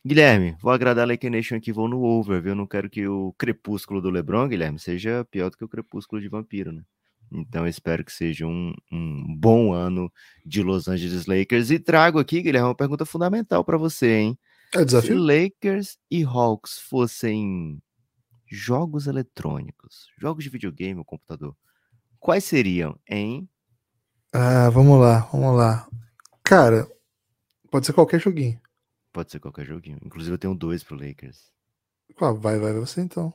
Guilherme, 0.04 0.56
vou 0.60 0.72
agradar 0.72 1.04
a 1.04 1.06
Laker 1.06 1.30
Nation 1.30 1.54
aqui, 1.54 1.70
vou 1.70 1.88
no 1.88 2.02
over, 2.02 2.42
viu? 2.42 2.56
Não 2.56 2.66
quero 2.66 2.90
que 2.90 3.06
o 3.06 3.32
crepúsculo 3.38 4.02
do 4.02 4.10
LeBron, 4.10 4.48
Guilherme, 4.48 4.80
seja 4.80 5.24
pior 5.30 5.50
do 5.50 5.56
que 5.56 5.64
o 5.64 5.68
crepúsculo 5.68 6.20
de 6.20 6.28
vampiro, 6.28 6.72
né? 6.72 6.82
Então, 7.34 7.66
espero 7.66 8.04
que 8.04 8.12
seja 8.12 8.46
um, 8.46 8.72
um 8.92 9.36
bom 9.36 9.72
ano 9.72 10.10
de 10.46 10.62
Los 10.62 10.86
Angeles 10.86 11.26
Lakers. 11.26 11.70
E 11.70 11.80
trago 11.80 12.20
aqui, 12.20 12.40
Guilherme, 12.40 12.68
uma 12.68 12.74
pergunta 12.74 13.04
fundamental 13.04 13.64
para 13.64 13.76
você, 13.76 14.18
hein? 14.18 14.38
É 14.72 14.84
desafio. 14.84 15.16
Se 15.16 15.42
Lakers 15.42 15.98
e 16.10 16.22
Hawks 16.22 16.78
fossem 16.78 17.82
jogos 18.46 19.06
eletrônicos, 19.08 20.08
jogos 20.18 20.44
de 20.44 20.50
videogame 20.50 20.98
ou 20.98 21.04
computador, 21.04 21.56
quais 22.20 22.44
seriam, 22.44 22.98
hein? 23.08 23.48
Ah, 24.32 24.70
vamos 24.70 25.00
lá, 25.00 25.20
vamos 25.32 25.56
lá. 25.56 25.88
Cara, 26.42 26.88
pode 27.70 27.86
ser 27.86 27.92
qualquer 27.92 28.20
joguinho. 28.20 28.60
Pode 29.12 29.30
ser 29.30 29.40
qualquer 29.40 29.66
joguinho. 29.66 29.98
Inclusive 30.04 30.34
eu 30.34 30.38
tenho 30.38 30.54
dois 30.54 30.84
pro 30.84 30.96
Lakers. 30.96 31.52
Vai, 32.18 32.58
vai 32.58 32.72
você 32.74 33.00
então. 33.00 33.32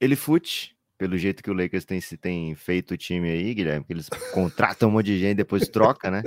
Ele 0.00 0.16
fute, 0.16 0.76
pelo 1.00 1.16
jeito 1.16 1.42
que 1.42 1.50
o 1.50 1.54
Lakers 1.54 1.86
tem, 1.86 1.98
tem 2.20 2.54
feito 2.54 2.92
o 2.92 2.96
time 2.98 3.30
aí, 3.30 3.54
Guilherme, 3.54 3.86
que 3.86 3.92
eles 3.94 4.06
contratam 4.34 4.90
um 4.90 4.92
monte 4.92 5.06
de 5.06 5.18
gente, 5.18 5.38
depois 5.38 5.66
troca, 5.66 6.10
né? 6.10 6.22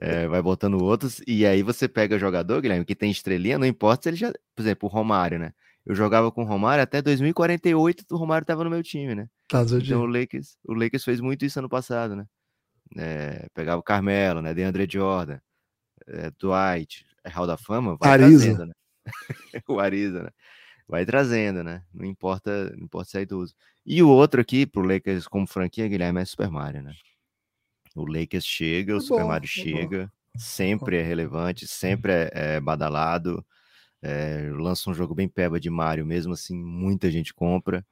É, 0.00 0.28
vai 0.28 0.40
botando 0.40 0.80
outros, 0.80 1.20
e 1.26 1.44
aí 1.44 1.60
você 1.60 1.88
pega 1.88 2.16
jogador, 2.16 2.62
Guilherme, 2.62 2.84
que 2.84 2.94
tem 2.94 3.10
estrelinha, 3.10 3.58
não 3.58 3.66
importa 3.66 4.04
se 4.04 4.10
ele 4.10 4.16
já, 4.16 4.32
por 4.54 4.62
exemplo, 4.62 4.88
o 4.88 4.92
Romário, 4.92 5.40
né? 5.40 5.52
eu 5.84 5.92
jogava 5.96 6.30
com 6.30 6.42
o 6.42 6.46
Romário 6.46 6.84
até 6.84 7.02
2048, 7.02 8.04
o 8.12 8.16
Romário 8.16 8.44
estava 8.44 8.62
no 8.62 8.70
meu 8.70 8.80
time, 8.80 9.12
né? 9.16 9.28
Tá, 9.48 9.62
então 9.62 10.02
o 10.02 10.06
Lakers, 10.06 10.56
o 10.64 10.72
Lakers 10.72 11.02
fez 11.02 11.20
muito 11.20 11.44
isso 11.44 11.58
ano 11.58 11.68
passado, 11.68 12.14
né? 12.14 12.24
É, 12.96 13.48
pegava 13.52 13.80
o 13.80 13.82
Carmelo, 13.82 14.40
né? 14.40 14.54
DeAndre 14.54 14.86
Jordan, 14.88 15.40
é, 16.06 16.30
Dwight, 16.38 17.04
é 17.24 17.28
Hall 17.28 17.48
da 17.48 17.56
Fama, 17.56 17.96
vai 18.00 18.12
Ariza. 18.12 18.44
trazendo, 18.44 18.66
né? 18.66 18.72
o 19.68 19.80
Ariza, 19.80 20.22
né? 20.22 20.30
Vai 20.92 21.06
trazendo, 21.06 21.64
né? 21.64 21.82
Não 21.90 22.04
importa, 22.04 22.68
não 22.76 22.84
importa 22.84 23.12
sair 23.12 23.24
do 23.24 23.38
uso. 23.38 23.54
E 23.86 24.02
o 24.02 24.10
outro 24.10 24.42
aqui, 24.42 24.66
pro 24.66 24.82
Lakers 24.82 25.26
como 25.26 25.46
franquia, 25.46 25.88
Guilherme, 25.88 26.20
é 26.20 26.24
Super 26.26 26.50
Mario, 26.50 26.82
né? 26.82 26.92
O 27.94 28.04
Lakers 28.04 28.44
chega, 28.44 28.94
o 28.94 28.98
tá 28.98 29.06
Super 29.06 29.24
Mario 29.24 29.48
tá 29.48 29.54
chega, 29.54 30.12
sempre 30.36 30.98
é 30.98 31.02
relevante, 31.02 31.66
sempre 31.66 32.12
é, 32.12 32.30
é 32.34 32.60
badalado. 32.60 33.42
É, 34.02 34.50
lança 34.52 34.90
um 34.90 34.92
jogo 34.92 35.14
bem 35.14 35.26
peba 35.26 35.58
de 35.58 35.70
Mario, 35.70 36.04
mesmo 36.04 36.34
assim, 36.34 36.62
muita 36.62 37.10
gente 37.10 37.32
compra. 37.32 37.82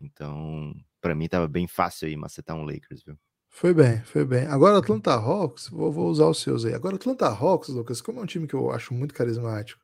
Então, 0.00 0.74
para 1.00 1.14
mim, 1.14 1.28
tava 1.28 1.46
bem 1.46 1.68
fácil 1.68 2.08
aí 2.08 2.16
macetar 2.16 2.56
um 2.56 2.64
Lakers, 2.64 3.04
viu? 3.04 3.16
Foi 3.48 3.72
bem, 3.72 4.02
foi 4.02 4.24
bem. 4.24 4.48
Agora, 4.48 4.78
Atlanta 4.78 5.12
Hawks, 5.12 5.68
vou, 5.68 5.92
vou 5.92 6.08
usar 6.08 6.26
os 6.26 6.40
seus 6.40 6.64
aí. 6.64 6.74
Agora, 6.74 6.96
Atlanta 6.96 7.28
Hawks, 7.28 7.68
Lucas, 7.68 8.00
como 8.00 8.18
é 8.18 8.22
um 8.24 8.26
time 8.26 8.48
que 8.48 8.54
eu 8.54 8.72
acho 8.72 8.92
muito 8.92 9.14
carismático 9.14 9.80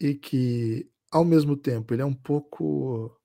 e 0.00 0.14
que, 0.14 0.88
ao 1.10 1.24
mesmo 1.24 1.56
tempo, 1.56 1.94
ele 1.94 2.02
é 2.02 2.06
um 2.06 2.14
pouco. 2.14 3.16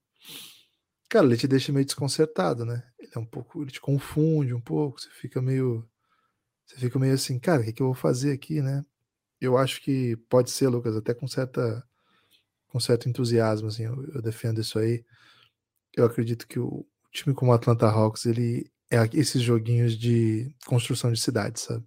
Cara, 1.08 1.26
ele 1.26 1.36
te 1.36 1.46
deixa 1.46 1.72
meio 1.72 1.84
desconcertado, 1.84 2.64
né? 2.64 2.82
Ele 2.98 3.12
é 3.14 3.18
um 3.18 3.26
pouco. 3.26 3.62
Ele 3.62 3.70
te 3.70 3.80
confunde 3.80 4.54
um 4.54 4.60
pouco, 4.60 5.00
você 5.00 5.10
fica 5.10 5.42
meio. 5.42 5.88
Você 6.66 6.76
fica 6.76 6.98
meio 6.98 7.14
assim, 7.14 7.38
cara, 7.38 7.62
o 7.62 7.64
que, 7.64 7.72
que 7.72 7.82
eu 7.82 7.86
vou 7.86 7.94
fazer 7.94 8.32
aqui, 8.32 8.62
né? 8.62 8.82
eu 9.42 9.58
acho 9.58 9.82
que 9.82 10.16
pode 10.28 10.52
ser, 10.52 10.68
Lucas, 10.68 10.96
até 10.96 11.12
com 11.12 11.26
certa 11.26 11.84
com 12.68 12.78
certo 12.80 13.08
entusiasmo, 13.08 13.68
assim, 13.68 13.82
eu, 13.82 14.02
eu 14.14 14.22
defendo 14.22 14.60
isso 14.60 14.78
aí. 14.78 15.04
Eu 15.94 16.06
acredito 16.06 16.46
que 16.46 16.58
o 16.58 16.86
time 17.10 17.34
como 17.34 17.50
o 17.50 17.54
Atlanta 17.54 17.86
Hawks, 17.86 18.24
ele 18.24 18.70
é 18.90 18.96
esses 19.12 19.42
joguinhos 19.42 19.98
de 19.98 20.54
construção 20.64 21.12
de 21.12 21.20
cidades, 21.20 21.64
sabe? 21.64 21.84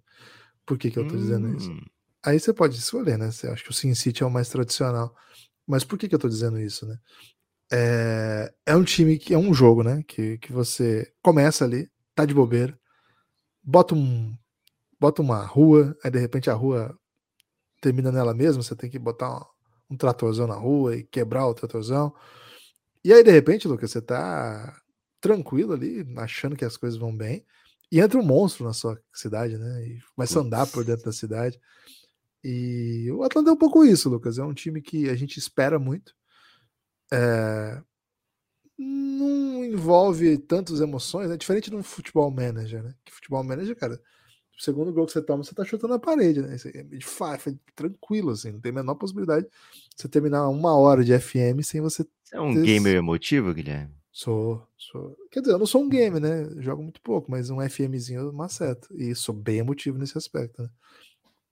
Por 0.64 0.78
que, 0.78 0.90
que 0.90 0.98
eu 0.98 1.08
tô 1.08 1.14
hum. 1.14 1.18
dizendo 1.18 1.56
isso? 1.56 1.72
Hum. 1.72 1.80
Aí 2.22 2.38
você 2.38 2.52
pode 2.52 2.76
escolher, 2.76 3.18
né? 3.18 3.30
Você 3.30 3.48
acha 3.48 3.64
que 3.64 3.70
o 3.70 3.74
Sin 3.74 3.94
City 3.94 4.22
é 4.22 4.26
o 4.26 4.30
mais 4.30 4.48
tradicional. 4.48 5.16
Mas 5.66 5.84
por 5.84 5.98
que, 5.98 6.08
que 6.08 6.14
eu 6.14 6.18
tô 6.18 6.28
dizendo 6.28 6.60
isso, 6.60 6.86
né? 6.86 6.98
É, 7.72 8.54
é 8.66 8.76
um 8.76 8.84
time 8.84 9.18
que 9.18 9.34
é 9.34 9.38
um 9.38 9.52
jogo, 9.52 9.82
né? 9.82 10.02
Que, 10.06 10.38
que 10.38 10.52
você 10.52 11.12
começa 11.22 11.64
ali, 11.64 11.90
tá 12.14 12.24
de 12.24 12.34
bobeira, 12.34 12.78
bota 13.62 13.94
um 13.94 14.36
bota 14.98 15.20
uma 15.20 15.44
rua, 15.44 15.96
aí 16.02 16.10
de 16.10 16.18
repente 16.18 16.48
a 16.48 16.54
rua 16.54 16.96
termina 17.80 18.10
nela 18.10 18.34
mesma, 18.34 18.62
você 18.62 18.74
tem 18.74 18.88
que 18.90 18.98
botar 18.98 19.30
um, 19.30 19.94
um 19.94 19.96
tratorzão 19.96 20.46
na 20.46 20.54
rua 20.54 20.96
e 20.96 21.04
quebrar 21.04 21.46
o 21.46 21.54
tratorzão. 21.54 22.14
E 23.04 23.12
aí, 23.12 23.22
de 23.22 23.30
repente, 23.30 23.68
Lucas, 23.68 23.90
você 23.90 24.00
tá 24.00 24.76
tranquilo 25.20 25.72
ali, 25.72 26.04
achando 26.16 26.56
que 26.56 26.64
as 26.64 26.76
coisas 26.76 26.98
vão 26.98 27.16
bem, 27.16 27.44
e 27.90 28.00
entra 28.00 28.18
um 28.18 28.24
monstro 28.24 28.64
na 28.64 28.72
sua 28.72 29.00
cidade, 29.12 29.56
né? 29.56 29.86
E 29.86 30.00
começa 30.14 30.40
a 30.40 30.42
andar 30.42 30.66
por 30.66 30.84
dentro 30.84 31.04
da 31.04 31.12
cidade. 31.12 31.60
E 32.48 33.10
o 33.10 33.24
Atlanta 33.24 33.50
é 33.50 33.52
um 33.52 33.56
pouco 33.56 33.84
isso, 33.84 34.08
Lucas. 34.08 34.38
É 34.38 34.44
um 34.44 34.54
time 34.54 34.80
que 34.80 35.08
a 35.08 35.16
gente 35.16 35.36
espera 35.36 35.80
muito. 35.80 36.14
É... 37.12 37.82
Não 38.78 39.64
envolve 39.64 40.38
tantas 40.38 40.80
emoções, 40.80 41.28
né? 41.28 41.36
Diferente 41.36 41.70
de 41.70 41.74
um 41.74 41.82
futebol 41.82 42.30
manager, 42.30 42.84
né? 42.84 42.94
Que 43.04 43.12
futebol 43.12 43.42
manager, 43.42 43.74
cara, 43.74 44.00
o 44.56 44.62
segundo 44.62 44.92
gol 44.92 45.06
que 45.06 45.12
você 45.12 45.20
toma, 45.20 45.42
você 45.42 45.56
tá 45.56 45.64
chutando 45.64 45.94
a 45.94 45.98
parede, 45.98 46.40
né? 46.40 46.56
É 46.72 46.84
de 46.84 47.04
fato, 47.04 47.58
tranquilo, 47.74 48.30
assim, 48.30 48.52
não 48.52 48.60
tem 48.60 48.70
a 48.70 48.76
menor 48.76 48.94
possibilidade 48.94 49.44
de 49.46 49.50
você 49.96 50.08
terminar 50.08 50.48
uma 50.48 50.76
hora 50.76 51.02
de 51.02 51.18
FM 51.18 51.64
sem 51.64 51.80
você. 51.80 52.06
Você 52.22 52.36
é 52.36 52.40
um 52.40 52.54
ter... 52.54 52.62
gamer 52.62 52.94
emotivo, 52.94 53.52
Guilherme? 53.52 53.92
Sou, 54.12 54.64
sou. 54.78 55.16
Quer 55.32 55.40
dizer, 55.40 55.54
eu 55.54 55.58
não 55.58 55.66
sou 55.66 55.82
um 55.82 55.88
gamer, 55.88 56.20
né? 56.20 56.48
jogo 56.62 56.80
muito 56.80 57.00
pouco, 57.00 57.28
mas 57.28 57.50
um 57.50 57.60
FMzinho 57.68 58.20
eu 58.20 58.32
maceto. 58.32 58.88
E 58.94 59.16
sou 59.16 59.34
bem 59.34 59.58
emotivo 59.58 59.98
nesse 59.98 60.16
aspecto, 60.16 60.62
né? 60.62 60.70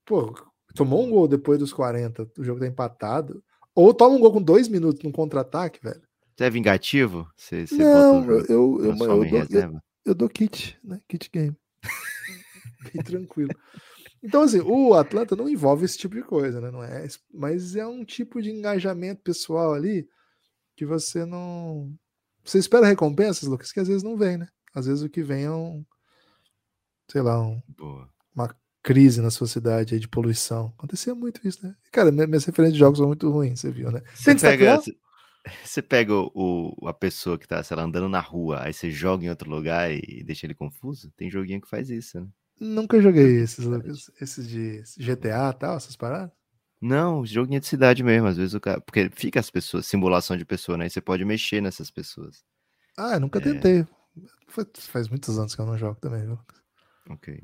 Pô, 0.05 0.32
tomou 0.75 1.05
um 1.05 1.11
gol 1.11 1.29
depois 1.29 1.59
dos 1.59 1.72
40, 1.72 2.29
o 2.39 2.45
jogo 2.45 2.61
tá 2.61 2.66
empatado. 2.66 3.43
Ou 3.75 3.93
toma 3.93 4.16
um 4.16 4.20
gol 4.20 4.33
com 4.33 4.43
dois 4.43 4.68
minutos 4.68 5.03
num 5.03 5.11
contra-ataque, 5.11 5.81
velho. 5.83 6.03
Você 6.37 6.45
é 6.45 6.51
vingativo? 6.51 7.29
Você, 7.37 7.66
você 7.66 7.77
não, 7.77 8.25
eu, 8.31 8.41
eu, 8.41 8.47
eu, 8.49 8.85
eu, 8.85 8.97
dou, 8.97 9.25
eu, 9.25 9.81
eu 10.05 10.14
dou 10.14 10.29
kit, 10.29 10.79
né? 10.83 11.01
Kit 11.09 11.31
game. 11.33 11.57
bem 12.93 13.03
tranquilo. 13.03 13.51
Então, 14.22 14.43
assim, 14.43 14.61
o 14.61 14.95
Atlanta 14.95 15.37
não 15.37 15.49
envolve 15.49 15.85
esse 15.85 15.99
tipo 15.99 16.14
de 16.14 16.22
coisa, 16.22 16.61
né? 16.61 16.70
Não 16.70 16.83
é, 16.83 17.07
mas 17.33 17.77
é 17.77 17.87
um 17.87 18.05
tipo 18.05 18.41
de 18.41 18.51
engajamento 18.51 19.22
pessoal 19.22 19.75
ali 19.75 20.09
que 20.77 20.87
você 20.87 21.25
não. 21.25 21.95
Você 22.43 22.59
espera 22.59 22.87
recompensas, 22.87 23.49
Lucas, 23.49 23.70
que 23.70 23.81
às 23.81 23.89
vezes 23.89 24.03
não 24.03 24.16
vem, 24.16 24.39
né? 24.39 24.49
Às 24.75 24.87
vezes 24.87 25.03
o 25.03 25.09
que 25.09 25.22
vem 25.22 25.45
é 25.45 25.51
um. 25.51 25.85
Sei 27.11 27.20
lá, 27.20 27.41
um, 27.41 27.61
uma 28.35 28.57
crise 28.85 29.22
na 29.22 29.30
sua 29.30 29.47
cidade 29.47 29.99
de 29.99 30.07
poluição. 30.07 30.72
Acontecia 30.76 31.14
muito 31.14 31.41
isso, 31.49 31.66
né? 31.66 31.74
Cara, 31.91 32.12
minhas 32.12 32.45
referências 32.45 32.74
de 32.74 32.78
jogos 32.78 32.99
são 32.99 33.09
muito 33.09 33.28
ruins, 33.30 33.59
você 33.59 33.70
viu, 33.70 33.91
né? 33.91 34.03
Você 34.14 34.35
pega, 34.35 34.80
você 35.64 35.82
pega 35.82 36.12
o, 36.14 36.76
a 36.87 36.93
pessoa 36.93 37.39
que 37.39 37.49
tá, 37.49 37.62
sei 37.62 37.76
lá, 37.76 37.82
andando 37.82 38.11
na 38.11 38.20
rua, 38.20 38.62
aí 38.62 38.74
você 38.74 38.91
joga 38.91 39.24
em 39.24 39.30
outro 39.30 39.51
lugar 39.51 39.91
e 39.91 40.22
deixa 40.22 40.47
ele 40.47 40.55
confuso? 40.55 41.11
Tem 41.16 41.30
joguinho 41.30 41.62
que 41.62 41.68
faz 41.68 41.89
isso, 41.89 42.20
né? 42.20 42.28
Nunca 42.61 43.01
joguei 43.01 43.41
esses, 43.41 43.66
esses 44.20 44.49
de 44.49 44.82
GTA 44.99 45.51
e 45.51 45.59
tal, 45.59 45.76
essas 45.76 45.97
paradas. 45.97 46.30
Não, 46.80 47.24
joguinho 47.24 47.61
de 47.61 47.66
cidade 47.66 48.05
mesmo, 48.05 48.28
às 48.28 48.37
vezes 48.37 48.53
o 48.53 48.61
cara. 48.61 48.80
Porque 48.82 49.09
fica 49.11 49.41
as 49.41 49.51
pessoas, 49.51 49.87
simulação 49.87 50.37
de 50.37 50.45
pessoa, 50.45 50.76
né? 50.76 50.87
E 50.87 50.91
você 50.91 51.01
pode 51.01 51.24
mexer 51.24 51.62
nessas 51.62 51.91
pessoas. 51.91 52.45
Ah, 52.97 53.18
nunca 53.18 53.39
é... 53.39 53.43
tentei. 53.43 53.87
Faz 54.49 55.09
muitos 55.09 55.39
anos 55.39 55.55
que 55.55 55.61
eu 55.61 55.66
não 55.66 55.78
jogo 55.78 55.99
também, 55.99 56.26
viu? 56.26 56.39
Ok. 57.09 57.43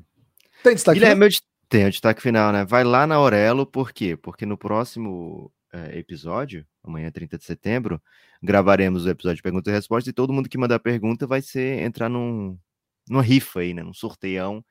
Tem 0.63 0.73
destaque 0.73 0.99
Guilherme, 0.99 1.29
final? 1.31 1.41
Tem 1.69 1.85
o 1.85 1.89
destaque 1.89 2.21
final, 2.21 2.51
né? 2.51 2.65
Vai 2.65 2.83
lá 2.83 3.07
na 3.07 3.15
Aurelo, 3.15 3.65
por 3.65 3.91
quê? 3.91 4.17
Porque 4.17 4.45
no 4.45 4.57
próximo 4.57 5.51
é, 5.71 5.97
episódio, 5.97 6.65
amanhã, 6.83 7.09
30 7.09 7.37
de 7.37 7.45
setembro, 7.45 8.01
gravaremos 8.41 9.05
o 9.05 9.09
episódio 9.09 9.37
de 9.37 9.41
perguntas 9.41 9.71
e 9.71 9.75
respostas 9.75 10.09
e 10.09 10.13
todo 10.13 10.33
mundo 10.33 10.49
que 10.49 10.57
mandar 10.57 10.79
pergunta 10.79 11.25
vai 11.25 11.41
ser 11.41 11.81
entrar 11.81 12.09
num, 12.09 12.57
numa 13.09 13.21
rifa 13.21 13.61
aí, 13.61 13.73
né? 13.73 13.83
Num 13.83 13.93
sorteião 13.93 14.63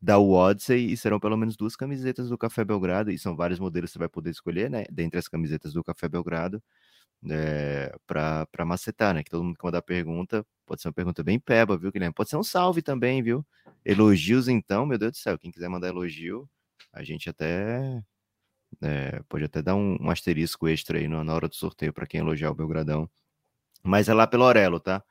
da 0.00 0.18
Odyssey 0.18 0.92
e 0.92 0.96
serão 0.96 1.18
pelo 1.18 1.36
menos 1.36 1.56
duas 1.56 1.74
camisetas 1.74 2.28
do 2.28 2.36
Café 2.36 2.62
Belgrado, 2.62 3.10
e 3.10 3.18
são 3.18 3.34
vários 3.34 3.58
modelos 3.58 3.90
que 3.90 3.94
você 3.94 3.98
vai 3.98 4.08
poder 4.08 4.30
escolher, 4.30 4.70
né? 4.70 4.84
Dentre 4.90 5.18
as 5.18 5.26
camisetas 5.26 5.72
do 5.72 5.82
Café 5.82 6.08
Belgrado, 6.08 6.62
é, 7.30 7.92
eh, 7.92 7.98
para 8.06 8.64
macetar, 8.64 9.14
né? 9.14 9.22
Que 9.22 9.30
todo 9.30 9.44
mundo 9.44 9.56
que 9.56 9.64
mandar 9.64 9.82
pergunta, 9.82 10.44
pode 10.66 10.82
ser 10.82 10.88
uma 10.88 10.94
pergunta 10.94 11.22
bem 11.22 11.38
peba, 11.38 11.76
viu, 11.76 11.92
Guilherme? 11.92 12.14
Pode 12.14 12.30
ser 12.30 12.36
um 12.36 12.42
salve 12.42 12.82
também, 12.82 13.22
viu? 13.22 13.44
Elogios, 13.84 14.48
então, 14.48 14.86
meu 14.86 14.98
Deus 14.98 15.12
do 15.12 15.18
céu, 15.18 15.38
quem 15.38 15.50
quiser 15.50 15.68
mandar 15.68 15.88
elogio, 15.88 16.48
a 16.92 17.02
gente 17.02 17.28
até 17.28 18.02
é, 18.82 19.22
pode 19.28 19.44
até 19.44 19.62
dar 19.62 19.74
um, 19.76 19.96
um, 20.00 20.10
asterisco 20.10 20.68
extra 20.68 20.98
aí 20.98 21.08
na 21.08 21.34
hora 21.34 21.48
do 21.48 21.54
sorteio 21.54 21.92
para 21.92 22.06
quem 22.06 22.20
elogiar 22.20 22.50
o 22.50 22.54
Belgradão. 22.54 23.10
Mas 23.82 24.08
é 24.08 24.14
lá 24.14 24.26
pelo 24.26 24.44
Aurelo, 24.44 24.80
tá? 24.80 25.02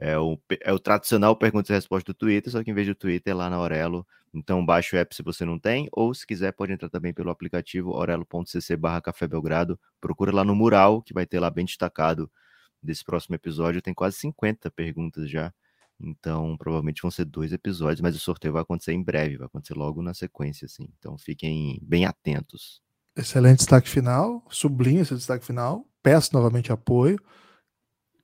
É 0.00 0.18
o, 0.18 0.40
é 0.62 0.72
o 0.72 0.78
tradicional 0.78 1.36
pergunta 1.36 1.70
e 1.70 1.74
resposta 1.76 2.10
do 2.10 2.16
Twitter, 2.16 2.50
só 2.50 2.64
que 2.64 2.70
em 2.70 2.74
vez 2.74 2.86
do 2.86 2.94
Twitter 2.94 3.32
é 3.32 3.34
lá 3.34 3.50
na 3.50 3.56
Aurelo. 3.56 4.06
Então 4.32 4.64
baixe 4.64 4.96
o 4.96 4.98
app 4.98 5.14
se 5.14 5.22
você 5.22 5.44
não 5.44 5.58
tem, 5.58 5.88
ou 5.92 6.14
se 6.14 6.26
quiser 6.26 6.52
pode 6.52 6.72
entrar 6.72 6.88
também 6.88 7.12
pelo 7.12 7.28
aplicativo 7.28 7.90
orelo.cc 7.90 8.76
barra 8.78 9.02
Café 9.02 9.28
Belgrado. 9.28 9.78
Procura 10.00 10.34
lá 10.34 10.42
no 10.42 10.54
mural, 10.56 11.02
que 11.02 11.12
vai 11.12 11.26
ter 11.26 11.38
lá 11.38 11.50
bem 11.50 11.66
destacado 11.66 12.30
desse 12.82 13.04
próximo 13.04 13.34
episódio. 13.34 13.82
Tem 13.82 13.92
quase 13.92 14.16
50 14.16 14.70
perguntas 14.70 15.28
já. 15.28 15.52
Então, 16.00 16.56
provavelmente 16.56 17.02
vão 17.02 17.10
ser 17.10 17.26
dois 17.26 17.52
episódios, 17.52 18.00
mas 18.00 18.16
o 18.16 18.18
sorteio 18.18 18.54
vai 18.54 18.62
acontecer 18.62 18.94
em 18.94 19.02
breve, 19.02 19.36
vai 19.36 19.46
acontecer 19.46 19.74
logo 19.74 20.00
na 20.00 20.14
sequência, 20.14 20.64
assim. 20.64 20.88
Então, 20.98 21.18
fiquem 21.18 21.78
bem 21.82 22.06
atentos. 22.06 22.80
Excelente 23.14 23.58
destaque 23.58 23.86
final, 23.86 24.42
sublinho 24.48 25.02
esse 25.02 25.14
destaque 25.14 25.44
final. 25.44 25.86
Peço 26.02 26.30
novamente 26.32 26.72
apoio 26.72 27.18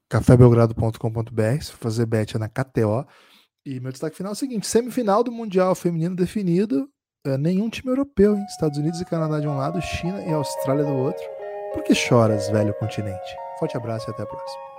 cafébelgrado.com.br, 0.09 1.62
se 1.62 1.72
fazer 1.72 2.07
bet 2.07 2.36
é 2.36 2.38
na 2.38 2.48
KTO. 2.48 3.07
E 3.64 3.80
meu 3.80 3.90
destaque 3.90 4.16
final 4.16 4.32
é 4.32 4.34
o 4.34 4.36
seguinte: 4.36 4.66
semifinal 4.66 5.22
do 5.22 5.32
Mundial 5.32 5.74
Feminino 5.74 6.14
definido. 6.14 6.88
É, 7.26 7.36
nenhum 7.36 7.68
time 7.68 7.90
europeu, 7.90 8.36
hein? 8.36 8.44
Estados 8.48 8.78
Unidos 8.78 9.00
e 9.00 9.04
Canadá 9.04 9.40
de 9.40 9.48
um 9.48 9.57
lado, 9.57 9.82
China 9.82 10.22
e 10.22 10.32
Austrália 10.32 10.84
do 10.84 10.92
outro. 10.92 11.24
Por 11.72 11.82
que 11.82 11.92
choras, 11.92 12.48
velho 12.50 12.72
continente? 12.74 13.36
Forte 13.59 13.76
abraço 13.76 14.09
e 14.09 14.12
até 14.12 14.22
a 14.22 14.26
próxima. 14.26 14.76